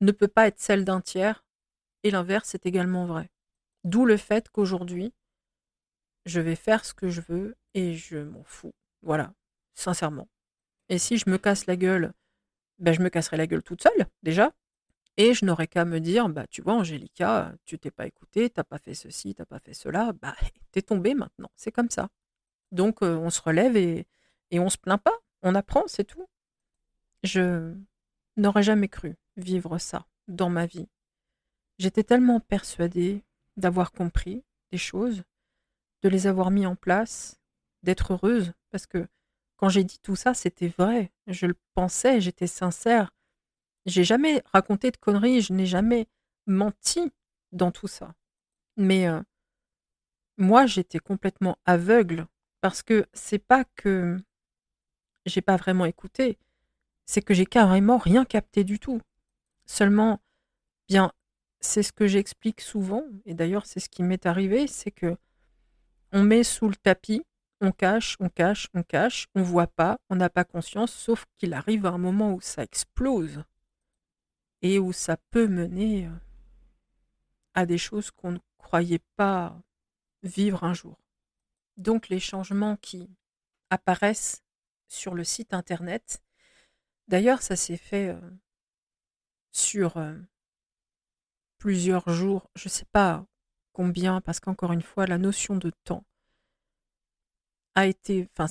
ne 0.00 0.12
peut 0.12 0.28
pas 0.28 0.46
être 0.46 0.60
celle 0.60 0.84
d'un 0.84 1.00
tiers, 1.00 1.44
et 2.06 2.10
l'inverse 2.12 2.54
est 2.54 2.66
également 2.66 3.04
vrai. 3.04 3.28
D'où 3.82 4.04
le 4.04 4.16
fait 4.16 4.48
qu'aujourd'hui, 4.48 5.12
je 6.24 6.40
vais 6.40 6.54
faire 6.54 6.84
ce 6.84 6.94
que 6.94 7.08
je 7.08 7.20
veux 7.20 7.56
et 7.74 7.94
je 7.94 8.18
m'en 8.18 8.44
fous. 8.44 8.74
Voilà, 9.02 9.34
sincèrement. 9.74 10.28
Et 10.88 10.98
si 10.98 11.18
je 11.18 11.28
me 11.28 11.36
casse 11.36 11.66
la 11.66 11.74
gueule, 11.74 12.12
ben 12.78 12.92
je 12.92 13.02
me 13.02 13.08
casserai 13.08 13.36
la 13.36 13.48
gueule 13.48 13.64
toute 13.64 13.82
seule, 13.82 14.06
déjà, 14.22 14.52
et 15.16 15.34
je 15.34 15.44
n'aurais 15.44 15.66
qu'à 15.66 15.84
me 15.84 15.98
dire, 15.98 16.28
bah 16.28 16.46
tu 16.46 16.62
vois, 16.62 16.74
Angélica, 16.74 17.52
tu 17.64 17.76
t'es 17.76 17.90
pas 17.90 18.06
écouté, 18.06 18.50
t'as 18.50 18.62
pas 18.62 18.78
fait 18.78 18.94
ceci, 18.94 19.34
t'as 19.34 19.46
pas 19.46 19.58
fait 19.58 19.74
cela, 19.74 20.12
bah 20.12 20.36
t'es 20.70 20.82
tombé 20.82 21.14
maintenant, 21.14 21.50
c'est 21.56 21.72
comme 21.72 21.90
ça. 21.90 22.08
Donc 22.70 23.02
euh, 23.02 23.16
on 23.16 23.30
se 23.30 23.40
relève 23.40 23.76
et, 23.76 24.06
et 24.52 24.60
on 24.60 24.70
se 24.70 24.78
plaint 24.78 25.02
pas, 25.02 25.18
on 25.42 25.56
apprend, 25.56 25.84
c'est 25.88 26.04
tout. 26.04 26.28
Je 27.24 27.74
n'aurais 28.36 28.62
jamais 28.62 28.88
cru 28.88 29.16
vivre 29.36 29.78
ça 29.78 30.06
dans 30.28 30.50
ma 30.50 30.66
vie. 30.66 30.88
J'étais 31.78 32.04
tellement 32.04 32.40
persuadée 32.40 33.22
d'avoir 33.56 33.92
compris 33.92 34.44
des 34.70 34.78
choses, 34.78 35.22
de 36.02 36.08
les 36.08 36.26
avoir 36.26 36.50
mis 36.50 36.66
en 36.66 36.76
place, 36.76 37.40
d'être 37.82 38.14
heureuse, 38.14 38.52
parce 38.70 38.86
que 38.86 39.06
quand 39.56 39.68
j'ai 39.68 39.84
dit 39.84 39.98
tout 40.00 40.16
ça, 40.16 40.34
c'était 40.34 40.68
vrai. 40.68 41.12
Je 41.26 41.46
le 41.46 41.56
pensais, 41.74 42.20
j'étais 42.20 42.46
sincère. 42.46 43.12
J'ai 43.86 44.04
jamais 44.04 44.42
raconté 44.52 44.90
de 44.90 44.96
conneries, 44.96 45.40
je 45.40 45.52
n'ai 45.52 45.66
jamais 45.66 46.08
menti 46.46 47.12
dans 47.52 47.70
tout 47.70 47.88
ça. 47.88 48.14
Mais 48.76 49.08
euh, 49.08 49.22
moi, 50.36 50.66
j'étais 50.66 50.98
complètement 50.98 51.58
aveugle 51.64 52.26
parce 52.60 52.82
que 52.82 53.06
c'est 53.12 53.38
pas 53.38 53.64
que 53.64 54.18
j'ai 55.24 55.40
pas 55.40 55.56
vraiment 55.56 55.86
écouté, 55.86 56.38
c'est 57.06 57.22
que 57.22 57.34
j'ai 57.34 57.46
carrément 57.46 57.96
rien 57.98 58.24
capté 58.24 58.64
du 58.64 58.78
tout. 58.78 59.00
Seulement, 59.64 60.20
bien, 60.88 61.12
c'est 61.60 61.82
ce 61.82 61.92
que 61.92 62.06
j'explique 62.06 62.60
souvent, 62.60 63.04
et 63.24 63.34
d'ailleurs 63.34 63.66
c'est 63.66 63.80
ce 63.80 63.88
qui 63.88 64.02
m'est 64.02 64.26
arrivé, 64.26 64.66
c'est 64.66 64.90
que 64.90 65.16
on 66.12 66.22
met 66.22 66.44
sous 66.44 66.68
le 66.68 66.76
tapis, 66.76 67.22
on 67.60 67.72
cache, 67.72 68.16
on 68.20 68.28
cache, 68.28 68.68
on 68.74 68.82
cache, 68.82 69.26
on 69.34 69.42
voit 69.42 69.66
pas, 69.66 69.98
on 70.10 70.16
n'a 70.16 70.30
pas 70.30 70.44
conscience, 70.44 70.92
sauf 70.92 71.24
qu'il 71.36 71.54
arrive 71.54 71.86
un 71.86 71.98
moment 71.98 72.32
où 72.32 72.40
ça 72.40 72.62
explose 72.62 73.42
et 74.62 74.78
où 74.78 74.92
ça 74.92 75.16
peut 75.30 75.48
mener 75.48 76.06
euh, 76.06 76.10
à 77.54 77.66
des 77.66 77.78
choses 77.78 78.10
qu'on 78.10 78.32
ne 78.32 78.38
croyait 78.58 79.02
pas 79.16 79.58
vivre 80.22 80.64
un 80.64 80.74
jour. 80.74 80.98
Donc 81.76 82.08
les 82.08 82.20
changements 82.20 82.76
qui 82.76 83.08
apparaissent 83.70 84.42
sur 84.88 85.14
le 85.14 85.24
site 85.24 85.54
internet, 85.54 86.22
d'ailleurs 87.08 87.42
ça 87.42 87.56
s'est 87.56 87.76
fait 87.76 88.08
euh, 88.08 88.20
sur 89.50 89.96
euh, 89.96 90.14
plusieurs 91.66 92.08
jours, 92.10 92.48
je 92.54 92.68
ne 92.68 92.70
sais 92.70 92.84
pas 92.92 93.26
combien, 93.72 94.20
parce 94.20 94.38
qu'encore 94.38 94.70
une 94.70 94.82
fois, 94.82 95.04
la 95.04 95.18
notion 95.18 95.56
de 95.56 95.72
temps 95.82 96.04
a 97.74 97.86
été, 97.86 98.28
enfin, 98.30 98.46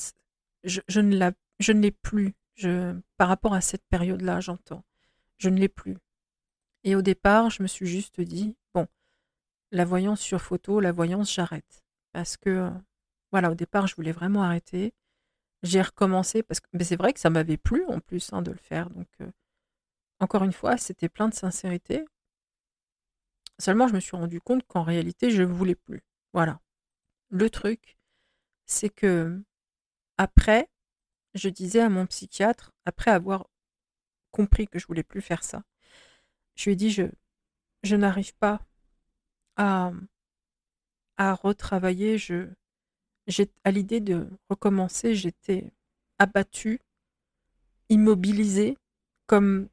je, 0.66 0.82
je 0.89 0.99
ne 0.99 1.80
l'ai 1.80 1.91
plus, 1.91 2.34
je, 2.55 2.93
par 3.16 3.30
rapport 3.30 3.53
à 3.53 3.61
cette 3.61 3.86
période-là, 3.88 4.41
j'entends, 4.41 4.84
je 5.38 5.47
ne 5.47 5.57
l'ai 5.57 5.70
plus. 5.70 5.95
Et 6.84 6.93
au 6.97 7.01
départ, 7.01 7.49
je 7.51 7.63
me 7.63 7.68
suis 7.68 7.88
juste 7.88 8.20
dit, 8.20 8.57
bon, 8.74 8.86
la 9.72 9.86
voyance 9.86 10.20
sur 10.20 10.41
photo, 10.41 10.82
la 10.82 10.91
voyance, 10.91 11.34
j'arrête. 11.34 11.86
Parce 12.11 12.36
que, 12.36 12.70
voilà, 13.32 13.49
au 13.49 13.55
départ, 13.55 13.88
je 13.88 13.95
voulais 13.95 14.11
vraiment 14.11 14.43
arrêter. 14.43 14.93
J'ai 15.63 15.82
recommencé 15.82 16.43
parce 16.43 16.59
que 16.59 16.68
c'est 16.84 16.97
vrai 16.97 17.13
que 17.13 17.22
ça 17.22 17.30
m'avait 17.30 17.55
plu 17.55 17.86
en 17.86 18.01
plus 18.01 18.34
hein, 18.34 18.41
de 18.41 18.51
le 18.51 18.57
faire. 18.57 18.89
Donc, 18.89 19.07
euh, 19.22 19.32
encore 20.20 20.43
une 20.43 20.51
fois, 20.51 20.76
c'était 20.76 21.07
plein 21.07 21.30
de 21.30 21.34
sincérité. 21.34 22.03
Seulement, 23.59 23.87
je 23.87 23.93
me 23.93 23.99
suis 23.99 24.15
rendu 24.17 24.41
compte 24.41 24.65
qu'en 24.67 24.83
réalité, 24.83 25.31
je 25.31 25.41
ne 25.43 25.47
voulais 25.47 25.75
plus. 25.75 26.03
Voilà. 26.33 26.59
Le 27.29 27.49
truc, 27.49 27.97
c'est 28.65 28.89
que 28.89 29.41
après, 30.17 30.69
je 31.33 31.49
disais 31.49 31.81
à 31.81 31.89
mon 31.89 32.05
psychiatre, 32.05 32.71
après 32.85 33.11
avoir 33.11 33.47
compris 34.31 34.67
que 34.67 34.79
je 34.79 34.87
voulais 34.87 35.03
plus 35.03 35.21
faire 35.21 35.43
ça, 35.43 35.63
je 36.55 36.65
lui 36.65 36.73
ai 36.73 36.75
dit 36.75 36.91
je, 36.91 37.03
je 37.83 37.95
n'arrive 37.95 38.35
pas 38.35 38.61
à, 39.57 39.91
à 41.17 41.33
retravailler. 41.33 42.17
Je, 42.17 42.47
à 43.63 43.71
l'idée 43.71 44.01
de 44.01 44.29
recommencer, 44.49 45.15
j'étais 45.15 45.71
abattue, 46.19 46.79
immobilisée, 47.89 48.77
comme, 49.27 49.67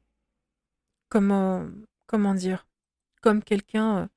comment, 1.09 1.69
comment 2.07 2.33
dire, 2.33 2.65
comme 3.23 3.41
quelqu'un 3.41 3.97
euh, 3.99 4.07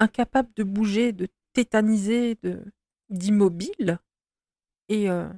incapable 0.00 0.50
de 0.56 0.64
bouger, 0.64 1.12
de 1.12 1.28
tétaniser, 1.54 2.34
de 2.42 2.62
d'immobile. 3.08 4.00
Et 4.88 5.08
euh, 5.08 5.28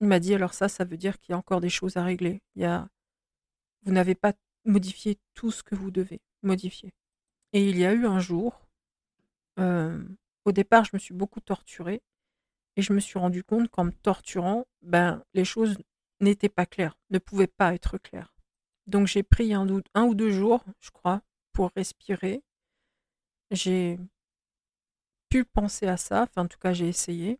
il 0.00 0.08
m'a 0.08 0.18
dit 0.18 0.34
alors 0.34 0.52
ça, 0.52 0.68
ça 0.68 0.84
veut 0.84 0.96
dire 0.96 1.18
qu'il 1.18 1.32
y 1.32 1.34
a 1.34 1.38
encore 1.38 1.60
des 1.60 1.70
choses 1.70 1.96
à 1.96 2.04
régler. 2.04 2.42
Il 2.56 2.62
y 2.62 2.66
a, 2.66 2.88
vous 3.84 3.92
n'avez 3.92 4.16
pas 4.16 4.34
modifié 4.64 5.18
tout 5.34 5.50
ce 5.50 5.62
que 5.62 5.74
vous 5.74 5.90
devez 5.90 6.20
modifier. 6.42 6.92
Et 7.52 7.68
il 7.68 7.78
y 7.78 7.86
a 7.86 7.92
eu 7.92 8.04
un 8.04 8.18
jour, 8.18 8.68
euh, 9.58 10.02
au 10.44 10.52
départ, 10.52 10.84
je 10.84 10.90
me 10.94 10.98
suis 10.98 11.14
beaucoup 11.14 11.40
torturée 11.40 12.02
et 12.76 12.82
je 12.82 12.92
me 12.92 13.00
suis 13.00 13.18
rendu 13.18 13.44
compte 13.44 13.68
qu'en 13.70 13.84
me 13.84 13.92
torturant, 13.92 14.66
ben 14.82 15.22
les 15.34 15.44
choses 15.44 15.78
n'étaient 16.20 16.48
pas 16.48 16.66
claires, 16.66 16.98
ne 17.10 17.18
pouvaient 17.18 17.46
pas 17.46 17.74
être 17.74 17.96
claires. 17.98 18.34
Donc 18.86 19.06
j'ai 19.06 19.22
pris 19.22 19.54
un 19.54 19.66
ou 20.04 20.14
deux 20.14 20.30
jours, 20.30 20.64
je 20.80 20.90
crois, 20.90 21.22
respirer. 21.68 22.42
J'ai 23.50 23.98
pu 25.28 25.44
penser 25.44 25.86
à 25.86 25.96
ça, 25.96 26.22
enfin 26.22 26.42
en 26.42 26.48
tout 26.48 26.58
cas 26.58 26.72
j'ai 26.72 26.88
essayé. 26.88 27.38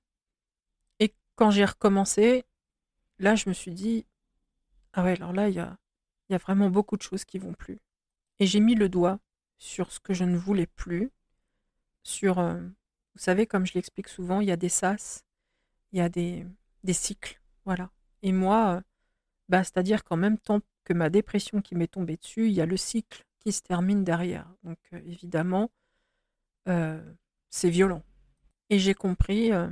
Et 0.99 1.15
quand 1.37 1.51
j'ai 1.51 1.65
recommencé, 1.65 2.45
là 3.19 3.35
je 3.35 3.49
me 3.49 3.55
suis 3.55 3.73
dit, 3.73 4.07
ah 4.93 5.05
ouais, 5.05 5.13
alors 5.13 5.33
là 5.33 5.49
il 5.49 5.55
y 5.55 5.61
a, 5.61 5.77
y 6.31 6.37
vraiment 6.37 6.71
beaucoup 6.71 6.97
de 6.97 7.03
choses 7.03 7.25
qui 7.25 7.39
vont 7.39 7.55
plus. 7.55 7.79
Et 8.39 8.47
j'ai 8.47 8.61
mis 8.61 8.75
le 8.75 8.89
doigt 8.89 9.21
sur 9.59 9.93
ce 9.93 10.01
que 10.01 10.15
je 10.15 10.25
ne 10.25 10.37
voulais 10.37 10.67
plus, 10.67 11.11
sur, 12.03 12.39
euh, 12.39 12.61
vous 13.15 13.21
savez, 13.21 13.47
comme 13.47 13.67
je 13.67 13.75
l'explique 13.75 14.09
souvent, 14.09 14.41
il 14.41 14.49
y 14.49 14.53
a 14.53 14.57
des 14.57 14.69
sas, 14.69 15.25
il 15.93 15.99
y 15.99 16.03
a 16.03 16.09
des, 16.09 16.47
des 16.85 16.93
cycles, 16.93 17.41
voilà. 17.65 17.91
Et 18.23 18.33
moi, 18.33 18.77
euh, 18.77 18.81
bah, 19.49 19.65
c'est-à-dire 19.65 20.05
qu'en 20.05 20.17
même 20.17 20.39
temps 20.39 20.61
que 20.85 20.93
ma 20.95 21.11
dépression 21.11 21.61
qui 21.61 21.75
m'est 21.75 21.89
tombée 21.89 22.17
dessus, 22.17 22.47
il 22.47 22.53
y 22.53 22.61
a 22.61 22.67
le 22.67 22.77
cycle 22.77 23.25
qui 23.41 23.53
se 23.53 23.63
termine 23.63 24.05
derrière. 24.05 24.47
Donc 24.63 24.79
euh, 24.93 25.01
évidemment, 25.05 25.71
euh, 26.69 27.03
c'est 27.49 27.71
violent. 27.71 28.03
Et 28.69 28.79
j'ai 28.79 28.95
compris 28.95 29.53
euh, 29.53 29.69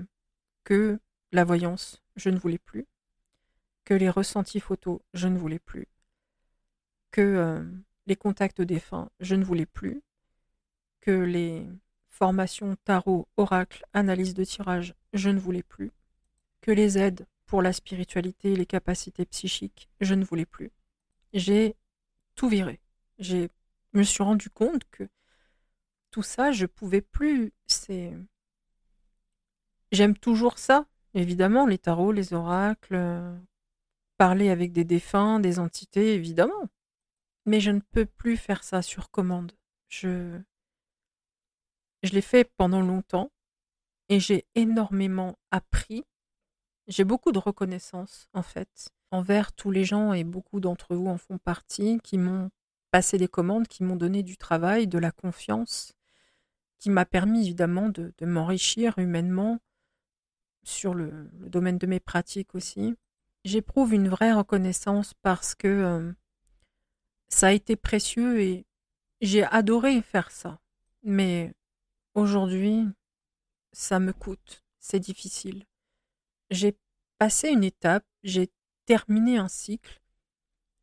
que 0.65 0.99
la 1.33 1.45
voyance, 1.45 2.03
je 2.17 2.31
ne 2.31 2.39
voulais 2.39 2.59
plus, 2.59 2.87
que 3.85 3.95
les 3.95 4.11
ressentis 4.11 4.61
photos, 4.61 5.01
je 5.15 5.29
ne 5.29 5.39
voulais 5.39 5.59
plus, 5.59 5.87
que 7.11 7.67
les 8.07 8.17
contacts 8.17 8.61
défunts, 8.61 9.11
je 9.21 9.35
ne 9.35 9.45
voulais 9.45 9.67
plus, 9.67 10.03
que 11.01 11.11
les 11.11 11.67
formations 12.09 12.77
tarot, 12.85 13.29
oracle, 13.37 13.85
analyse 13.95 14.35
de 14.35 14.45
tirage, 14.45 14.95
je 15.15 15.31
ne 15.31 15.39
voulais 15.39 15.63
plus, 15.63 15.91
que 16.61 16.71
les 16.71 16.99
aides 16.99 17.27
pour 17.47 17.63
la 17.63 17.73
spiritualité 17.73 18.53
et 18.53 18.57
les 18.57 18.67
capacités 18.67 19.25
psychiques, 19.25 19.89
je 20.01 20.15
ne 20.15 20.25
voulais 20.25 20.47
plus. 20.47 20.71
J'ai 21.33 21.75
tout 22.35 22.49
viré. 22.49 22.79
J'ai 23.19 23.51
me 23.93 24.03
suis 24.03 24.23
rendu 24.23 24.51
compte 24.51 24.83
que 24.91 25.09
tout 26.11 26.23
ça, 26.23 26.53
je 26.53 26.67
pouvais 26.67 27.01
plus. 27.01 27.53
C'est. 27.67 28.15
J'aime 29.93 30.17
toujours 30.17 30.59
ça, 30.59 30.87
évidemment, 31.15 31.67
les 31.67 31.79
tarots, 31.79 32.13
les 32.13 32.35
oracles, 32.35 32.95
euh, 32.95 33.37
parler 34.17 34.51
avec 34.51 34.73
des 34.73 34.85
défunts, 34.85 35.41
des 35.41 35.59
entités, 35.59 36.15
évidemment. 36.15 36.69
Mais 37.47 37.61
je 37.61 37.71
ne 37.71 37.81
peux 37.81 38.07
plus 38.07 38.37
faire 38.37 38.65
ça 38.65 38.83
sur 38.83 39.11
commande. 39.11 39.53
Je. 39.89 40.39
Je 42.05 42.13
l'ai 42.13 42.23
fait 42.23 42.45
pendant 42.57 42.81
longtemps 42.81 43.33
et 44.09 44.21
j'ai 44.21 44.47
énormément 44.55 45.37
appris. 45.51 46.05
J'ai 46.87 47.05
beaucoup 47.05 47.33
de 47.33 47.39
reconnaissance, 47.39 48.29
en 48.35 48.43
fait, 48.43 48.91
envers 49.11 49.53
tous 49.53 49.71
les 49.71 49.85
gens 49.85 50.13
et 50.13 50.25
beaucoup 50.25 50.61
d'entre 50.61 50.95
vous 50.95 51.09
en 51.09 51.19
font 51.19 51.39
partie 51.39 51.99
qui 52.03 52.17
m'ont 52.17 52.51
passer 52.91 53.19
des 53.19 53.29
commandes 53.29 53.69
qui 53.69 53.85
m'ont 53.85 53.97
donné 53.97 54.23
du 54.23 54.37
travail, 54.37 54.87
de 54.87 54.99
la 54.99 55.11
confiance, 55.11 55.93
qui 56.79 56.91
m'a 56.91 57.05
permis 57.05 57.47
évidemment 57.47 57.89
de, 57.89 58.13
m'enrichir 58.21 58.99
humainement 58.99 59.59
sur 60.63 60.95
le, 60.95 61.29
domaine 61.33 61.79
de 61.79 61.87
mes 61.87 62.01
pratiques 62.01 62.55
aussi. 62.55 62.95
J'éprouve 63.45 63.95
une 63.95 64.09
vraie 64.09 64.33
reconnaissance 64.33 65.15
parce 65.23 65.55
que 65.55 65.69
euh, 65.69 66.13
ça 67.29 67.49
a 67.49 67.53
été 67.53 67.77
précieux 67.77 68.41
et 68.41 68.67
j'ai 69.21 69.45
adoré 69.45 70.03
faire 70.03 70.31
ça. 70.31 70.61
Mais 71.03 71.55
aujourd'hui, 72.15 72.87
ça 73.73 74.01
me 74.01 74.13
coûte, 74.13 74.65
c'est 74.79 75.01
difficile. 75.01 75.65
J'ai 76.51 76.77
passé 77.19 77.49
une 77.51 77.65
étape, 77.65 78.05
j'ai 78.23 78.51
terminé 78.87 79.37
un 79.39 79.49
cycle 79.49 80.01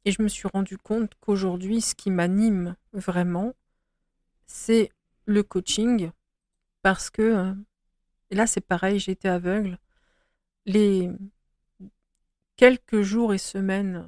et 0.05 0.11
je 0.11 0.21
me 0.21 0.27
suis 0.27 0.47
rendu 0.47 0.77
compte 0.77 1.13
qu'aujourd'hui, 1.19 1.81
ce 1.81 1.95
qui 1.95 2.11
m'anime 2.11 2.75
vraiment, 2.93 3.53
c'est 4.45 4.91
le 5.25 5.41
coaching. 5.41 6.11
Parce 6.83 7.09
que, 7.09 7.21
euh, 7.21 7.53
là 8.29 8.45
c'est 8.45 8.61
pareil, 8.61 8.99
j'étais 8.99 9.27
aveugle. 9.27 9.79
Les 10.67 11.11
quelques 12.55 13.01
jours 13.01 13.33
et 13.33 13.39
semaines 13.39 14.07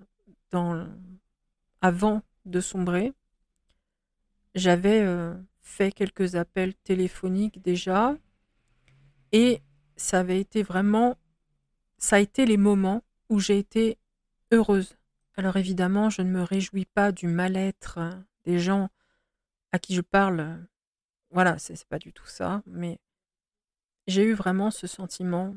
avant 1.81 2.21
de 2.45 2.59
sombrer, 2.59 3.13
j'avais 4.55 5.01
euh, 5.01 5.33
fait 5.61 5.91
quelques 5.91 6.35
appels 6.35 6.75
téléphoniques 6.75 7.61
déjà. 7.61 8.15
Et 9.31 9.61
ça 9.97 10.19
avait 10.19 10.39
été 10.39 10.61
vraiment, 10.61 11.17
ça 11.97 12.17
a 12.17 12.19
été 12.19 12.45
les 12.45 12.57
moments 12.57 13.03
où 13.29 13.39
j'ai 13.39 13.57
été 13.57 13.97
heureuse 14.51 14.97
alors 15.37 15.55
évidemment, 15.55 16.09
je 16.09 16.23
ne 16.23 16.31
me 16.31 16.41
réjouis 16.41 16.85
pas 16.85 17.11
du 17.11 17.27
mal-être 17.27 17.99
des 18.43 18.59
gens 18.59 18.89
à 19.71 19.77
qui 19.77 19.93
je 19.93 20.01
parle. 20.01 20.67
Voilà, 21.29 21.59
c'est 21.59 21.85
pas 21.85 21.99
du 21.99 22.11
tout 22.11 22.25
ça, 22.25 22.63
mais 22.65 22.99
j'ai 24.07 24.23
eu 24.23 24.33
vraiment 24.33 24.71
ce 24.71 24.87
sentiment 24.87 25.55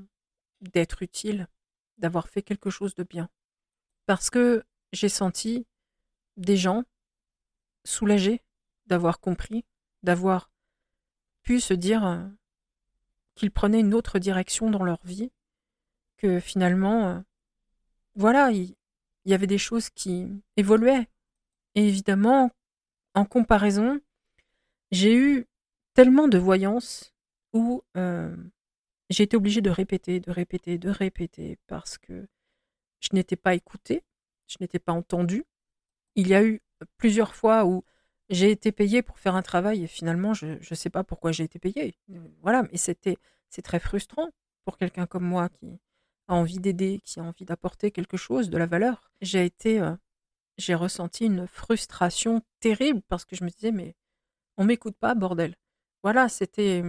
d'être 0.61 1.03
utile, 1.03 1.49
d'avoir 1.97 2.29
fait 2.29 2.43
quelque 2.43 2.69
chose 2.69 2.95
de 2.95 3.05
bien. 3.05 3.31
Parce 4.05 4.29
que 4.29 4.65
j'ai 4.93 5.09
senti 5.09 5.67
des 6.37 6.59
gens 6.59 6.85
soulagés 7.85 8.43
d'avoir 8.85 9.19
compris, 9.19 9.65
d'avoir 10.03 10.51
pu 11.43 11.59
se 11.59 11.73
dire 11.73 12.29
qu'ils 13.35 13.51
prenaient 13.51 13.81
une 13.81 13.95
autre 13.95 14.19
direction 14.19 14.69
dans 14.69 14.85
leur 14.85 15.01
vie, 15.05 15.33
que 16.19 16.39
finalement, 16.39 17.25
voilà, 18.15 18.51
il 19.25 19.31
y, 19.31 19.35
avait 19.35 19.47
des 19.47 19.59
choses 19.59 19.91
qui 19.91 20.29
évoluaient. 20.57 21.09
Et 21.75 21.87
évidemment, 21.87 22.51
en 23.15 23.25
comparaison, 23.25 24.01
j'ai 24.91 25.15
eu 25.15 25.47
tellement 25.95 26.29
de 26.29 26.39
voyance 26.39 27.15
où 27.53 27.83
euh, 27.97 28.35
j'ai 29.11 29.25
été 29.25 29.37
obligée 29.37 29.61
de 29.61 29.71
répéter, 29.71 30.21
de 30.21 30.31
répéter, 30.31 30.79
de 30.79 30.89
répéter, 30.89 31.59
parce 31.67 31.99
que 31.99 32.27
je 33.01 33.11
n'étais 33.13 33.37
pas 33.37 33.55
écoutée, 33.55 34.05
je 34.47 34.57
n'étais 34.61 34.79
pas 34.79 34.93
entendue. 34.93 35.45
Il 36.17 36.29
y 36.29 36.35
a 36.35 36.45
eu 36.45 36.61
plusieurs 36.97 37.35
fois 37.35 37.65
où 37.67 37.85
j'ai 38.31 38.51
été 38.51 38.73
payée 38.73 39.03
pour 39.03 39.19
faire 39.19 39.35
un 39.35 39.43
travail 39.43 39.85
et 39.85 39.87
finalement, 39.87 40.35
je 40.35 40.47
ne 40.47 40.75
sais 40.75 40.91
pas 40.91 41.05
pourquoi 41.05 41.33
j'ai 41.33 41.45
été 41.45 41.59
payée. 41.59 41.97
Voilà, 42.43 42.63
mais 42.63 42.79
c'était 42.79 43.17
c'est 43.49 43.63
très 43.63 43.81
frustrant 43.81 44.29
pour 44.65 44.77
quelqu'un 44.79 45.07
comme 45.07 45.25
moi 45.25 45.49
qui 45.49 45.81
a 46.31 46.35
envie 46.35 46.59
d'aider, 46.59 47.01
qui 47.05 47.21
a 47.21 47.23
envie 47.23 47.45
d'apporter 47.45 47.91
quelque 47.91 48.17
chose, 48.17 48.51
de 48.51 48.59
la 48.59 48.67
valeur. 48.67 49.11
J'ai 49.21 49.45
été, 49.45 49.81
euh, 49.81 49.95
j'ai 50.59 50.75
ressenti 50.75 51.27
une 51.27 51.47
frustration 51.47 52.43
terrible 52.61 53.03
parce 53.09 53.25
que 53.25 53.37
je 53.37 53.45
me 53.45 53.51
disais, 53.51 53.73
mais 53.73 53.95
on 54.57 54.65
m'écoute 54.65 54.97
pas, 54.99 55.15
bordel. 55.15 55.57
Voilà, 56.03 56.29
c'était, 56.29 56.83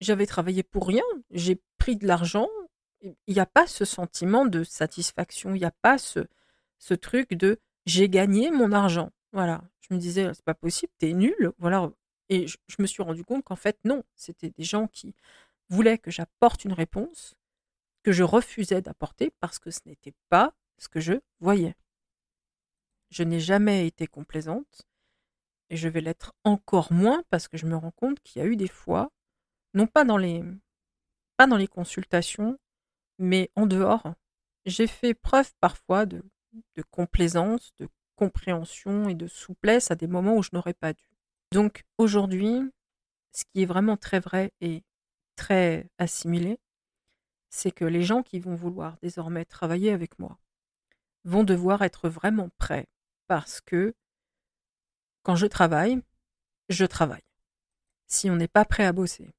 j'avais 0.00 0.26
travaillé 0.26 0.62
pour 0.62 0.86
rien, 0.86 1.04
j'ai 1.30 1.60
pris 1.78 1.96
de 1.96 2.06
l'argent. 2.06 2.48
Il 3.02 3.34
n'y 3.34 3.40
a 3.40 3.46
pas 3.46 3.66
ce 3.66 3.84
sentiment 3.84 4.44
de 4.44 4.64
satisfaction, 4.64 5.54
il 5.54 5.60
n'y 5.60 5.64
a 5.64 5.74
pas 5.82 5.98
ce, 5.98 6.26
ce 6.78 6.94
truc 6.94 7.34
de 7.34 7.60
j'ai 7.86 8.08
gagné 8.08 8.50
mon 8.50 8.72
argent. 8.72 9.10
Voilà, 9.32 9.62
je 9.80 9.94
me 9.94 9.98
disais, 9.98 10.32
c'est 10.34 10.44
pas 10.44 10.54
possible, 10.54 10.92
t'es 10.98 11.12
nul. 11.12 11.52
Voilà, 11.58 11.90
et 12.28 12.46
je, 12.46 12.56
me 12.78 12.86
suis 12.86 13.02
rendu 13.02 13.24
compte 13.24 13.44
qu'en 13.44 13.56
fait, 13.56 13.78
non, 13.84 14.04
c'était 14.14 14.50
des 14.50 14.64
gens 14.64 14.86
qui 14.88 15.14
voulaient 15.68 15.98
que 15.98 16.10
j'apporte 16.10 16.64
une 16.64 16.72
réponse 16.72 17.34
que 18.02 18.12
je 18.12 18.22
refusais 18.22 18.82
d'apporter 18.82 19.32
parce 19.40 19.58
que 19.58 19.70
ce 19.70 19.80
n'était 19.86 20.14
pas 20.28 20.54
ce 20.78 20.88
que 20.88 21.00
je 21.00 21.14
voyais. 21.40 21.74
Je 23.10 23.22
n'ai 23.22 23.40
jamais 23.40 23.86
été 23.86 24.06
complaisante 24.06 24.86
et 25.70 25.76
je 25.76 25.88
vais 25.88 26.00
l'être 26.00 26.34
encore 26.44 26.92
moins 26.92 27.22
parce 27.30 27.48
que 27.48 27.56
je 27.56 27.66
me 27.66 27.76
rends 27.76 27.90
compte 27.92 28.20
qu'il 28.20 28.40
y 28.40 28.44
a 28.44 28.48
eu 28.48 28.56
des 28.56 28.68
fois, 28.68 29.10
non 29.74 29.86
pas 29.86 30.04
dans 30.04 30.16
les, 30.16 30.42
pas 31.36 31.46
dans 31.46 31.56
les 31.56 31.68
consultations, 31.68 32.58
mais 33.18 33.50
en 33.56 33.66
dehors, 33.66 34.14
j'ai 34.66 34.86
fait 34.86 35.14
preuve 35.14 35.52
parfois 35.60 36.06
de, 36.06 36.22
de 36.76 36.82
complaisance, 36.82 37.72
de 37.78 37.88
compréhension 38.16 39.08
et 39.08 39.14
de 39.14 39.26
souplesse 39.26 39.90
à 39.90 39.94
des 39.94 40.06
moments 40.06 40.36
où 40.36 40.42
je 40.42 40.50
n'aurais 40.52 40.74
pas 40.74 40.92
dû. 40.92 41.08
Donc 41.52 41.84
aujourd'hui, 41.96 42.60
ce 43.32 43.44
qui 43.44 43.62
est 43.62 43.66
vraiment 43.66 43.96
très 43.96 44.20
vrai 44.20 44.52
et 44.60 44.82
très 45.36 45.88
assimilé, 45.98 46.58
c'est 47.50 47.70
que 47.70 47.84
les 47.84 48.02
gens 48.02 48.22
qui 48.22 48.40
vont 48.40 48.54
vouloir 48.54 48.96
désormais 49.02 49.44
travailler 49.44 49.92
avec 49.92 50.18
moi 50.18 50.38
vont 51.24 51.44
devoir 51.44 51.82
être 51.82 52.08
vraiment 52.08 52.50
prêts 52.58 52.86
parce 53.26 53.60
que 53.60 53.94
quand 55.22 55.36
je 55.36 55.46
travaille, 55.46 56.00
je 56.68 56.84
travaille. 56.84 57.24
Si 58.06 58.30
on 58.30 58.36
n'est 58.36 58.48
pas 58.48 58.64
prêt 58.64 58.84
à 58.84 58.92
bosser, 58.92 59.30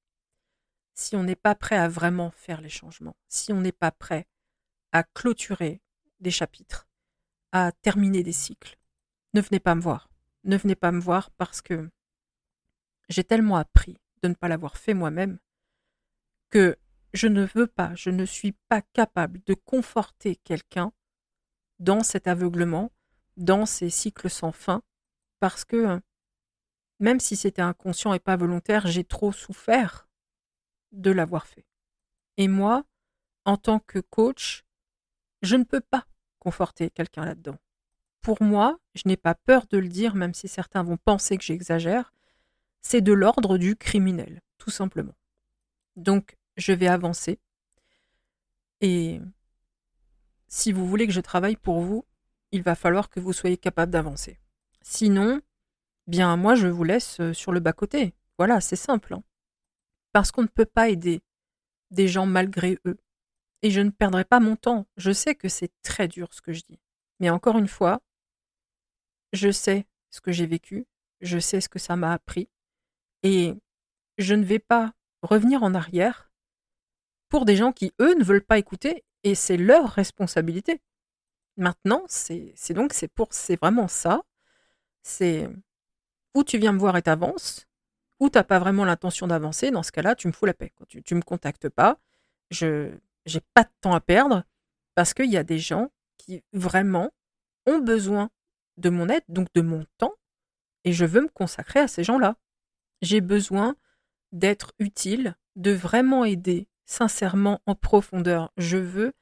si 0.93 1.15
on 1.15 1.23
n'est 1.23 1.35
pas 1.35 1.55
prêt 1.55 1.77
à 1.77 1.87
vraiment 1.87 2.31
faire 2.31 2.61
les 2.61 2.69
changements, 2.69 3.15
si 3.27 3.53
on 3.53 3.61
n'est 3.61 3.71
pas 3.71 3.91
prêt 3.91 4.27
à 4.91 5.03
clôturer 5.03 5.81
des 6.19 6.31
chapitres, 6.31 6.87
à 7.51 7.71
terminer 7.71 8.21
des 8.21 8.33
cycles, 8.33 8.77
ne 9.33 9.41
venez 9.41 9.59
pas 9.59 9.75
me 9.75 9.81
voir. 9.81 10.09
Ne 10.43 10.57
venez 10.57 10.75
pas 10.75 10.91
me 10.91 10.99
voir 10.99 11.31
parce 11.31 11.61
que 11.61 11.89
j'ai 13.09 13.23
tellement 13.23 13.57
appris 13.57 13.97
de 14.21 14.27
ne 14.27 14.33
pas 14.33 14.47
l'avoir 14.47 14.77
fait 14.77 14.93
moi-même 14.93 15.39
que 16.49 16.77
je 17.13 17.27
ne 17.27 17.45
veux 17.55 17.67
pas, 17.67 17.93
je 17.95 18.09
ne 18.09 18.25
suis 18.25 18.53
pas 18.67 18.81
capable 18.81 19.41
de 19.45 19.53
conforter 19.53 20.35
quelqu'un 20.37 20.91
dans 21.79 22.03
cet 22.03 22.27
aveuglement, 22.27 22.91
dans 23.37 23.65
ces 23.65 23.89
cycles 23.89 24.29
sans 24.29 24.51
fin, 24.51 24.81
parce 25.39 25.65
que 25.65 26.01
même 26.99 27.19
si 27.19 27.35
c'était 27.35 27.61
inconscient 27.61 28.13
et 28.13 28.19
pas 28.19 28.35
volontaire, 28.35 28.87
j'ai 28.87 29.03
trop 29.03 29.31
souffert 29.31 30.09
de 30.91 31.11
l'avoir 31.11 31.47
fait. 31.47 31.65
Et 32.37 32.47
moi, 32.47 32.83
en 33.45 33.57
tant 33.57 33.79
que 33.79 33.99
coach, 33.99 34.65
je 35.41 35.55
ne 35.55 35.63
peux 35.63 35.81
pas 35.81 36.05
conforter 36.39 36.89
quelqu'un 36.89 37.25
là-dedans. 37.25 37.57
Pour 38.21 38.41
moi, 38.41 38.77
je 38.95 39.03
n'ai 39.05 39.17
pas 39.17 39.35
peur 39.35 39.65
de 39.67 39.77
le 39.77 39.87
dire, 39.87 40.15
même 40.15 40.33
si 40.33 40.47
certains 40.47 40.83
vont 40.83 40.97
penser 40.97 41.37
que 41.37 41.43
j'exagère, 41.43 42.13
c'est 42.81 43.01
de 43.01 43.13
l'ordre 43.13 43.57
du 43.57 43.75
criminel, 43.75 44.41
tout 44.57 44.71
simplement. 44.71 45.15
Donc, 45.95 46.37
je 46.57 46.73
vais 46.73 46.87
avancer. 46.87 47.39
Et 48.81 49.19
si 50.47 50.71
vous 50.71 50.87
voulez 50.87 51.07
que 51.07 51.13
je 51.13 51.21
travaille 51.21 51.57
pour 51.57 51.81
vous, 51.81 52.05
il 52.51 52.63
va 52.63 52.75
falloir 52.75 53.09
que 53.09 53.19
vous 53.19 53.33
soyez 53.33 53.57
capable 53.57 53.91
d'avancer. 53.91 54.39
Sinon, 54.81 55.41
bien 56.07 56.35
moi, 56.37 56.55
je 56.55 56.67
vous 56.67 56.83
laisse 56.83 57.19
euh, 57.19 57.33
sur 57.33 57.51
le 57.51 57.59
bas-côté. 57.59 58.13
Voilà, 58.37 58.61
c'est 58.61 58.75
simple. 58.75 59.13
Hein. 59.13 59.23
Parce 60.11 60.31
qu'on 60.31 60.41
ne 60.43 60.47
peut 60.47 60.65
pas 60.65 60.89
aider 60.89 61.21
des 61.91 62.07
gens 62.07 62.25
malgré 62.25 62.79
eux. 62.85 62.97
Et 63.61 63.71
je 63.71 63.81
ne 63.81 63.89
perdrai 63.89 64.23
pas 64.23 64.39
mon 64.39 64.55
temps. 64.55 64.87
Je 64.97 65.11
sais 65.11 65.35
que 65.35 65.49
c'est 65.49 65.71
très 65.83 66.07
dur 66.07 66.33
ce 66.33 66.41
que 66.41 66.53
je 66.53 66.63
dis. 66.67 66.79
Mais 67.19 67.29
encore 67.29 67.57
une 67.57 67.67
fois, 67.67 68.01
je 69.33 69.51
sais 69.51 69.85
ce 70.09 70.21
que 70.21 70.31
j'ai 70.31 70.45
vécu, 70.45 70.87
je 71.21 71.37
sais 71.37 71.61
ce 71.61 71.69
que 71.69 71.79
ça 71.79 71.95
m'a 71.95 72.13
appris, 72.13 72.49
et 73.23 73.53
je 74.17 74.33
ne 74.33 74.43
vais 74.43 74.59
pas 74.59 74.93
revenir 75.21 75.63
en 75.63 75.73
arrière 75.73 76.28
pour 77.29 77.45
des 77.45 77.55
gens 77.55 77.71
qui, 77.71 77.93
eux, 78.01 78.15
ne 78.15 78.23
veulent 78.23 78.43
pas 78.43 78.57
écouter, 78.57 79.03
et 79.23 79.35
c'est 79.35 79.57
leur 79.57 79.89
responsabilité. 79.89 80.81
Maintenant, 81.57 82.03
c'est 82.07 82.53
donc 82.71 82.93
c'est 82.93 83.07
pour 83.07 83.29
c'est 83.33 83.59
vraiment 83.59 83.87
ça. 83.87 84.23
C'est 85.03 85.49
où 86.35 86.43
tu 86.43 86.57
viens 86.57 86.73
me 86.73 86.79
voir 86.79 86.97
et 86.97 87.01
t'avances, 87.01 87.67
ou 88.19 88.29
t'as 88.29 88.43
pas 88.43 88.59
vraiment 88.59 88.85
l'intention 88.85 89.27
d'avancer. 89.27 89.71
Dans 89.71 89.83
ce 89.83 89.91
cas-là, 89.91 90.15
tu 90.15 90.27
me 90.27 90.33
fous 90.33 90.45
la 90.45 90.53
paix. 90.53 90.71
Tu, 90.87 91.03
tu 91.03 91.15
me 91.15 91.21
contactes 91.21 91.69
pas. 91.69 91.99
Je 92.51 92.91
j'ai 93.25 93.41
pas 93.53 93.63
de 93.63 93.69
temps 93.81 93.93
à 93.93 94.01
perdre 94.01 94.43
parce 94.95 95.13
qu'il 95.13 95.29
y 95.29 95.37
a 95.37 95.43
des 95.43 95.59
gens 95.59 95.91
qui 96.17 96.43
vraiment 96.53 97.11
ont 97.65 97.79
besoin 97.79 98.29
de 98.77 98.89
mon 98.89 99.09
aide, 99.09 99.23
donc 99.27 99.49
de 99.53 99.61
mon 99.61 99.85
temps, 99.97 100.15
et 100.85 100.93
je 100.93 101.05
veux 101.05 101.21
me 101.21 101.29
consacrer 101.29 101.81
à 101.81 101.87
ces 101.87 102.03
gens-là. 102.03 102.37
J'ai 103.01 103.21
besoin 103.21 103.75
d'être 104.31 104.73
utile, 104.79 105.35
de 105.55 105.71
vraiment 105.71 106.23
aider 106.25 106.68
sincèrement 106.89 107.61
en 107.67 107.75
profondeur. 107.75 108.51
Je 108.57 108.77
veux 108.77 109.13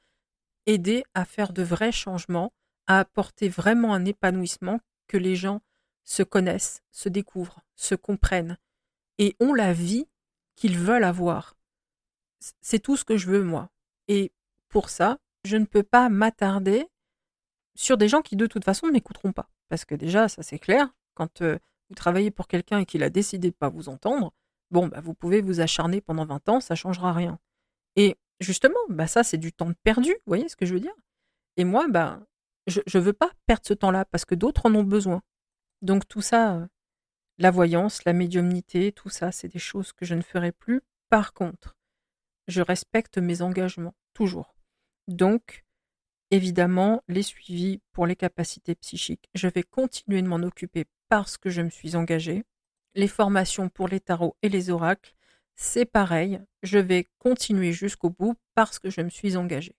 aider 0.66 1.04
à 1.14 1.24
faire 1.24 1.52
de 1.52 1.62
vrais 1.62 1.92
changements, 1.92 2.52
à 2.86 3.00
apporter 3.00 3.48
vraiment 3.48 3.92
un 3.92 4.06
épanouissement, 4.06 4.80
que 5.06 5.18
les 5.18 5.36
gens 5.36 5.60
se 6.04 6.22
connaissent, 6.22 6.82
se 6.90 7.08
découvrent, 7.08 7.60
se 7.76 7.94
comprennent 7.94 8.56
et 9.18 9.36
ont 9.38 9.52
la 9.52 9.72
vie 9.72 10.06
qu'ils 10.56 10.78
veulent 10.78 11.04
avoir. 11.04 11.56
C'est 12.60 12.78
tout 12.78 12.96
ce 12.96 13.04
que 13.04 13.16
je 13.16 13.26
veux, 13.26 13.42
moi. 13.42 13.70
Et 14.08 14.32
pour 14.68 14.88
ça, 14.88 15.18
je 15.44 15.56
ne 15.56 15.66
peux 15.66 15.82
pas 15.82 16.08
m'attarder 16.08 16.86
sur 17.74 17.98
des 17.98 18.08
gens 18.08 18.22
qui 18.22 18.36
de 18.36 18.46
toute 18.46 18.64
façon 18.64 18.86
ne 18.86 18.92
m'écouteront 18.92 19.32
pas. 19.32 19.50
Parce 19.68 19.84
que 19.84 19.94
déjà, 19.94 20.28
ça 20.28 20.42
c'est 20.42 20.58
clair, 20.58 20.88
quand 21.14 21.42
euh, 21.42 21.58
vous 21.90 21.94
travaillez 21.94 22.30
pour 22.30 22.48
quelqu'un 22.48 22.78
et 22.78 22.86
qu'il 22.86 23.02
a 23.02 23.10
décidé 23.10 23.48
de 23.48 23.54
ne 23.54 23.58
pas 23.58 23.68
vous 23.68 23.90
entendre, 23.90 24.32
bon, 24.70 24.88
bah, 24.88 25.00
vous 25.02 25.14
pouvez 25.14 25.42
vous 25.42 25.60
acharner 25.60 26.00
pendant 26.00 26.24
20 26.24 26.48
ans, 26.48 26.60
ça 26.60 26.74
ne 26.74 26.78
changera 26.78 27.12
rien. 27.12 27.38
Et 27.98 28.16
justement, 28.40 28.78
bah, 28.88 29.06
ça 29.06 29.22
c'est 29.22 29.36
du 29.36 29.52
temps 29.52 29.72
perdu, 29.82 30.12
vous 30.12 30.30
voyez 30.30 30.48
ce 30.48 30.56
que 30.56 30.64
je 30.64 30.72
veux 30.72 30.80
dire? 30.80 30.94
Et 31.58 31.64
moi, 31.64 31.86
bah, 31.88 32.20
je 32.66 32.80
ne 32.94 33.02
veux 33.02 33.12
pas 33.12 33.30
perdre 33.46 33.66
ce 33.66 33.74
temps-là 33.74 34.04
parce 34.06 34.24
que 34.24 34.34
d'autres 34.34 34.66
en 34.66 34.74
ont 34.74 34.84
besoin. 34.84 35.20
Donc 35.82 36.08
tout 36.08 36.22
ça, 36.22 36.54
euh, 36.54 36.66
la 37.36 37.50
voyance, 37.50 38.04
la 38.04 38.14
médiumnité, 38.14 38.92
tout 38.92 39.10
ça, 39.10 39.32
c'est 39.32 39.48
des 39.48 39.58
choses 39.58 39.92
que 39.92 40.06
je 40.06 40.14
ne 40.14 40.22
ferai 40.22 40.52
plus. 40.52 40.80
Par 41.10 41.34
contre, 41.34 41.76
je 42.46 42.62
respecte 42.62 43.18
mes 43.18 43.42
engagements, 43.42 43.94
toujours. 44.14 44.54
Donc, 45.08 45.64
Évidemment, 46.30 47.02
les 47.08 47.22
suivis 47.22 47.80
pour 47.92 48.06
les 48.06 48.16
capacités 48.16 48.74
psychiques, 48.74 49.30
je 49.34 49.48
vais 49.48 49.62
continuer 49.62 50.20
de 50.20 50.28
m'en 50.28 50.36
occuper 50.36 50.84
parce 51.08 51.38
que 51.38 51.48
je 51.48 51.62
me 51.62 51.70
suis 51.70 51.96
engagée. 51.96 52.44
Les 52.94 53.08
formations 53.08 53.70
pour 53.70 53.88
les 53.88 54.00
tarots 54.00 54.36
et 54.42 54.50
les 54.50 54.68
oracles, 54.68 55.14
c'est 55.60 55.84
pareil, 55.84 56.40
je 56.62 56.78
vais 56.78 57.06
continuer 57.18 57.72
jusqu'au 57.72 58.10
bout 58.10 58.36
parce 58.54 58.78
que 58.78 58.90
je 58.90 59.00
me 59.00 59.10
suis 59.10 59.36
engagée. 59.36 59.74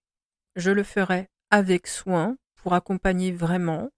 Je 0.58 0.72
le 0.72 0.84
ferai 0.84 1.30
avec 1.52 1.88
soin 1.88 2.38
pour 2.56 2.74
accompagner 2.74 3.32
vraiment, 3.32 3.90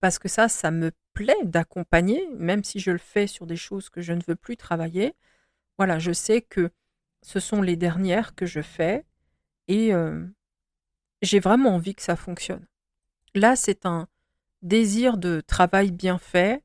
parce 0.00 0.20
que 0.20 0.28
ça, 0.28 0.48
ça 0.48 0.70
me 0.70 0.92
plaît 1.12 1.34
d'accompagner, 1.42 2.28
même 2.36 2.62
si 2.62 2.78
je 2.78 2.92
le 2.92 2.98
fais 2.98 3.26
sur 3.26 3.46
des 3.46 3.56
choses 3.56 3.90
que 3.90 4.00
je 4.00 4.12
ne 4.12 4.22
veux 4.26 4.36
plus 4.36 4.56
travailler. 4.56 5.14
Voilà, 5.76 5.98
je 5.98 6.12
sais 6.12 6.40
que 6.40 6.70
ce 7.20 7.40
sont 7.40 7.62
les 7.62 7.76
dernières 7.76 8.36
que 8.36 8.46
je 8.46 8.60
fais 8.60 9.04
et 9.66 9.90
j'ai 11.20 11.40
vraiment 11.40 11.74
envie 11.74 11.96
que 11.96 12.02
ça 12.02 12.14
fonctionne. 12.14 12.64
Là, 13.34 13.56
c'est 13.56 13.86
un 13.86 14.06
désir 14.62 15.16
de 15.16 15.40
travail 15.40 15.90
bien 15.90 16.18
fait, 16.18 16.62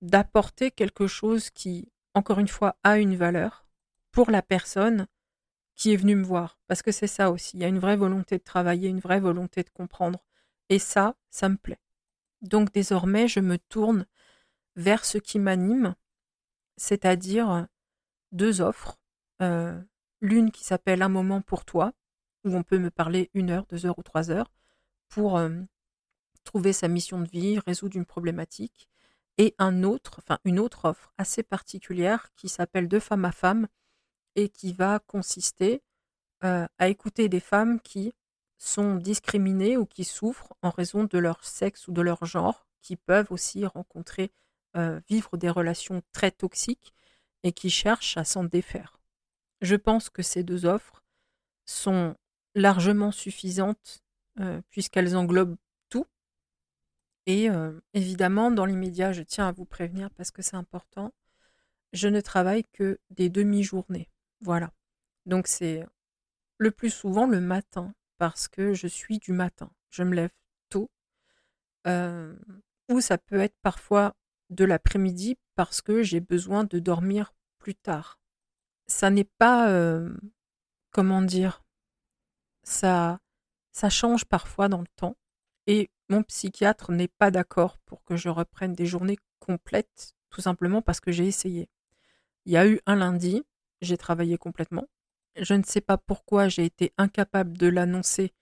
d'apporter 0.00 0.70
quelque 0.70 1.08
chose 1.08 1.50
qui, 1.50 1.88
encore 2.14 2.38
une 2.38 2.46
fois, 2.46 2.76
a 2.84 2.98
une 2.98 3.16
valeur 3.16 3.63
pour 4.14 4.30
la 4.30 4.42
personne 4.42 5.08
qui 5.74 5.92
est 5.92 5.96
venue 5.96 6.14
me 6.14 6.24
voir. 6.24 6.60
Parce 6.68 6.82
que 6.82 6.92
c'est 6.92 7.08
ça 7.08 7.32
aussi, 7.32 7.56
il 7.56 7.60
y 7.60 7.64
a 7.64 7.68
une 7.68 7.80
vraie 7.80 7.96
volonté 7.96 8.38
de 8.38 8.44
travailler, 8.44 8.88
une 8.88 9.00
vraie 9.00 9.18
volonté 9.18 9.64
de 9.64 9.70
comprendre. 9.70 10.24
Et 10.68 10.78
ça, 10.78 11.16
ça 11.30 11.48
me 11.48 11.56
plaît. 11.56 11.80
Donc 12.40 12.72
désormais, 12.72 13.26
je 13.26 13.40
me 13.40 13.58
tourne 13.58 14.06
vers 14.76 15.04
ce 15.04 15.18
qui 15.18 15.40
m'anime, 15.40 15.96
c'est-à-dire 16.76 17.66
deux 18.30 18.60
offres. 18.60 19.00
Euh, 19.42 19.78
l'une 20.20 20.52
qui 20.52 20.62
s'appelle 20.62 21.02
Un 21.02 21.08
moment 21.08 21.42
pour 21.42 21.64
toi, 21.64 21.92
où 22.44 22.54
on 22.54 22.62
peut 22.62 22.78
me 22.78 22.90
parler 22.90 23.30
une 23.34 23.50
heure, 23.50 23.66
deux 23.66 23.84
heures 23.84 23.98
ou 23.98 24.04
trois 24.04 24.30
heures 24.30 24.52
pour 25.08 25.38
euh, 25.38 25.50
trouver 26.44 26.72
sa 26.72 26.86
mission 26.86 27.20
de 27.20 27.28
vie, 27.28 27.58
résoudre 27.66 27.96
une 27.96 28.06
problématique. 28.06 28.88
Et 29.38 29.56
un 29.58 29.82
autre, 29.82 30.20
enfin 30.20 30.38
une 30.44 30.60
autre 30.60 30.84
offre 30.84 31.12
assez 31.18 31.42
particulière 31.42 32.30
qui 32.36 32.48
s'appelle 32.48 32.86
De 32.86 33.00
femme 33.00 33.24
à 33.24 33.32
femme 33.32 33.66
et 34.36 34.48
qui 34.48 34.72
va 34.72 34.98
consister 34.98 35.82
euh, 36.44 36.66
à 36.78 36.88
écouter 36.88 37.28
des 37.30 37.40
femmes 37.40 37.80
qui 37.80 38.12
sont 38.58 38.96
discriminées 38.96 39.76
ou 39.78 39.86
qui 39.86 40.04
souffrent 40.04 40.52
en 40.62 40.70
raison 40.70 41.04
de 41.04 41.18
leur 41.18 41.42
sexe 41.44 41.88
ou 41.88 41.92
de 41.92 42.02
leur 42.02 42.24
genre, 42.26 42.66
qui 42.82 42.96
peuvent 42.96 43.30
aussi 43.30 43.64
rencontrer, 43.64 44.30
euh, 44.76 45.00
vivre 45.08 45.36
des 45.38 45.48
relations 45.48 46.02
très 46.12 46.30
toxiques 46.30 46.92
et 47.44 47.52
qui 47.52 47.70
cherchent 47.70 48.16
à 48.16 48.24
s'en 48.24 48.44
défaire. 48.44 49.00
Je 49.62 49.76
pense 49.76 50.10
que 50.10 50.22
ces 50.22 50.42
deux 50.42 50.66
offres 50.66 51.02
sont 51.64 52.14
largement 52.54 53.10
suffisantes 53.10 54.02
euh, 54.40 54.60
puisqu'elles 54.68 55.16
englobent 55.16 55.56
tout. 55.88 56.06
Et 57.26 57.48
évidemment, 57.94 58.50
dans 58.50 58.66
l'immédiat, 58.66 59.12
je 59.12 59.22
tiens 59.22 59.48
à 59.48 59.52
vous 59.52 59.64
prévenir 59.64 60.10
parce 60.10 60.30
que 60.30 60.42
c'est 60.42 60.56
important, 60.56 61.14
je 61.94 62.08
ne 62.08 62.20
travaille 62.20 62.64
que 62.74 62.98
des 63.08 63.30
demi-journées. 63.30 64.10
Voilà. 64.40 64.72
Donc 65.26 65.46
c'est 65.46 65.86
le 66.58 66.70
plus 66.70 66.90
souvent 66.90 67.26
le 67.26 67.40
matin, 67.40 67.94
parce 68.18 68.48
que 68.48 68.74
je 68.74 68.86
suis 68.86 69.18
du 69.18 69.32
matin. 69.32 69.70
Je 69.90 70.02
me 70.02 70.14
lève 70.14 70.30
tôt. 70.68 70.90
Euh, 71.86 72.34
ou 72.88 73.00
ça 73.00 73.18
peut 73.18 73.40
être 73.40 73.56
parfois 73.62 74.14
de 74.50 74.64
l'après-midi 74.64 75.36
parce 75.54 75.82
que 75.82 76.02
j'ai 76.02 76.20
besoin 76.20 76.64
de 76.64 76.78
dormir 76.78 77.34
plus 77.58 77.74
tard. 77.74 78.20
Ça 78.86 79.10
n'est 79.10 79.28
pas, 79.38 79.70
euh, 79.70 80.14
comment 80.90 81.22
dire, 81.22 81.64
ça, 82.62 83.20
ça 83.72 83.88
change 83.90 84.24
parfois 84.24 84.68
dans 84.68 84.80
le 84.80 84.88
temps. 84.96 85.16
Et 85.66 85.90
mon 86.08 86.22
psychiatre 86.22 86.92
n'est 86.92 87.08
pas 87.08 87.30
d'accord 87.30 87.78
pour 87.86 88.04
que 88.04 88.16
je 88.16 88.28
reprenne 88.28 88.74
des 88.74 88.86
journées 88.86 89.18
complètes, 89.38 90.14
tout 90.28 90.42
simplement 90.42 90.82
parce 90.82 91.00
que 91.00 91.12
j'ai 91.12 91.26
essayé. 91.26 91.68
Il 92.44 92.52
y 92.52 92.56
a 92.58 92.66
eu 92.66 92.80
un 92.86 92.96
lundi, 92.96 93.42
j'ai 93.84 93.96
travaillé 93.96 94.38
complètement. 94.38 94.88
Je 95.36 95.54
ne 95.54 95.62
sais 95.62 95.80
pas 95.80 95.98
pourquoi 95.98 96.48
j'ai 96.48 96.64
été 96.64 96.92
incapable 96.98 97.56
de 97.56 97.66
l'annoncer. 97.66 98.32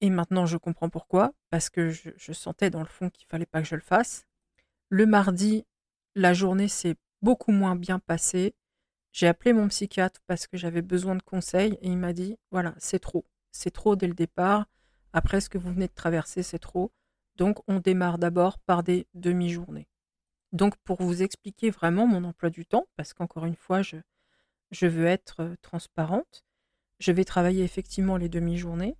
Et 0.00 0.10
maintenant, 0.10 0.46
je 0.46 0.56
comprends 0.56 0.88
pourquoi. 0.88 1.32
Parce 1.50 1.68
que 1.68 1.90
je, 1.90 2.32
sentais 2.32 2.70
dans 2.70 2.80
le 2.80 2.86
fond 2.86 3.10
qu'il 3.10 3.26
fallait 3.26 3.46
pas 3.46 3.60
que 3.60 3.68
je 3.68 3.74
le 3.74 3.80
fasse. 3.80 4.26
Le 4.88 5.06
mardi, 5.06 5.66
la 6.14 6.32
journée 6.32 6.68
s'est 6.68 6.96
beaucoup 7.22 7.52
moins 7.52 7.76
bien 7.76 7.98
passée. 7.98 8.54
J'ai 9.12 9.26
appelé 9.26 9.52
mon 9.52 9.68
psychiatre 9.68 10.20
parce 10.26 10.46
que 10.46 10.56
j'avais 10.56 10.82
besoin 10.82 11.16
de 11.16 11.22
conseils 11.22 11.78
et 11.82 11.88
il 11.88 11.98
m'a 11.98 12.12
dit 12.12 12.36
voilà, 12.50 12.74
c'est 12.78 13.00
trop. 13.00 13.26
C'est 13.52 13.72
trop 13.72 13.96
dès 13.96 14.06
le 14.06 14.14
départ. 14.14 14.66
Après 15.12 15.40
ce 15.40 15.48
que 15.48 15.58
vous 15.58 15.72
venez 15.72 15.88
de 15.88 15.94
traverser, 15.94 16.42
c'est 16.42 16.58
trop. 16.58 16.92
Donc, 17.36 17.58
on 17.68 17.80
démarre 17.80 18.18
d'abord 18.18 18.58
par 18.60 18.82
des 18.82 19.06
demi-journées. 19.14 19.88
Donc, 20.52 20.76
pour 20.84 21.02
vous 21.02 21.22
expliquer 21.22 21.70
vraiment 21.70 22.06
mon 22.06 22.24
emploi 22.24 22.50
du 22.50 22.66
temps, 22.66 22.86
parce 22.96 23.14
qu'encore 23.14 23.46
une 23.46 23.56
fois, 23.56 23.82
je, 23.82 23.96
je 24.70 24.86
veux 24.86 25.06
être 25.06 25.54
transparente. 25.62 26.44
Je 26.98 27.12
vais 27.12 27.24
travailler 27.24 27.64
effectivement 27.64 28.16
les 28.16 28.28
demi-journées. 28.28 28.96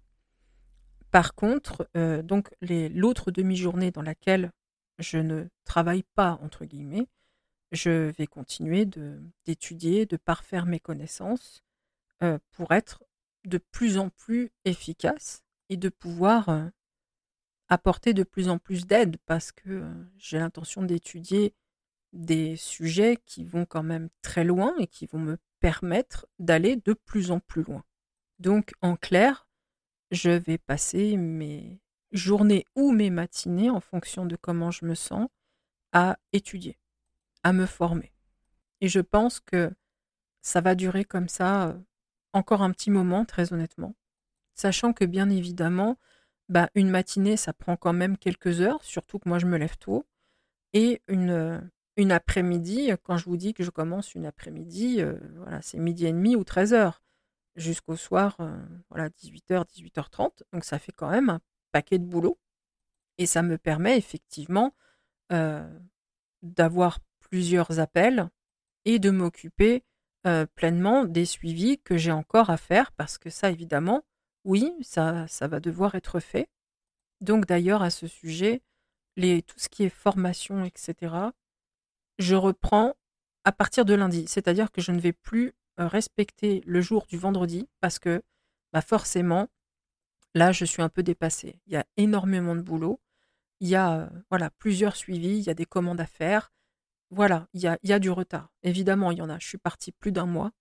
Par 1.11 1.35
contre, 1.35 1.89
donc 2.23 2.51
l'autre 2.61 3.31
demi-journée 3.31 3.91
dans 3.91 4.03
laquelle 4.03 4.53
je 4.99 5.19
ne 5.19 5.47
travaille 5.65 6.05
pas, 6.15 6.39
entre 6.43 6.65
guillemets, 6.65 7.09
je 7.73 8.11
vais 8.11 8.27
continuer 8.27 8.87
d'étudier, 9.45 10.07
de, 10.07 10.17
parfaire 10.17 10.67
mes 10.67 10.81
connaissances 10.81 11.63
pour 12.53 12.73
être 12.73 13.03
de 13.45 13.59
plus 13.59 13.99
en 13.99 14.11
plus 14.11 14.51
efficace 14.65 15.43
et 15.69 15.77
de 15.77 15.89
pouvoir 15.89 16.71
apporter 17.69 18.13
de 18.13 18.25
plus 18.25 18.49
en 18.49 18.59
plus 18.59 18.87
d'aide 18.87 19.17
parce 19.27 19.53
que 19.53 19.85
j'ai 20.19 20.39
l'intention 20.39 20.83
d'étudier 20.83 21.55
des 22.13 22.57
sujets 22.57 23.17
qui 23.25 23.45
vont 23.45 23.65
quand 23.65 23.85
même 23.85 24.09
très 24.23 24.45
loin 24.45 24.75
et 24.79 24.89
qui 24.89 25.07
vont 25.07 25.21
me 25.21 25.39
permettre 25.61 26.27
d'aller 26.39 26.77
de 26.77 26.93
plus 26.93 27.31
en 27.31 27.41
plus 27.41 27.63
loin. 27.63 27.85
Donc, 28.39 28.73
en 28.81 28.97
clair, 28.97 29.47
je 30.11 30.31
vais 30.31 30.59
passer 30.59 31.17
mes 31.17 31.81
journées 32.13 32.65
ou 32.75 32.93
mes 32.93 33.11
matinées, 33.11 33.71
en 33.71 33.81
fonction 33.81 34.27
de 34.27 34.37
comment 34.37 34.71
je 34.71 34.85
me 34.85 34.95
sens, 34.95 35.29
à 35.93 36.19
étudier, 36.33 36.79
à 37.43 37.53
me 37.53 37.67
former. 37.67 38.13
Et 38.81 38.89
je 38.89 39.01
pense 39.01 39.41
que 39.41 39.71
ça 40.43 40.61
va 40.61 40.75
durer 40.75 41.05
comme 41.05 41.29
ça 41.29 41.69
euh, 41.69 41.79
encore 42.33 42.63
un 42.63 42.71
petit 42.71 42.91
moment, 42.91 43.25
très 43.25 43.53
honnêtement. 43.53 43.95
Sachant 44.55 44.93
que, 44.93 45.05
bien 45.05 45.31
évidemment, 45.31 45.99
bah, 46.49 46.71
une 46.75 46.91
matinée, 46.91 47.37
ça 47.37 47.53
prend 47.53 47.77
quand 47.77 47.93
même 47.93 48.17
quelques 48.17 48.61
heures, 48.61 48.83
surtout 48.83 49.19
que 49.19 49.29
moi, 49.29 49.39
je 49.39 49.47
me 49.47 49.59
lève 49.59 49.77
tôt. 49.79 50.07
Et 50.73 51.03
une, 51.09 51.71
une 51.97 52.13
après-midi, 52.13 52.91
quand 53.03 53.17
je 53.17 53.25
vous 53.25 53.37
dis 53.37 53.55
que 53.55 53.65
je 53.65 53.71
commence 53.71 54.15
une 54.15 54.27
après-midi, 54.27 55.01
euh, 55.01 55.19
voilà, 55.37 55.61
c'est 55.63 55.79
midi 55.79 56.07
et 56.07 56.13
demi 56.13 56.37
ou 56.37 56.45
13 56.45 56.73
heures 56.75 57.03
jusqu'au 57.57 57.97
soir, 57.97 58.37
euh, 58.41 58.57
voilà, 58.89 59.09
18h, 59.11 59.65
18h30. 59.67 60.43
Donc 60.53 60.65
ça 60.65 60.79
fait 60.79 60.93
quand 60.93 61.11
même 61.11 61.31
un 61.31 61.41
paquet 61.73 61.99
de 61.99 62.05
boulot. 62.05 62.39
Et 63.19 63.27
ça 63.27 63.43
me 63.43 63.59
permet 63.59 63.99
effectivement 63.99 64.75
euh, 65.33 65.69
d'avoir 66.43 67.01
plusieurs 67.19 67.81
appels 67.81 68.29
et 68.85 68.99
de 68.99 69.11
m'occuper 69.11 69.85
pleinement 70.55 71.07
des 71.07 71.25
suivis 71.25 71.79
que 71.79 71.97
j'ai 71.97 72.13
encore 72.13 72.51
à 72.51 72.59
faire 72.59 72.93
parce 72.93 73.17
que 73.17 73.31
ça, 73.31 73.51
évidemment, 73.51 74.05
oui, 74.45 74.75
ça, 74.83 75.27
ça 75.29 75.49
va 75.49 75.61
devoir 75.61 75.95
être 75.95 76.21
fait. 76.21 76.51
Donc 77.23 77.47
d'ailleurs, 77.47 77.83
à 77.83 77.89
ce 77.89 78.07
sujet, 78.07 78.63
les, 79.17 79.43
tout 79.43 79.59
ce 79.59 79.71
qui 79.71 79.85
est 79.85 79.89
formation, 79.89 80.65
etc., 80.65 81.31
je 82.21 82.35
reprends 82.37 82.95
à 83.45 83.53
partir 83.53 83.85
de 83.85 83.95
lundi. 83.95 84.27
C'est-à-dire 84.29 84.71
que 84.71 84.81
je 84.81 84.93
ne 84.93 85.01
vais 85.01 85.13
plus 85.13 85.55
euh, 85.81 85.89
respecter 85.89 86.63
le 86.67 86.81
jour 86.81 87.07
du 87.07 87.17
vendredi 87.17 87.69
parce 87.81 87.99
que 87.99 88.23
bah 88.73 88.83
forcément, 88.83 89.49
là, 90.35 90.53
je 90.53 90.65
suis 90.65 90.83
un 90.83 90.89
peu 90.89 91.03
dépassée. 91.03 91.61
Il 91.67 91.73
y 91.73 91.77
a 91.77 91.85
énormément 91.97 92.55
de 92.55 92.61
boulot. 92.61 93.01
Il 93.61 93.69
y 93.69 93.75
a 93.75 94.01
euh, 94.01 94.09
voilà, 94.31 94.51
plusieurs 94.51 94.97
suivis, 94.97 95.39
il 95.39 95.43
y 95.43 95.51
a 95.51 95.55
des 95.55 95.65
commandes 95.65 96.01
à 96.01 96.07
faire. 96.07 96.53
Voilà, 97.11 97.49
il 97.55 97.61
y 97.61 97.93
a, 97.93 97.99
du 97.99 98.11
retard. 98.11 98.53
Évidemment, 98.63 99.11
il 99.11 99.19
y 99.19 99.23
en 99.23 99.31
a. 99.31 99.39
Je 99.41 99.49
suis 99.49 99.59
partie 99.59 99.91
plus 99.91 100.13
d'un 100.13 100.27
mois. 100.27 100.53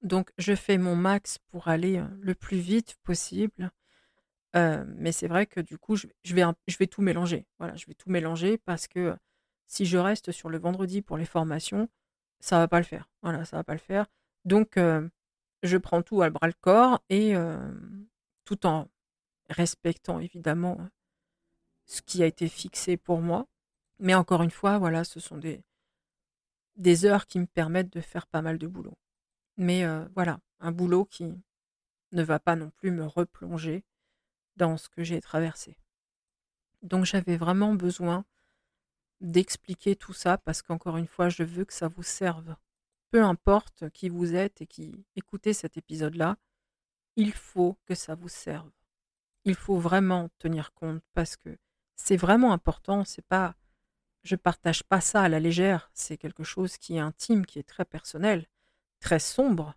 Donc, 0.00 0.30
je 0.38 0.54
fais 0.54 0.78
mon 0.78 0.96
max 0.96 1.38
pour 1.50 1.68
aller 1.68 1.98
euh, 1.98 2.06
le 2.20 2.34
plus 2.34 2.58
vite 2.58 2.96
possible. 3.02 3.70
mais 4.54 5.12
c'est 5.12 5.28
vrai 5.28 5.46
que 5.46 5.60
du 5.60 5.78
coup, 5.78 5.96
je, 5.96 6.06
vais, 6.34 6.42
je 6.68 6.76
vais 6.78 6.86
tout 6.86 7.02
mélanger. 7.02 7.46
Voilà, 7.58 7.76
je 7.76 7.86
vais 7.86 7.94
tout 7.94 8.10
mélanger 8.10 8.58
parce 8.58 8.88
que 8.88 9.16
si 9.68 9.86
je 9.86 9.98
reste 9.98 10.32
sur 10.32 10.48
le 10.48 10.58
vendredi 10.58 11.02
pour 11.02 11.16
les 11.16 11.26
formations, 11.26 11.88
ça 12.40 12.58
va 12.58 12.66
pas 12.66 12.78
le 12.78 12.84
faire. 12.84 13.08
Voilà, 13.22 13.44
ça 13.44 13.56
va 13.56 13.64
pas 13.64 13.74
le 13.74 13.78
faire. 13.78 14.06
Donc, 14.44 14.76
euh, 14.76 15.08
je 15.62 15.76
prends 15.76 16.02
tout 16.02 16.22
à 16.22 16.30
bras 16.30 16.46
le 16.46 16.54
corps 16.54 17.00
et 17.10 17.36
euh, 17.36 17.72
tout 18.44 18.66
en 18.66 18.88
respectant 19.50 20.20
évidemment 20.20 20.78
ce 21.86 22.02
qui 22.02 22.22
a 22.22 22.26
été 22.26 22.48
fixé 22.48 22.96
pour 22.96 23.20
moi. 23.20 23.46
Mais 23.98 24.14
encore 24.14 24.42
une 24.42 24.50
fois, 24.50 24.78
voilà, 24.78 25.04
ce 25.04 25.20
sont 25.20 25.38
des, 25.38 27.04
heures 27.04 27.26
qui 27.26 27.38
me 27.38 27.46
permettent 27.46 27.92
de 27.92 28.00
faire 28.00 28.26
pas 28.26 28.42
mal 28.42 28.58
de 28.58 28.66
boulot. 28.66 28.96
Mais 29.56 29.84
euh, 29.84 30.06
voilà, 30.14 30.40
un 30.60 30.72
boulot 30.72 31.04
qui 31.04 31.34
ne 32.12 32.22
va 32.22 32.38
pas 32.38 32.56
non 32.56 32.70
plus 32.70 32.90
me 32.90 33.04
replonger 33.04 33.84
dans 34.56 34.76
ce 34.76 34.88
que 34.88 35.04
j'ai 35.04 35.20
traversé. 35.20 35.76
Donc 36.82 37.04
j'avais 37.04 37.36
vraiment 37.36 37.74
besoin 37.74 38.24
d'expliquer 39.20 39.96
tout 39.96 40.12
ça 40.12 40.38
parce 40.38 40.62
qu'encore 40.62 40.96
une 40.96 41.06
fois, 41.06 41.28
je 41.28 41.42
veux 41.42 41.64
que 41.64 41.72
ça 41.72 41.88
vous 41.88 42.02
serve. 42.02 42.56
Peu 43.10 43.22
importe 43.24 43.90
qui 43.90 44.08
vous 44.08 44.34
êtes 44.34 44.60
et 44.62 44.66
qui 44.66 45.04
écoutez 45.16 45.52
cet 45.52 45.76
épisode-là, 45.76 46.36
il 47.16 47.32
faut 47.32 47.76
que 47.86 47.94
ça 47.94 48.14
vous 48.14 48.28
serve. 48.28 48.70
Il 49.44 49.54
faut 49.54 49.78
vraiment 49.78 50.28
tenir 50.38 50.72
compte 50.74 51.02
parce 51.14 51.36
que 51.36 51.56
c'est 51.96 52.16
vraiment 52.16 52.52
important. 52.52 53.04
C'est 53.04 53.26
pas, 53.26 53.56
je 54.22 54.36
partage 54.36 54.84
pas 54.84 55.00
ça 55.00 55.22
à 55.22 55.28
la 55.28 55.40
légère. 55.40 55.90
C'est 55.94 56.16
quelque 56.18 56.44
chose 56.44 56.76
qui 56.76 56.96
est 56.96 57.00
intime, 57.00 57.46
qui 57.46 57.58
est 57.58 57.68
très 57.68 57.84
personnel. 57.84 58.46
très 59.00 59.20
sombre, 59.20 59.74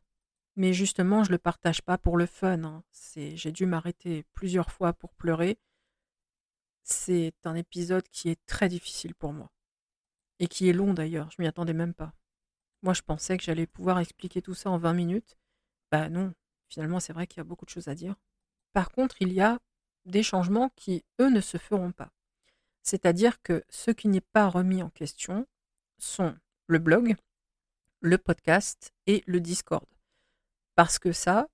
mais 0.56 0.74
justement, 0.74 1.24
je 1.24 1.32
le 1.32 1.38
partage 1.38 1.82
pas 1.82 1.98
pour 1.98 2.18
le 2.18 2.26
fun, 2.26 2.64
hein. 2.64 2.84
C'est 2.92 3.38
j'ai 3.38 3.52
dû 3.52 3.66
m'arrêter 3.66 4.24
plusieurs 4.34 4.72
fois 4.72 4.94
pour 4.94 5.14
pleurer. 5.16 5.58
C'est 6.84 7.34
un 7.44 7.56
épisode 7.56 8.08
qui 8.10 8.30
est 8.30 8.46
très 8.46 8.70
difficile 8.70 9.16
pour 9.16 9.34
moi 9.34 9.52
et 10.40 10.48
qui 10.48 10.68
est 10.68 10.74
long 10.74 10.94
d'ailleurs, 10.94 11.30
je 11.32 11.42
m'y 11.42 11.48
attendais 11.48 11.74
même 11.74 11.94
pas. 11.94 12.14
Moi, 12.82 12.94
je 12.94 13.04
pensais 13.04 13.38
que 13.38 13.44
j'allais 13.44 13.68
pouvoir 13.68 14.00
expliquer 14.00 14.42
tout 14.42 14.56
ça 14.56 14.72
en 14.72 14.78
20 14.78 14.94
minutes. 14.94 15.38
Bah 15.92 16.10
non, 16.10 16.34
finalement, 16.68 17.00
c'est 17.00 17.14
vrai 17.14 17.28
qu'il 17.28 17.38
y 17.38 17.42
a 17.42 17.46
beaucoup 17.46 17.66
de 17.66 17.70
choses 17.70 17.88
à 17.88 17.96
dire. 17.96 18.16
Par 18.74 18.90
contre, 18.90 19.18
il 19.20 19.32
y 19.34 19.42
a 19.42 19.60
des 20.06 20.24
changements 20.24 20.70
qui, 20.76 21.04
eux, 21.20 21.30
ne 21.30 21.42
se 21.42 21.58
feront 21.58 21.92
pas. 21.92 22.12
C'est-à-dire 22.82 23.42
que 23.44 23.64
ce 23.70 23.92
qui 23.92 24.08
n'est 24.08 24.22
pas 24.22 24.48
remis 24.48 24.82
en 24.82 24.90
question 24.90 25.46
sont 26.00 26.36
le 26.66 26.80
blog, 26.80 27.16
le 28.00 28.18
podcast 28.18 28.92
et 29.06 29.24
le 29.28 29.40
Discord. 29.40 29.86
Parce 30.76 30.98
que 30.98 31.12
ça, 31.12 31.48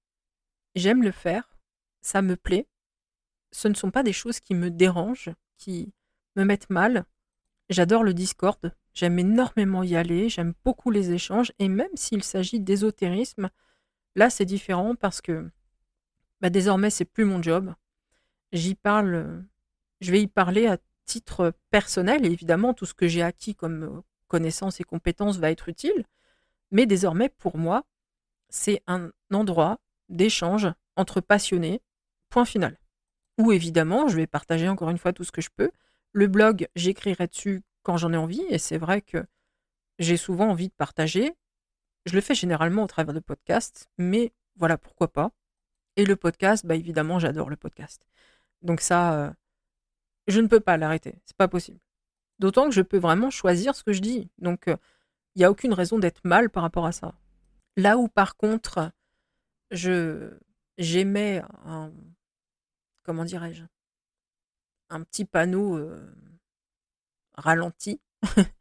j'aime 0.76 1.04
le 1.04 1.12
faire, 1.12 1.58
ça 2.02 2.22
me 2.22 2.38
plaît. 2.38 2.68
Ce 3.52 3.68
ne 3.68 3.74
sont 3.74 3.92
pas 3.92 4.04
des 4.04 4.14
choses 4.14 4.40
qui 4.40 4.56
me 4.56 4.70
dérangent, 4.70 5.32
qui 5.58 5.94
me 6.36 6.44
mettent 6.44 6.70
mal. 6.70 7.06
J'adore 7.70 8.04
le 8.04 8.14
Discord, 8.14 8.74
j'aime 8.94 9.20
énormément 9.20 9.84
y 9.84 9.96
aller, 9.96 10.30
j'aime 10.30 10.54
beaucoup 10.64 10.92
les 10.92 11.12
échanges, 11.12 11.52
et 11.60 11.68
même 11.68 11.96
s'il 11.96 12.24
s'agit 12.24 12.60
d'ésotérisme, 12.60 13.50
là 14.16 14.30
c'est 14.30 14.46
différent 14.46 14.96
parce 14.96 15.22
que 15.22 15.50
bah, 16.42 16.50
désormais 16.50 16.90
c'est 16.90 17.06
plus 17.06 17.26
mon 17.26 17.42
job. 17.42 17.74
J'y 18.54 18.76
parle, 18.76 19.46
je 20.00 20.12
vais 20.12 20.22
y 20.22 20.28
parler 20.28 20.68
à 20.68 20.78
titre 21.06 21.54
personnel, 21.70 22.26
et 22.26 22.32
évidemment 22.32 22.74
tout 22.74 22.86
ce 22.86 22.94
que 22.94 23.08
j'ai 23.08 23.22
acquis 23.22 23.56
comme 23.56 24.04
connaissances 24.28 24.80
et 24.80 24.84
compétences 24.84 25.38
va 25.38 25.52
être 25.52 25.70
utile, 25.70 26.06
mais 26.72 26.86
désormais 26.86 27.30
pour 27.30 27.58
moi, 27.58 27.84
c'est 28.50 28.82
un 28.88 29.12
endroit 29.32 29.80
d'échange 30.10 30.68
entre 30.96 31.22
passionnés, 31.22 31.82
point 32.30 32.46
final. 32.46 32.78
Où 33.38 33.52
évidemment, 33.52 34.08
je 34.08 34.16
vais 34.16 34.28
partager 34.28 34.68
encore 34.68 34.90
une 34.90 34.98
fois 34.98 35.14
tout 35.14 35.24
ce 35.24 35.32
que 35.32 35.42
je 35.42 35.50
peux. 35.56 35.72
Le 36.12 36.28
blog, 36.28 36.68
j'écrirai 36.76 37.28
dessus 37.28 37.64
quand 37.84 37.98
j'en 37.98 38.14
ai 38.14 38.18
envie, 38.18 38.44
et 38.50 38.58
c'est 38.58 38.78
vrai 38.78 39.02
que 39.02 39.26
j'ai 40.00 40.18
souvent 40.18 40.50
envie 40.50 40.70
de 40.70 40.74
partager. 40.74 41.34
Je 42.06 42.16
le 42.16 42.22
fais 42.22 42.36
généralement 42.36 42.84
au 42.84 42.88
travers 42.88 43.14
de 43.14 43.20
podcasts, 43.20 43.90
mais 43.98 44.34
voilà, 44.56 44.78
pourquoi 44.78 45.12
pas. 45.12 45.32
Et 45.96 46.06
le 46.06 46.16
podcast, 46.16 46.66
bah 46.66 46.76
évidemment, 46.76 47.20
j'adore 47.20 47.50
le 47.50 47.56
podcast. 47.56 48.06
Donc 48.62 48.82
ça, 48.82 49.14
euh, 49.14 49.32
je 50.28 50.40
ne 50.42 50.48
peux 50.48 50.60
pas 50.60 50.78
l'arrêter, 50.78 51.16
c'est 51.26 51.38
pas 51.38 51.48
possible. 51.48 51.80
D'autant 52.40 52.66
que 52.66 52.76
je 52.76 52.82
peux 52.82 53.00
vraiment 53.00 53.30
choisir 53.30 53.76
ce 53.76 53.84
que 53.84 53.94
je 53.94 54.02
dis. 54.02 54.30
Donc, 54.38 54.68
euh, 54.68 54.78
il 55.36 55.40
n'y 55.40 55.46
a 55.46 55.52
aucune 55.52 55.74
raison 55.74 56.00
d'être 56.00 56.22
mal 56.24 56.50
par 56.50 56.64
rapport 56.64 56.86
à 56.86 56.92
ça. 56.92 57.16
Là 57.78 57.98
où, 57.98 58.08
par 58.08 58.38
contre, 58.38 58.92
je 59.72 60.38
j'émets 60.78 61.42
un 61.66 61.92
comment 63.08 63.26
dirais-je 63.26 63.64
un 64.90 65.04
petit 65.04 65.26
panneau 65.26 65.80
ralenti, 67.34 68.02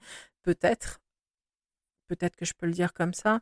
peut-être, 0.42 1.00
peut-être 2.06 2.36
que 2.36 2.44
je 2.44 2.54
peux 2.54 2.66
le 2.66 2.72
dire 2.72 2.92
comme 2.92 3.14
ça. 3.14 3.40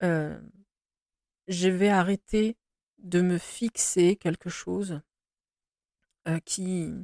Je 0.00 1.68
vais 1.68 1.88
arrêter 1.88 2.56
de 2.98 3.20
me 3.20 3.38
fixer 3.38 4.16
quelque 4.16 4.50
chose 4.50 5.00
qui 6.44 6.94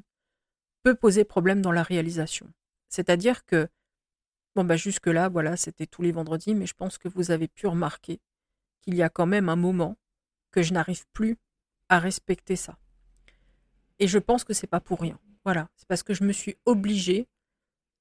peut 0.82 0.94
poser 0.94 1.24
problème 1.24 1.60
dans 1.60 1.72
la 1.72 1.82
réalisation. 1.82 2.52
C'est-à-dire 2.88 3.44
que, 3.44 3.68
bon, 4.54 4.64
bah 4.64 4.76
jusque-là, 4.76 5.28
voilà, 5.28 5.56
c'était 5.56 5.86
tous 5.86 6.02
les 6.02 6.12
vendredis, 6.12 6.54
mais 6.54 6.66
je 6.66 6.74
pense 6.74 6.98
que 6.98 7.08
vous 7.08 7.30
avez 7.30 7.48
pu 7.48 7.66
remarquer 7.66 8.20
qu'il 8.80 8.94
y 8.94 9.02
a 9.02 9.10
quand 9.10 9.26
même 9.26 9.48
un 9.48 9.56
moment 9.56 9.96
que 10.50 10.62
je 10.62 10.72
n'arrive 10.72 11.04
plus 11.12 11.36
à 11.88 11.98
respecter 11.98 12.56
ça. 12.56 12.78
Et 13.98 14.08
je 14.08 14.18
pense 14.18 14.44
que 14.44 14.52
c'est 14.52 14.66
pas 14.66 14.80
pour 14.80 15.00
rien. 15.00 15.18
Voilà, 15.44 15.68
c'est 15.76 15.88
parce 15.88 16.02
que 16.02 16.14
je 16.14 16.24
me 16.24 16.32
suis 16.32 16.56
obligée 16.66 17.28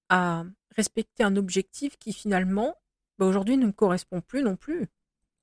à 0.09 0.43
respecter 0.75 1.23
un 1.23 1.35
objectif 1.35 1.97
qui 1.97 2.13
finalement, 2.13 2.75
bah, 3.17 3.25
aujourd'hui, 3.25 3.57
ne 3.57 3.65
me 3.65 3.71
correspond 3.71 4.21
plus 4.21 4.43
non 4.43 4.55
plus. 4.55 4.87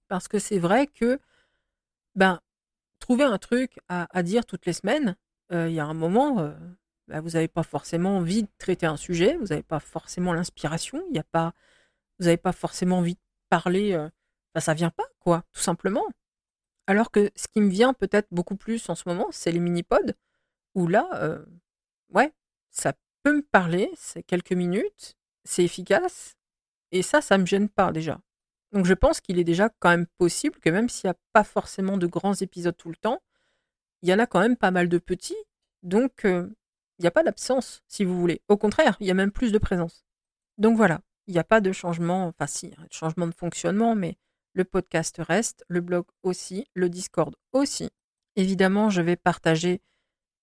Parce 0.09 0.28
que 0.28 0.38
c'est 0.38 0.59
vrai 0.59 0.86
que, 0.86 1.18
ben, 2.14 2.40
trouver 3.00 3.24
un 3.24 3.38
truc 3.38 3.78
à, 3.88 4.22
dire 4.22 4.46
toutes 4.46 4.66
les 4.66 4.72
semaines, 4.72 5.16
euh, 5.52 5.68
il 5.68 5.74
y 5.74 5.80
a 5.80 5.84
un 5.84 5.94
moment, 5.94 6.40
euh, 6.40 6.52
bah, 7.09 7.20
vous 7.20 7.30
n'avez 7.30 7.48
pas 7.48 7.62
forcément 7.62 8.16
envie 8.18 8.44
de 8.44 8.48
traiter 8.59 8.86
un 8.86 8.96
sujet, 8.96 9.36
vous 9.36 9.46
n'avez 9.46 9.62
pas 9.62 9.80
forcément 9.80 10.32
l'inspiration, 10.32 11.02
y 11.11 11.18
a 11.18 11.24
pas, 11.24 11.52
vous 12.18 12.26
n'avez 12.26 12.36
pas 12.36 12.52
forcément 12.52 12.98
envie 12.98 13.14
de 13.14 13.20
parler, 13.50 13.92
euh, 13.92 14.09
bah, 14.55 14.61
ça 14.61 14.74
vient 14.74 14.90
pas, 14.90 15.07
quoi, 15.18 15.44
tout 15.52 15.61
simplement. 15.61 16.05
Alors 16.86 17.11
que 17.11 17.30
ce 17.36 17.48
qui 17.48 17.61
me 17.61 17.68
vient 17.68 17.94
peut-être 17.94 18.28
beaucoup 18.30 18.57
plus 18.57 18.88
en 18.88 18.94
ce 18.94 19.09
moment, 19.09 19.28
c'est 19.30 19.52
les 19.52 19.61
mini-pods, 19.61 20.14
là, 20.75 21.09
euh, 21.14 21.45
ouais, 22.12 22.33
ça 22.70 22.93
peut 23.22 23.37
me 23.37 23.43
parler, 23.43 23.91
c'est 23.97 24.22
quelques 24.22 24.53
minutes, 24.53 25.16
c'est 25.45 25.64
efficace, 25.64 26.37
et 26.93 27.03
ça, 27.03 27.20
ça 27.20 27.39
me 27.39 27.47
gêne 27.47 27.68
pas 27.68 27.93
déjà. 27.93 28.20
Donc 28.72 28.87
je 28.87 28.95
pense 28.95 29.20
qu'il 29.20 29.39
est 29.39 29.45
déjà 29.45 29.70
quand 29.79 29.91
même 29.91 30.07
possible 30.18 30.59
que 30.59 30.68
même 30.68 30.89
s'il 30.89 31.07
n'y 31.09 31.12
a 31.12 31.18
pas 31.33 31.45
forcément 31.45 31.97
de 31.97 32.09
grands 32.09 32.35
épisodes 32.35 32.77
tout 32.77 32.89
le 32.89 32.97
temps, 32.97 33.22
il 34.03 34.09
y 34.09 34.14
en 34.14 34.18
a 34.18 34.27
quand 34.27 34.41
même 34.41 34.57
pas 34.57 34.72
mal 34.72 34.89
de 34.89 34.99
petits. 34.99 35.37
Donc 35.83 36.25
euh, 36.25 36.49
il 36.99 37.03
n'y 37.03 37.09
a 37.09 37.12
pas 37.12 37.22
d'absence, 37.22 37.83
si 37.89 38.05
vous 38.05 38.18
voulez. 38.18 38.43
Au 38.49 38.57
contraire, 38.57 38.97
il 39.01 39.07
y 39.07 39.11
a 39.11 39.14
même 39.14 39.31
plus 39.31 39.53
de 39.53 39.59
présence. 39.59 40.05
Donc 40.59 40.77
voilà, 40.77 41.01
il 41.27 41.35
n'y 41.35 41.41
a 41.41 41.45
pas 41.45 41.61
de 41.61 41.72
changement, 41.72 42.27
enfin 42.27 42.47
si, 42.47 42.70
de 42.70 42.93
changement 42.93 43.27
de 43.27 43.35
fonctionnement, 43.35 43.95
mais 43.95 44.16
le 44.55 44.64
podcast 44.64 45.16
reste, 45.18 45.64
le 45.68 45.81
blog 45.81 46.07
aussi, 46.22 46.66
le 46.75 46.89
Discord 46.89 47.35
aussi. 47.53 47.91
Évidemment, 48.37 48.91
je 48.91 49.03
vais 49.03 49.16
partager 49.16 49.81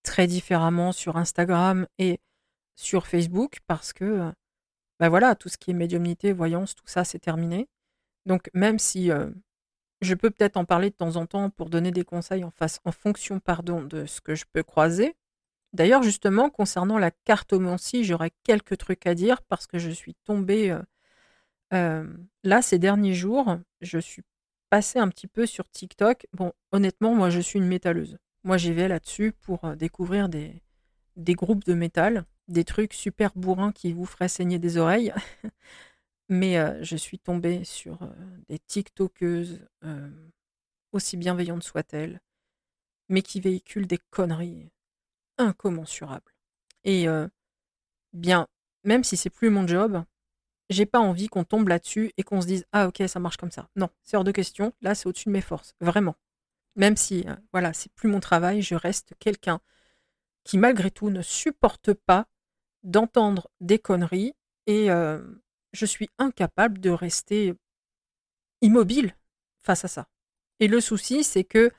très 0.04 0.28
différemment 0.28 0.92
sur 0.92 1.18
Instagram 1.18 1.88
et 1.98 2.20
sur 2.76 3.08
Facebook 3.08 3.60
parce 3.68 3.94
que, 3.94 4.32
ben 5.00 5.10
voilà, 5.10 5.36
tout 5.36 5.50
ce 5.50 5.58
qui 5.58 5.72
est 5.72 5.74
médiumnité, 5.74 6.34
voyance, 6.34 6.76
tout 6.76 6.88
ça, 6.88 7.04
c'est 7.04 7.20
terminé. 7.20 7.68
Donc 8.26 8.50
même 8.54 8.80
si 8.80 9.12
euh, 9.12 9.30
je 10.02 10.14
peux 10.16 10.30
peut-être 10.32 10.58
en 10.58 10.66
parler 10.66 10.90
de 10.90 10.96
temps 10.96 11.16
en 11.16 11.26
temps 11.26 11.50
pour 11.50 11.70
donner 11.70 11.92
des 11.92 12.04
conseils 12.04 12.44
en, 12.44 12.52
face, 12.52 12.80
en 12.86 12.92
fonction 12.92 13.40
pardon, 13.40 13.82
de 13.84 14.06
ce 14.06 14.22
que 14.22 14.36
je 14.36 14.46
peux 14.52 14.64
croiser, 14.64 15.16
D'ailleurs, 15.74 16.04
justement, 16.04 16.50
concernant 16.50 16.98
la 16.98 17.12
cartomancie, 17.12 18.04
j'aurais 18.04 18.32
quelques 18.44 18.78
trucs 18.78 19.08
à 19.08 19.16
dire 19.16 19.42
parce 19.44 19.68
que 19.68 19.80
je 19.80 19.90
suis 19.90 20.16
tombée 20.26 20.78
euh, 21.74 22.06
là 22.44 22.62
ces 22.62 22.78
derniers 22.78 23.14
jours. 23.14 23.58
Je 23.80 23.98
suis 23.98 24.24
passée 24.70 25.00
un 25.00 25.08
petit 25.08 25.28
peu 25.28 25.46
sur 25.46 25.70
TikTok. 25.70 26.28
Bon, 26.34 26.52
honnêtement, 26.72 27.16
moi, 27.16 27.30
je 27.30 27.40
suis 27.40 27.60
une 27.60 27.68
métalleuse. 27.68 28.18
Moi, 28.44 28.58
j'y 28.58 28.74
vais 28.74 28.88
là-dessus 28.88 29.32
pour 29.32 29.66
euh, 29.66 29.76
découvrir 29.76 30.30
des, 30.30 30.62
groupes 31.18 31.64
de 31.66 31.74
métal, 31.74 32.26
des 32.48 32.64
trucs 32.64 32.94
super 32.94 33.32
bourrins 33.36 33.72
qui 33.72 33.94
vous 33.94 34.06
feraient 34.06 34.28
saigner 34.28 34.60
des 34.60 34.78
oreilles. 34.78 35.14
Mais 36.30 36.56
je 36.82 36.96
suis 36.96 37.20
tombée 37.20 37.66
sur 37.66 38.10
des 38.48 38.58
TikTokeuses, 38.58 39.68
aussi 40.94 41.18
bienveillantes 41.18 41.64
soient-elles, 41.64 42.22
mais 43.10 43.22
qui 43.22 43.42
véhiculent 43.42 43.86
des 43.86 44.00
conneries 44.12 44.72
incommensurable. 45.38 46.32
Et 46.86 47.08
bien, 48.14 48.48
même 48.86 49.04
si 49.04 49.18
c'est 49.18 49.30
plus 49.30 49.50
mon 49.50 49.68
job, 49.68 50.06
j'ai 50.70 50.86
pas 50.86 51.00
envie 51.00 51.28
qu'on 51.28 51.44
tombe 51.44 51.68
là-dessus 51.68 52.14
et 52.18 52.24
qu'on 52.24 52.42
se 52.42 52.48
dise 52.48 52.66
ah 52.72 52.88
ok 52.88 53.04
ça 53.08 53.20
marche 53.20 53.38
comme 53.38 53.52
ça. 53.52 53.68
Non, 53.76 53.90
c'est 54.04 54.18
hors 54.18 54.24
de 54.24 54.32
question. 54.32 54.74
Là, 54.82 54.96
c'est 54.96 55.08
au-dessus 55.08 55.28
de 55.28 55.34
mes 55.34 55.42
forces, 55.42 55.76
vraiment. 55.82 56.16
Même 56.76 56.96
si 56.98 57.26
voilà, 57.52 57.74
c'est 57.74 57.92
plus 57.94 58.10
mon 58.10 58.20
travail, 58.20 58.62
je 58.62 58.76
reste 58.76 59.14
quelqu'un 59.20 59.60
qui 60.44 60.58
malgré 60.58 60.90
tout 60.90 61.10
ne 61.10 61.22
supporte 61.22 61.94
pas 61.94 62.28
d'entendre 62.84 63.50
des 63.60 63.78
conneries 63.78 64.34
et 64.68 64.88
je 65.74 65.86
suis 65.86 66.10
incapable 66.18 66.80
de 66.80 66.90
rester 66.90 67.54
immobile 68.62 69.16
face 69.60 69.86
à 69.86 69.88
ça. 69.88 70.08
Et 70.60 70.68
le 70.68 70.82
souci, 70.82 71.24
c'est 71.24 71.44
que 71.44 71.72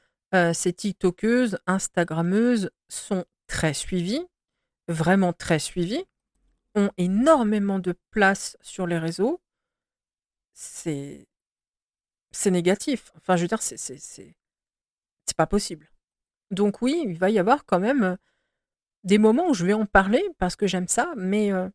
ces 0.52 0.72
TikTokeuses, 0.72 1.58
Instagrammeuses 1.66 2.70
sont 2.88 3.24
très 3.46 3.74
suivis, 3.74 4.26
vraiment 4.88 5.32
très 5.32 5.58
suivis, 5.58 6.04
ont 6.74 6.90
énormément 6.96 7.78
de 7.78 7.94
place 8.10 8.56
sur 8.62 8.86
les 8.86 8.98
réseaux, 8.98 9.42
c'est 10.54 11.26
c'est 12.30 12.50
négatif. 12.50 13.12
Enfin, 13.16 13.36
je 13.36 13.42
veux 13.42 13.48
dire, 13.48 13.60
c'est 13.62 14.34
c'est 15.26 15.36
pas 15.36 15.46
possible. 15.46 15.90
Donc 16.50 16.82
oui, 16.82 17.02
il 17.06 17.18
va 17.18 17.30
y 17.30 17.38
avoir 17.38 17.64
quand 17.64 17.80
même 17.80 18.02
euh, 18.02 18.16
des 19.04 19.18
moments 19.18 19.48
où 19.48 19.54
je 19.54 19.64
vais 19.64 19.72
en 19.72 19.86
parler 19.86 20.22
parce 20.38 20.54
que 20.56 20.66
j'aime 20.66 20.88
ça, 20.88 21.12
mais 21.16 21.52
euh, 21.52 21.68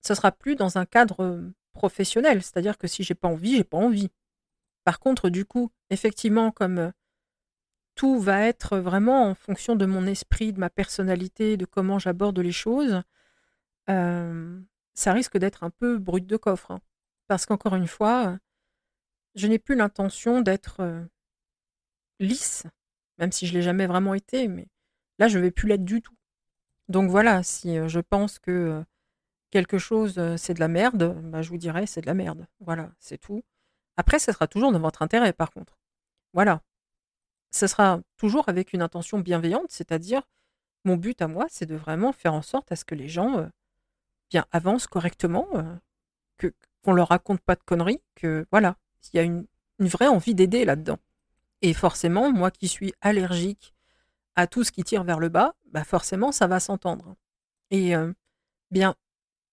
ce 0.00 0.14
sera 0.14 0.32
plus 0.32 0.56
dans 0.56 0.78
un 0.78 0.86
cadre 0.86 1.22
euh, 1.22 1.54
professionnel. 1.72 2.42
C'est-à-dire 2.42 2.78
que 2.78 2.86
si 2.88 3.04
j'ai 3.04 3.14
pas 3.14 3.28
envie, 3.28 3.56
j'ai 3.56 3.64
pas 3.64 3.78
envie. 3.78 4.10
Par 4.84 5.00
contre, 5.00 5.28
du 5.28 5.44
coup, 5.44 5.70
effectivement, 5.90 6.50
comme 6.50 6.92
tout 7.94 8.18
va 8.18 8.42
être 8.42 8.78
vraiment 8.78 9.28
en 9.28 9.34
fonction 9.34 9.76
de 9.76 9.86
mon 9.86 10.06
esprit, 10.06 10.52
de 10.52 10.60
ma 10.60 10.70
personnalité, 10.70 11.56
de 11.56 11.64
comment 11.66 11.98
j'aborde 11.98 12.38
les 12.38 12.52
choses, 12.52 13.02
ça 13.86 15.12
risque 15.12 15.38
d'être 15.38 15.64
un 15.64 15.70
peu 15.70 15.98
brut 15.98 16.26
de 16.26 16.36
coffre. 16.36 16.72
Hein. 16.72 16.80
Parce 17.28 17.46
qu'encore 17.46 17.76
une 17.76 17.86
fois, 17.86 18.38
je 19.34 19.46
n'ai 19.46 19.58
plus 19.58 19.76
l'intention 19.76 20.40
d'être 20.40 21.06
lisse, 22.20 22.66
même 23.18 23.32
si 23.32 23.46
je 23.46 23.54
l'ai 23.54 23.62
jamais 23.62 23.86
vraiment 23.86 24.14
été, 24.14 24.48
mais 24.48 24.68
là, 25.18 25.28
je 25.28 25.38
vais 25.38 25.50
plus 25.50 25.68
l'être 25.68 25.84
du 25.84 26.02
tout. 26.02 26.16
Donc 26.88 27.10
voilà, 27.10 27.42
si 27.42 27.76
je 27.88 28.00
pense 28.00 28.38
que 28.38 28.84
quelque 29.50 29.78
chose 29.78 30.20
c'est 30.36 30.54
de 30.54 30.60
la 30.60 30.68
merde, 30.68 31.16
bah, 31.24 31.42
je 31.42 31.48
vous 31.50 31.56
dirai 31.58 31.86
c'est 31.86 32.02
de 32.02 32.06
la 32.06 32.14
merde. 32.14 32.46
Voilà, 32.60 32.92
c'est 32.98 33.18
tout. 33.18 33.42
Après, 33.96 34.18
ce 34.18 34.32
sera 34.32 34.46
toujours 34.48 34.72
dans 34.72 34.80
votre 34.80 35.02
intérêt, 35.02 35.32
par 35.32 35.50
contre. 35.50 35.78
Voilà. 36.32 36.62
Ce 37.52 37.66
sera 37.66 38.00
toujours 38.16 38.48
avec 38.48 38.72
une 38.72 38.82
intention 38.82 39.18
bienveillante, 39.20 39.70
c'est-à-dire 39.70 40.22
mon 40.84 40.96
but 40.96 41.22
à 41.22 41.28
moi, 41.28 41.46
c'est 41.48 41.66
de 41.66 41.76
vraiment 41.76 42.12
faire 42.12 42.34
en 42.34 42.42
sorte 42.42 42.72
à 42.72 42.76
ce 42.76 42.84
que 42.84 42.94
les 42.94 43.08
gens 43.08 43.48
avancent 44.52 44.86
correctement, 44.86 45.46
que 46.38 46.52
qu'on 46.82 46.92
leur 46.92 47.08
raconte 47.08 47.40
pas 47.40 47.54
de 47.56 47.62
conneries, 47.64 48.02
que 48.14 48.46
voilà, 48.50 48.76
il 49.12 49.16
y 49.16 49.18
a 49.20 49.22
une, 49.22 49.46
vraie 49.78 50.06
envie 50.06 50.34
d'aider 50.34 50.64
là-dedans. 50.64 50.98
Et 51.64 51.72
forcément, 51.72 52.30
moi 52.30 52.50
qui 52.50 52.68
suis 52.68 52.92
allergique 53.00 53.72
à 54.36 54.46
tout 54.46 54.64
ce 54.64 54.70
qui 54.70 54.84
tire 54.84 55.02
vers 55.02 55.18
le 55.18 55.30
bas, 55.30 55.54
bah 55.64 55.82
forcément, 55.82 56.30
ça 56.30 56.46
va 56.46 56.60
s'entendre. 56.60 57.16
Et 57.70 57.94
bien, 58.70 58.96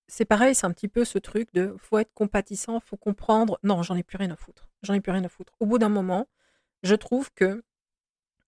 c'est 0.10 0.26
pareil, 0.26 0.54
c'est 0.54 0.66
un 0.66 0.74
petit 0.74 0.90
peu 0.90 1.06
ce 1.06 1.20
truc 1.20 1.54
de 1.54 1.74
faut 1.80 2.00
être 2.00 2.14
compatissant, 2.14 2.82
faut 2.82 2.98
comprendre. 2.98 3.60
Non, 3.64 3.82
j'en 3.82 3.96
ai 3.96 4.04
plus 4.04 4.18
rien 4.18 4.30
à 4.30 4.36
foutre. 4.36 4.68
J'en 4.84 4.94
ai 4.94 5.00
plus 5.00 5.14
rien 5.14 5.24
à 5.24 5.30
foutre. 5.30 5.54
Au 5.62 5.66
bout 5.66 5.78
d'un 5.78 5.88
moment, 5.88 6.28
je 6.84 6.96
trouve 6.96 7.32
que 7.34 7.64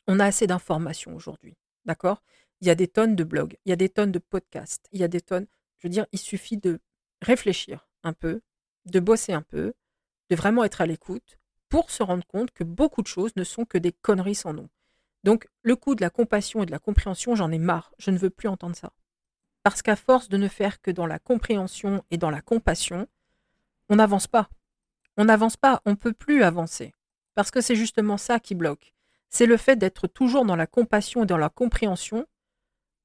on 0.08 0.20
a 0.20 0.26
assez 0.26 0.46
d'informations 0.46 1.16
aujourd'hui. 1.16 1.56
D'accord? 1.86 2.22
Il 2.60 2.68
y 2.68 2.70
a 2.70 2.76
des 2.76 2.90
tonnes 2.90 3.16
de 3.16 3.24
blogs, 3.24 3.56
il 3.64 3.70
y 3.70 3.72
a 3.72 3.78
des 3.78 3.88
tonnes 3.88 4.12
de 4.12 4.20
podcasts, 4.20 4.90
il 4.92 5.00
y 5.00 5.06
a 5.06 5.08
des 5.08 5.22
tonnes. 5.22 5.48
Je 5.78 5.88
veux 5.88 5.92
dire, 5.92 6.06
il 6.12 6.20
suffit 6.20 6.58
de 6.58 6.82
réfléchir 7.22 7.88
un 8.04 8.12
peu, 8.12 8.42
de 8.88 9.00
bosser 9.00 9.32
un 9.32 9.42
peu, 9.42 9.74
de 10.30 10.36
vraiment 10.36 10.66
être 10.66 10.82
à 10.82 10.86
l'écoute 10.86 11.40
pour 11.74 11.90
se 11.90 12.04
rendre 12.04 12.24
compte 12.28 12.52
que 12.52 12.64
beaucoup 12.64 13.02
de 13.02 13.08
choses 13.08 13.36
ne 13.36 13.44
sont 13.44 13.66
que 13.66 13.80
des 13.80 13.92
conneries 13.92 14.36
sans 14.36 14.54
nom. 14.54 14.70
Donc, 15.24 15.48
le 15.64 15.76
coup 15.76 15.96
de 15.96 16.02
la 16.02 16.12
compassion 16.12 16.62
et 16.62 16.68
de 16.68 16.72
la 16.72 16.78
compréhension, 16.78 17.34
j'en 17.34 17.52
ai 17.52 17.58
marre. 17.58 17.92
Je 17.98 18.12
ne 18.12 18.18
veux 18.20 18.30
plus 18.30 18.48
entendre 18.48 18.76
ça. 18.76 18.94
Parce 19.64 19.82
qu'à 19.82 19.96
force 19.96 20.30
de 20.30 20.38
ne 20.38 20.48
faire 20.48 20.84
que 20.84 20.92
dans 20.92 21.08
la 21.08 21.18
compréhension 21.18 22.04
et 22.12 22.20
dans 22.20 22.30
la 22.30 22.42
compassion, 22.42 23.08
on 23.90 23.96
n'avance 23.96 24.28
pas. 24.28 24.50
On 25.18 25.26
n'avance 25.26 25.58
pas, 25.58 25.82
on 25.88 25.92
ne 25.92 25.96
peut 25.96 26.14
plus 26.14 26.44
avancer. 26.44 26.94
Parce 27.34 27.50
que 27.50 27.60
c'est 27.60 27.76
justement 27.76 28.18
ça 28.18 28.40
qui 28.40 28.54
bloque. 28.54 28.94
C'est 29.32 29.48
le 29.48 29.58
fait 29.58 29.76
d'être 29.76 30.06
toujours 30.06 30.46
dans 30.46 30.56
la 30.56 30.68
compassion 30.68 31.24
et 31.24 31.26
dans 31.26 31.38
la 31.38 31.50
compréhension. 31.50 32.28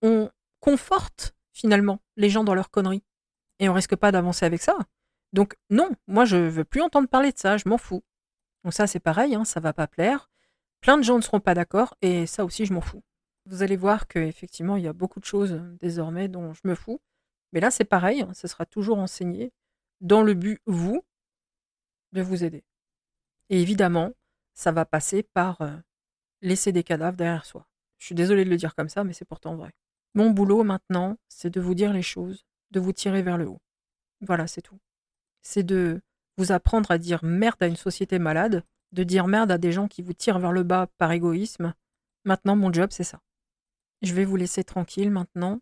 On 0.02 0.28
conforte 0.60 1.34
finalement 1.54 2.02
les 2.18 2.28
gens 2.28 2.44
dans 2.44 2.54
leurs 2.54 2.70
conneries. 2.70 3.04
Et 3.60 3.70
on 3.70 3.72
risque 3.72 3.96
pas 3.96 4.12
d'avancer 4.12 4.44
avec 4.44 4.60
ça. 4.60 4.76
Donc 5.32 5.56
non, 5.70 5.90
moi 6.06 6.26
je 6.26 6.36
veux 6.36 6.64
plus 6.64 6.82
entendre 6.82 7.08
parler 7.08 7.32
de 7.32 7.38
ça, 7.38 7.56
je 7.56 7.66
m'en 7.66 7.78
fous. 7.78 8.02
Donc 8.64 8.74
ça 8.74 8.86
c'est 8.86 9.00
pareil, 9.00 9.34
hein, 9.34 9.44
ça 9.44 9.60
va 9.60 9.72
pas 9.72 9.86
plaire. 9.86 10.30
Plein 10.80 10.96
de 10.98 11.02
gens 11.02 11.16
ne 11.16 11.22
seront 11.22 11.40
pas 11.40 11.54
d'accord 11.54 11.94
et 12.02 12.26
ça 12.26 12.44
aussi 12.44 12.66
je 12.66 12.72
m'en 12.72 12.80
fous. 12.80 13.02
Vous 13.46 13.62
allez 13.62 13.76
voir 13.76 14.06
qu'effectivement 14.06 14.76
il 14.76 14.84
y 14.84 14.88
a 14.88 14.92
beaucoup 14.92 15.20
de 15.20 15.24
choses 15.24 15.52
euh, 15.52 15.76
désormais 15.80 16.28
dont 16.28 16.52
je 16.54 16.60
me 16.64 16.74
fous. 16.74 17.00
Mais 17.52 17.60
là 17.60 17.70
c'est 17.70 17.84
pareil, 17.84 18.22
hein, 18.22 18.32
ce 18.34 18.48
sera 18.48 18.66
toujours 18.66 18.98
enseigné 18.98 19.52
dans 20.00 20.22
le 20.22 20.34
but, 20.34 20.60
vous, 20.66 21.02
de 22.12 22.22
vous 22.22 22.44
aider. 22.44 22.64
Et 23.50 23.60
évidemment, 23.60 24.12
ça 24.54 24.72
va 24.72 24.84
passer 24.84 25.22
par 25.22 25.60
euh, 25.62 25.76
laisser 26.42 26.72
des 26.72 26.84
cadavres 26.84 27.16
derrière 27.16 27.46
soi. 27.46 27.66
Je 27.98 28.06
suis 28.06 28.14
désolée 28.14 28.44
de 28.44 28.50
le 28.50 28.56
dire 28.56 28.74
comme 28.74 28.88
ça, 28.88 29.02
mais 29.04 29.12
c'est 29.12 29.24
pourtant 29.24 29.56
vrai. 29.56 29.72
Mon 30.14 30.30
boulot 30.30 30.62
maintenant, 30.62 31.16
c'est 31.28 31.50
de 31.50 31.60
vous 31.60 31.74
dire 31.74 31.92
les 31.92 32.02
choses, 32.02 32.44
de 32.70 32.80
vous 32.80 32.92
tirer 32.92 33.22
vers 33.22 33.38
le 33.38 33.48
haut. 33.48 33.60
Voilà, 34.20 34.46
c'est 34.46 34.62
tout 34.62 34.78
c'est 35.42 35.62
de 35.62 36.00
vous 36.38 36.52
apprendre 36.52 36.90
à 36.90 36.98
dire 36.98 37.22
merde 37.22 37.62
à 37.62 37.66
une 37.66 37.76
société 37.76 38.18
malade, 38.18 38.64
de 38.92 39.02
dire 39.02 39.26
merde 39.26 39.50
à 39.50 39.58
des 39.58 39.72
gens 39.72 39.88
qui 39.88 40.00
vous 40.00 40.14
tirent 40.14 40.38
vers 40.38 40.52
le 40.52 40.62
bas 40.62 40.86
par 40.96 41.12
égoïsme. 41.12 41.74
Maintenant, 42.24 42.56
mon 42.56 42.72
job, 42.72 42.90
c'est 42.92 43.04
ça. 43.04 43.20
Je 44.00 44.14
vais 44.14 44.24
vous 44.24 44.36
laisser 44.36 44.64
tranquille 44.64 45.10
maintenant. 45.10 45.60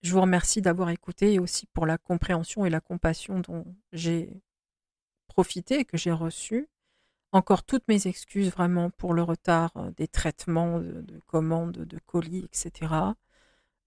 Je 0.00 0.12
vous 0.12 0.20
remercie 0.20 0.62
d'avoir 0.62 0.90
écouté 0.90 1.34
et 1.34 1.38
aussi 1.38 1.66
pour 1.66 1.86
la 1.86 1.98
compréhension 1.98 2.64
et 2.64 2.70
la 2.70 2.80
compassion 2.80 3.38
dont 3.40 3.64
j'ai 3.92 4.42
profité 5.28 5.80
et 5.80 5.84
que 5.84 5.96
j'ai 5.96 6.10
reçu. 6.10 6.68
Encore 7.30 7.62
toutes 7.62 7.86
mes 7.86 8.06
excuses 8.06 8.50
vraiment 8.50 8.90
pour 8.90 9.14
le 9.14 9.22
retard 9.22 9.72
euh, 9.76 9.90
des 9.92 10.08
traitements 10.08 10.80
de 10.80 11.20
commandes, 11.26 11.72
de 11.72 11.98
colis, 12.04 12.44
etc. 12.44 12.92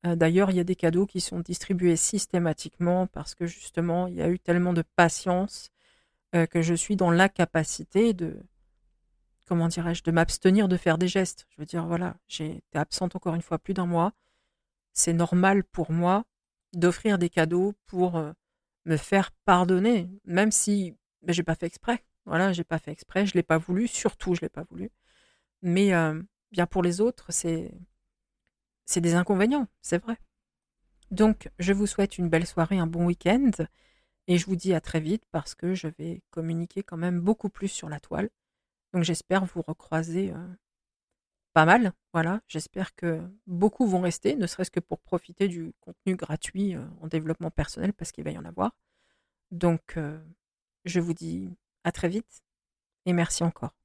Euh, 0.06 0.16
d'ailleurs, 0.16 0.50
il 0.50 0.58
y 0.58 0.60
a 0.60 0.64
des 0.64 0.76
cadeaux 0.76 1.06
qui 1.06 1.22
sont 1.22 1.40
distribués 1.42 1.96
systématiquement 1.96 3.08
parce 3.08 3.36
que 3.36 3.46
justement, 3.46 4.08
il 4.08 4.16
y 4.16 4.22
a 4.22 4.30
eu 4.30 4.40
tellement 4.40 4.74
de 4.74 4.84
patience 4.96 5.72
euh, 6.36 6.46
que 6.46 6.62
je 6.62 6.74
suis 6.74 6.96
dans 6.96 7.12
l'incapacité 7.12 8.14
de, 8.14 8.44
comment 9.46 9.68
dirais-je, 9.68 10.04
de 10.04 10.12
m'abstenir 10.12 10.68
de 10.68 10.78
faire 10.78 10.98
des 10.98 11.08
gestes. 11.08 11.48
Je 11.50 11.58
veux 11.58 11.66
dire, 11.66 11.86
voilà, 11.86 12.16
j'ai 12.28 12.58
été 12.58 12.78
absente 12.78 13.16
encore 13.16 13.36
une 13.36 13.42
fois 13.42 13.60
plus 13.60 13.74
d'un 13.74 13.86
mois. 13.86 14.14
C'est 14.94 15.14
normal 15.14 15.64
pour 15.64 15.92
moi 15.92 16.26
d'offrir 16.74 17.18
des 17.18 17.30
cadeaux 17.30 17.74
pour 17.88 18.18
euh, 18.18 18.32
me 18.86 18.98
faire 18.98 19.32
pardonner, 19.46 20.10
même 20.26 20.52
si 20.52 20.96
ben, 21.22 21.34
j'ai 21.34 21.44
pas 21.44 21.56
fait 21.56 21.68
exprès. 21.68 22.04
Voilà, 22.26 22.54
j'ai 22.54 22.64
pas 22.64 22.80
fait 22.80 22.92
exprès, 22.92 23.26
je 23.26 23.34
l'ai 23.36 23.44
pas 23.44 23.58
voulu, 23.58 23.88
surtout 23.88 24.36
je 24.36 24.42
l'ai 24.42 24.50
pas 24.50 24.64
voulu. 24.64 24.92
Mais 25.62 25.92
bien 26.52 26.66
pour 26.66 26.82
les 26.82 27.02
autres, 27.02 27.32
c'est 27.32 27.72
c'est 28.86 29.02
des 29.02 29.16
inconvénients, 29.16 29.68
c'est 29.82 30.02
vrai. 30.02 30.18
Donc, 31.12 31.50
je 31.60 31.74
vous 31.74 31.88
souhaite 31.88 32.18
une 32.18 32.30
belle 32.30 32.48
soirée, 32.48 32.78
un 32.78 32.88
bon 32.88 33.06
week-end, 33.06 33.52
et 34.28 34.38
je 34.38 34.46
vous 34.46 34.56
dis 34.56 34.74
à 34.74 34.82
très 34.82 35.00
vite 35.00 35.24
parce 35.32 35.56
que 35.56 35.74
je 35.74 35.88
vais 35.88 36.22
communiquer 36.32 36.84
quand 36.84 36.98
même 36.98 37.20
beaucoup 37.22 37.50
plus 37.50 37.68
sur 37.68 37.90
la 37.90 38.00
toile. 38.00 38.30
Donc, 38.94 39.04
j'espère 39.04 39.46
vous 39.46 39.62
recroiser 39.62 40.34
pas 41.54 41.66
mal. 41.66 41.94
Voilà, 42.14 42.42
j'espère 42.48 42.96
que 42.96 43.22
beaucoup 43.48 43.88
vont 43.88 44.02
rester, 44.02 44.36
ne 44.36 44.48
serait-ce 44.48 44.72
que 44.72 44.80
pour 44.80 45.00
profiter 45.00 45.48
du 45.48 45.74
contenu 45.82 46.16
gratuit 46.16 46.76
en 47.02 47.08
développement 47.08 47.52
personnel, 47.52 47.94
parce 47.94 48.12
qu'il 48.12 48.24
va 48.24 48.32
y 48.32 48.38
en 48.38 48.46
avoir. 48.46 48.72
Donc, 49.52 49.98
je 50.86 51.00
vous 51.00 51.14
dis 51.14 51.50
à 51.84 51.92
très 51.92 52.10
vite 52.10 52.42
et 53.06 53.14
merci 53.14 53.44
encore. 53.44 53.76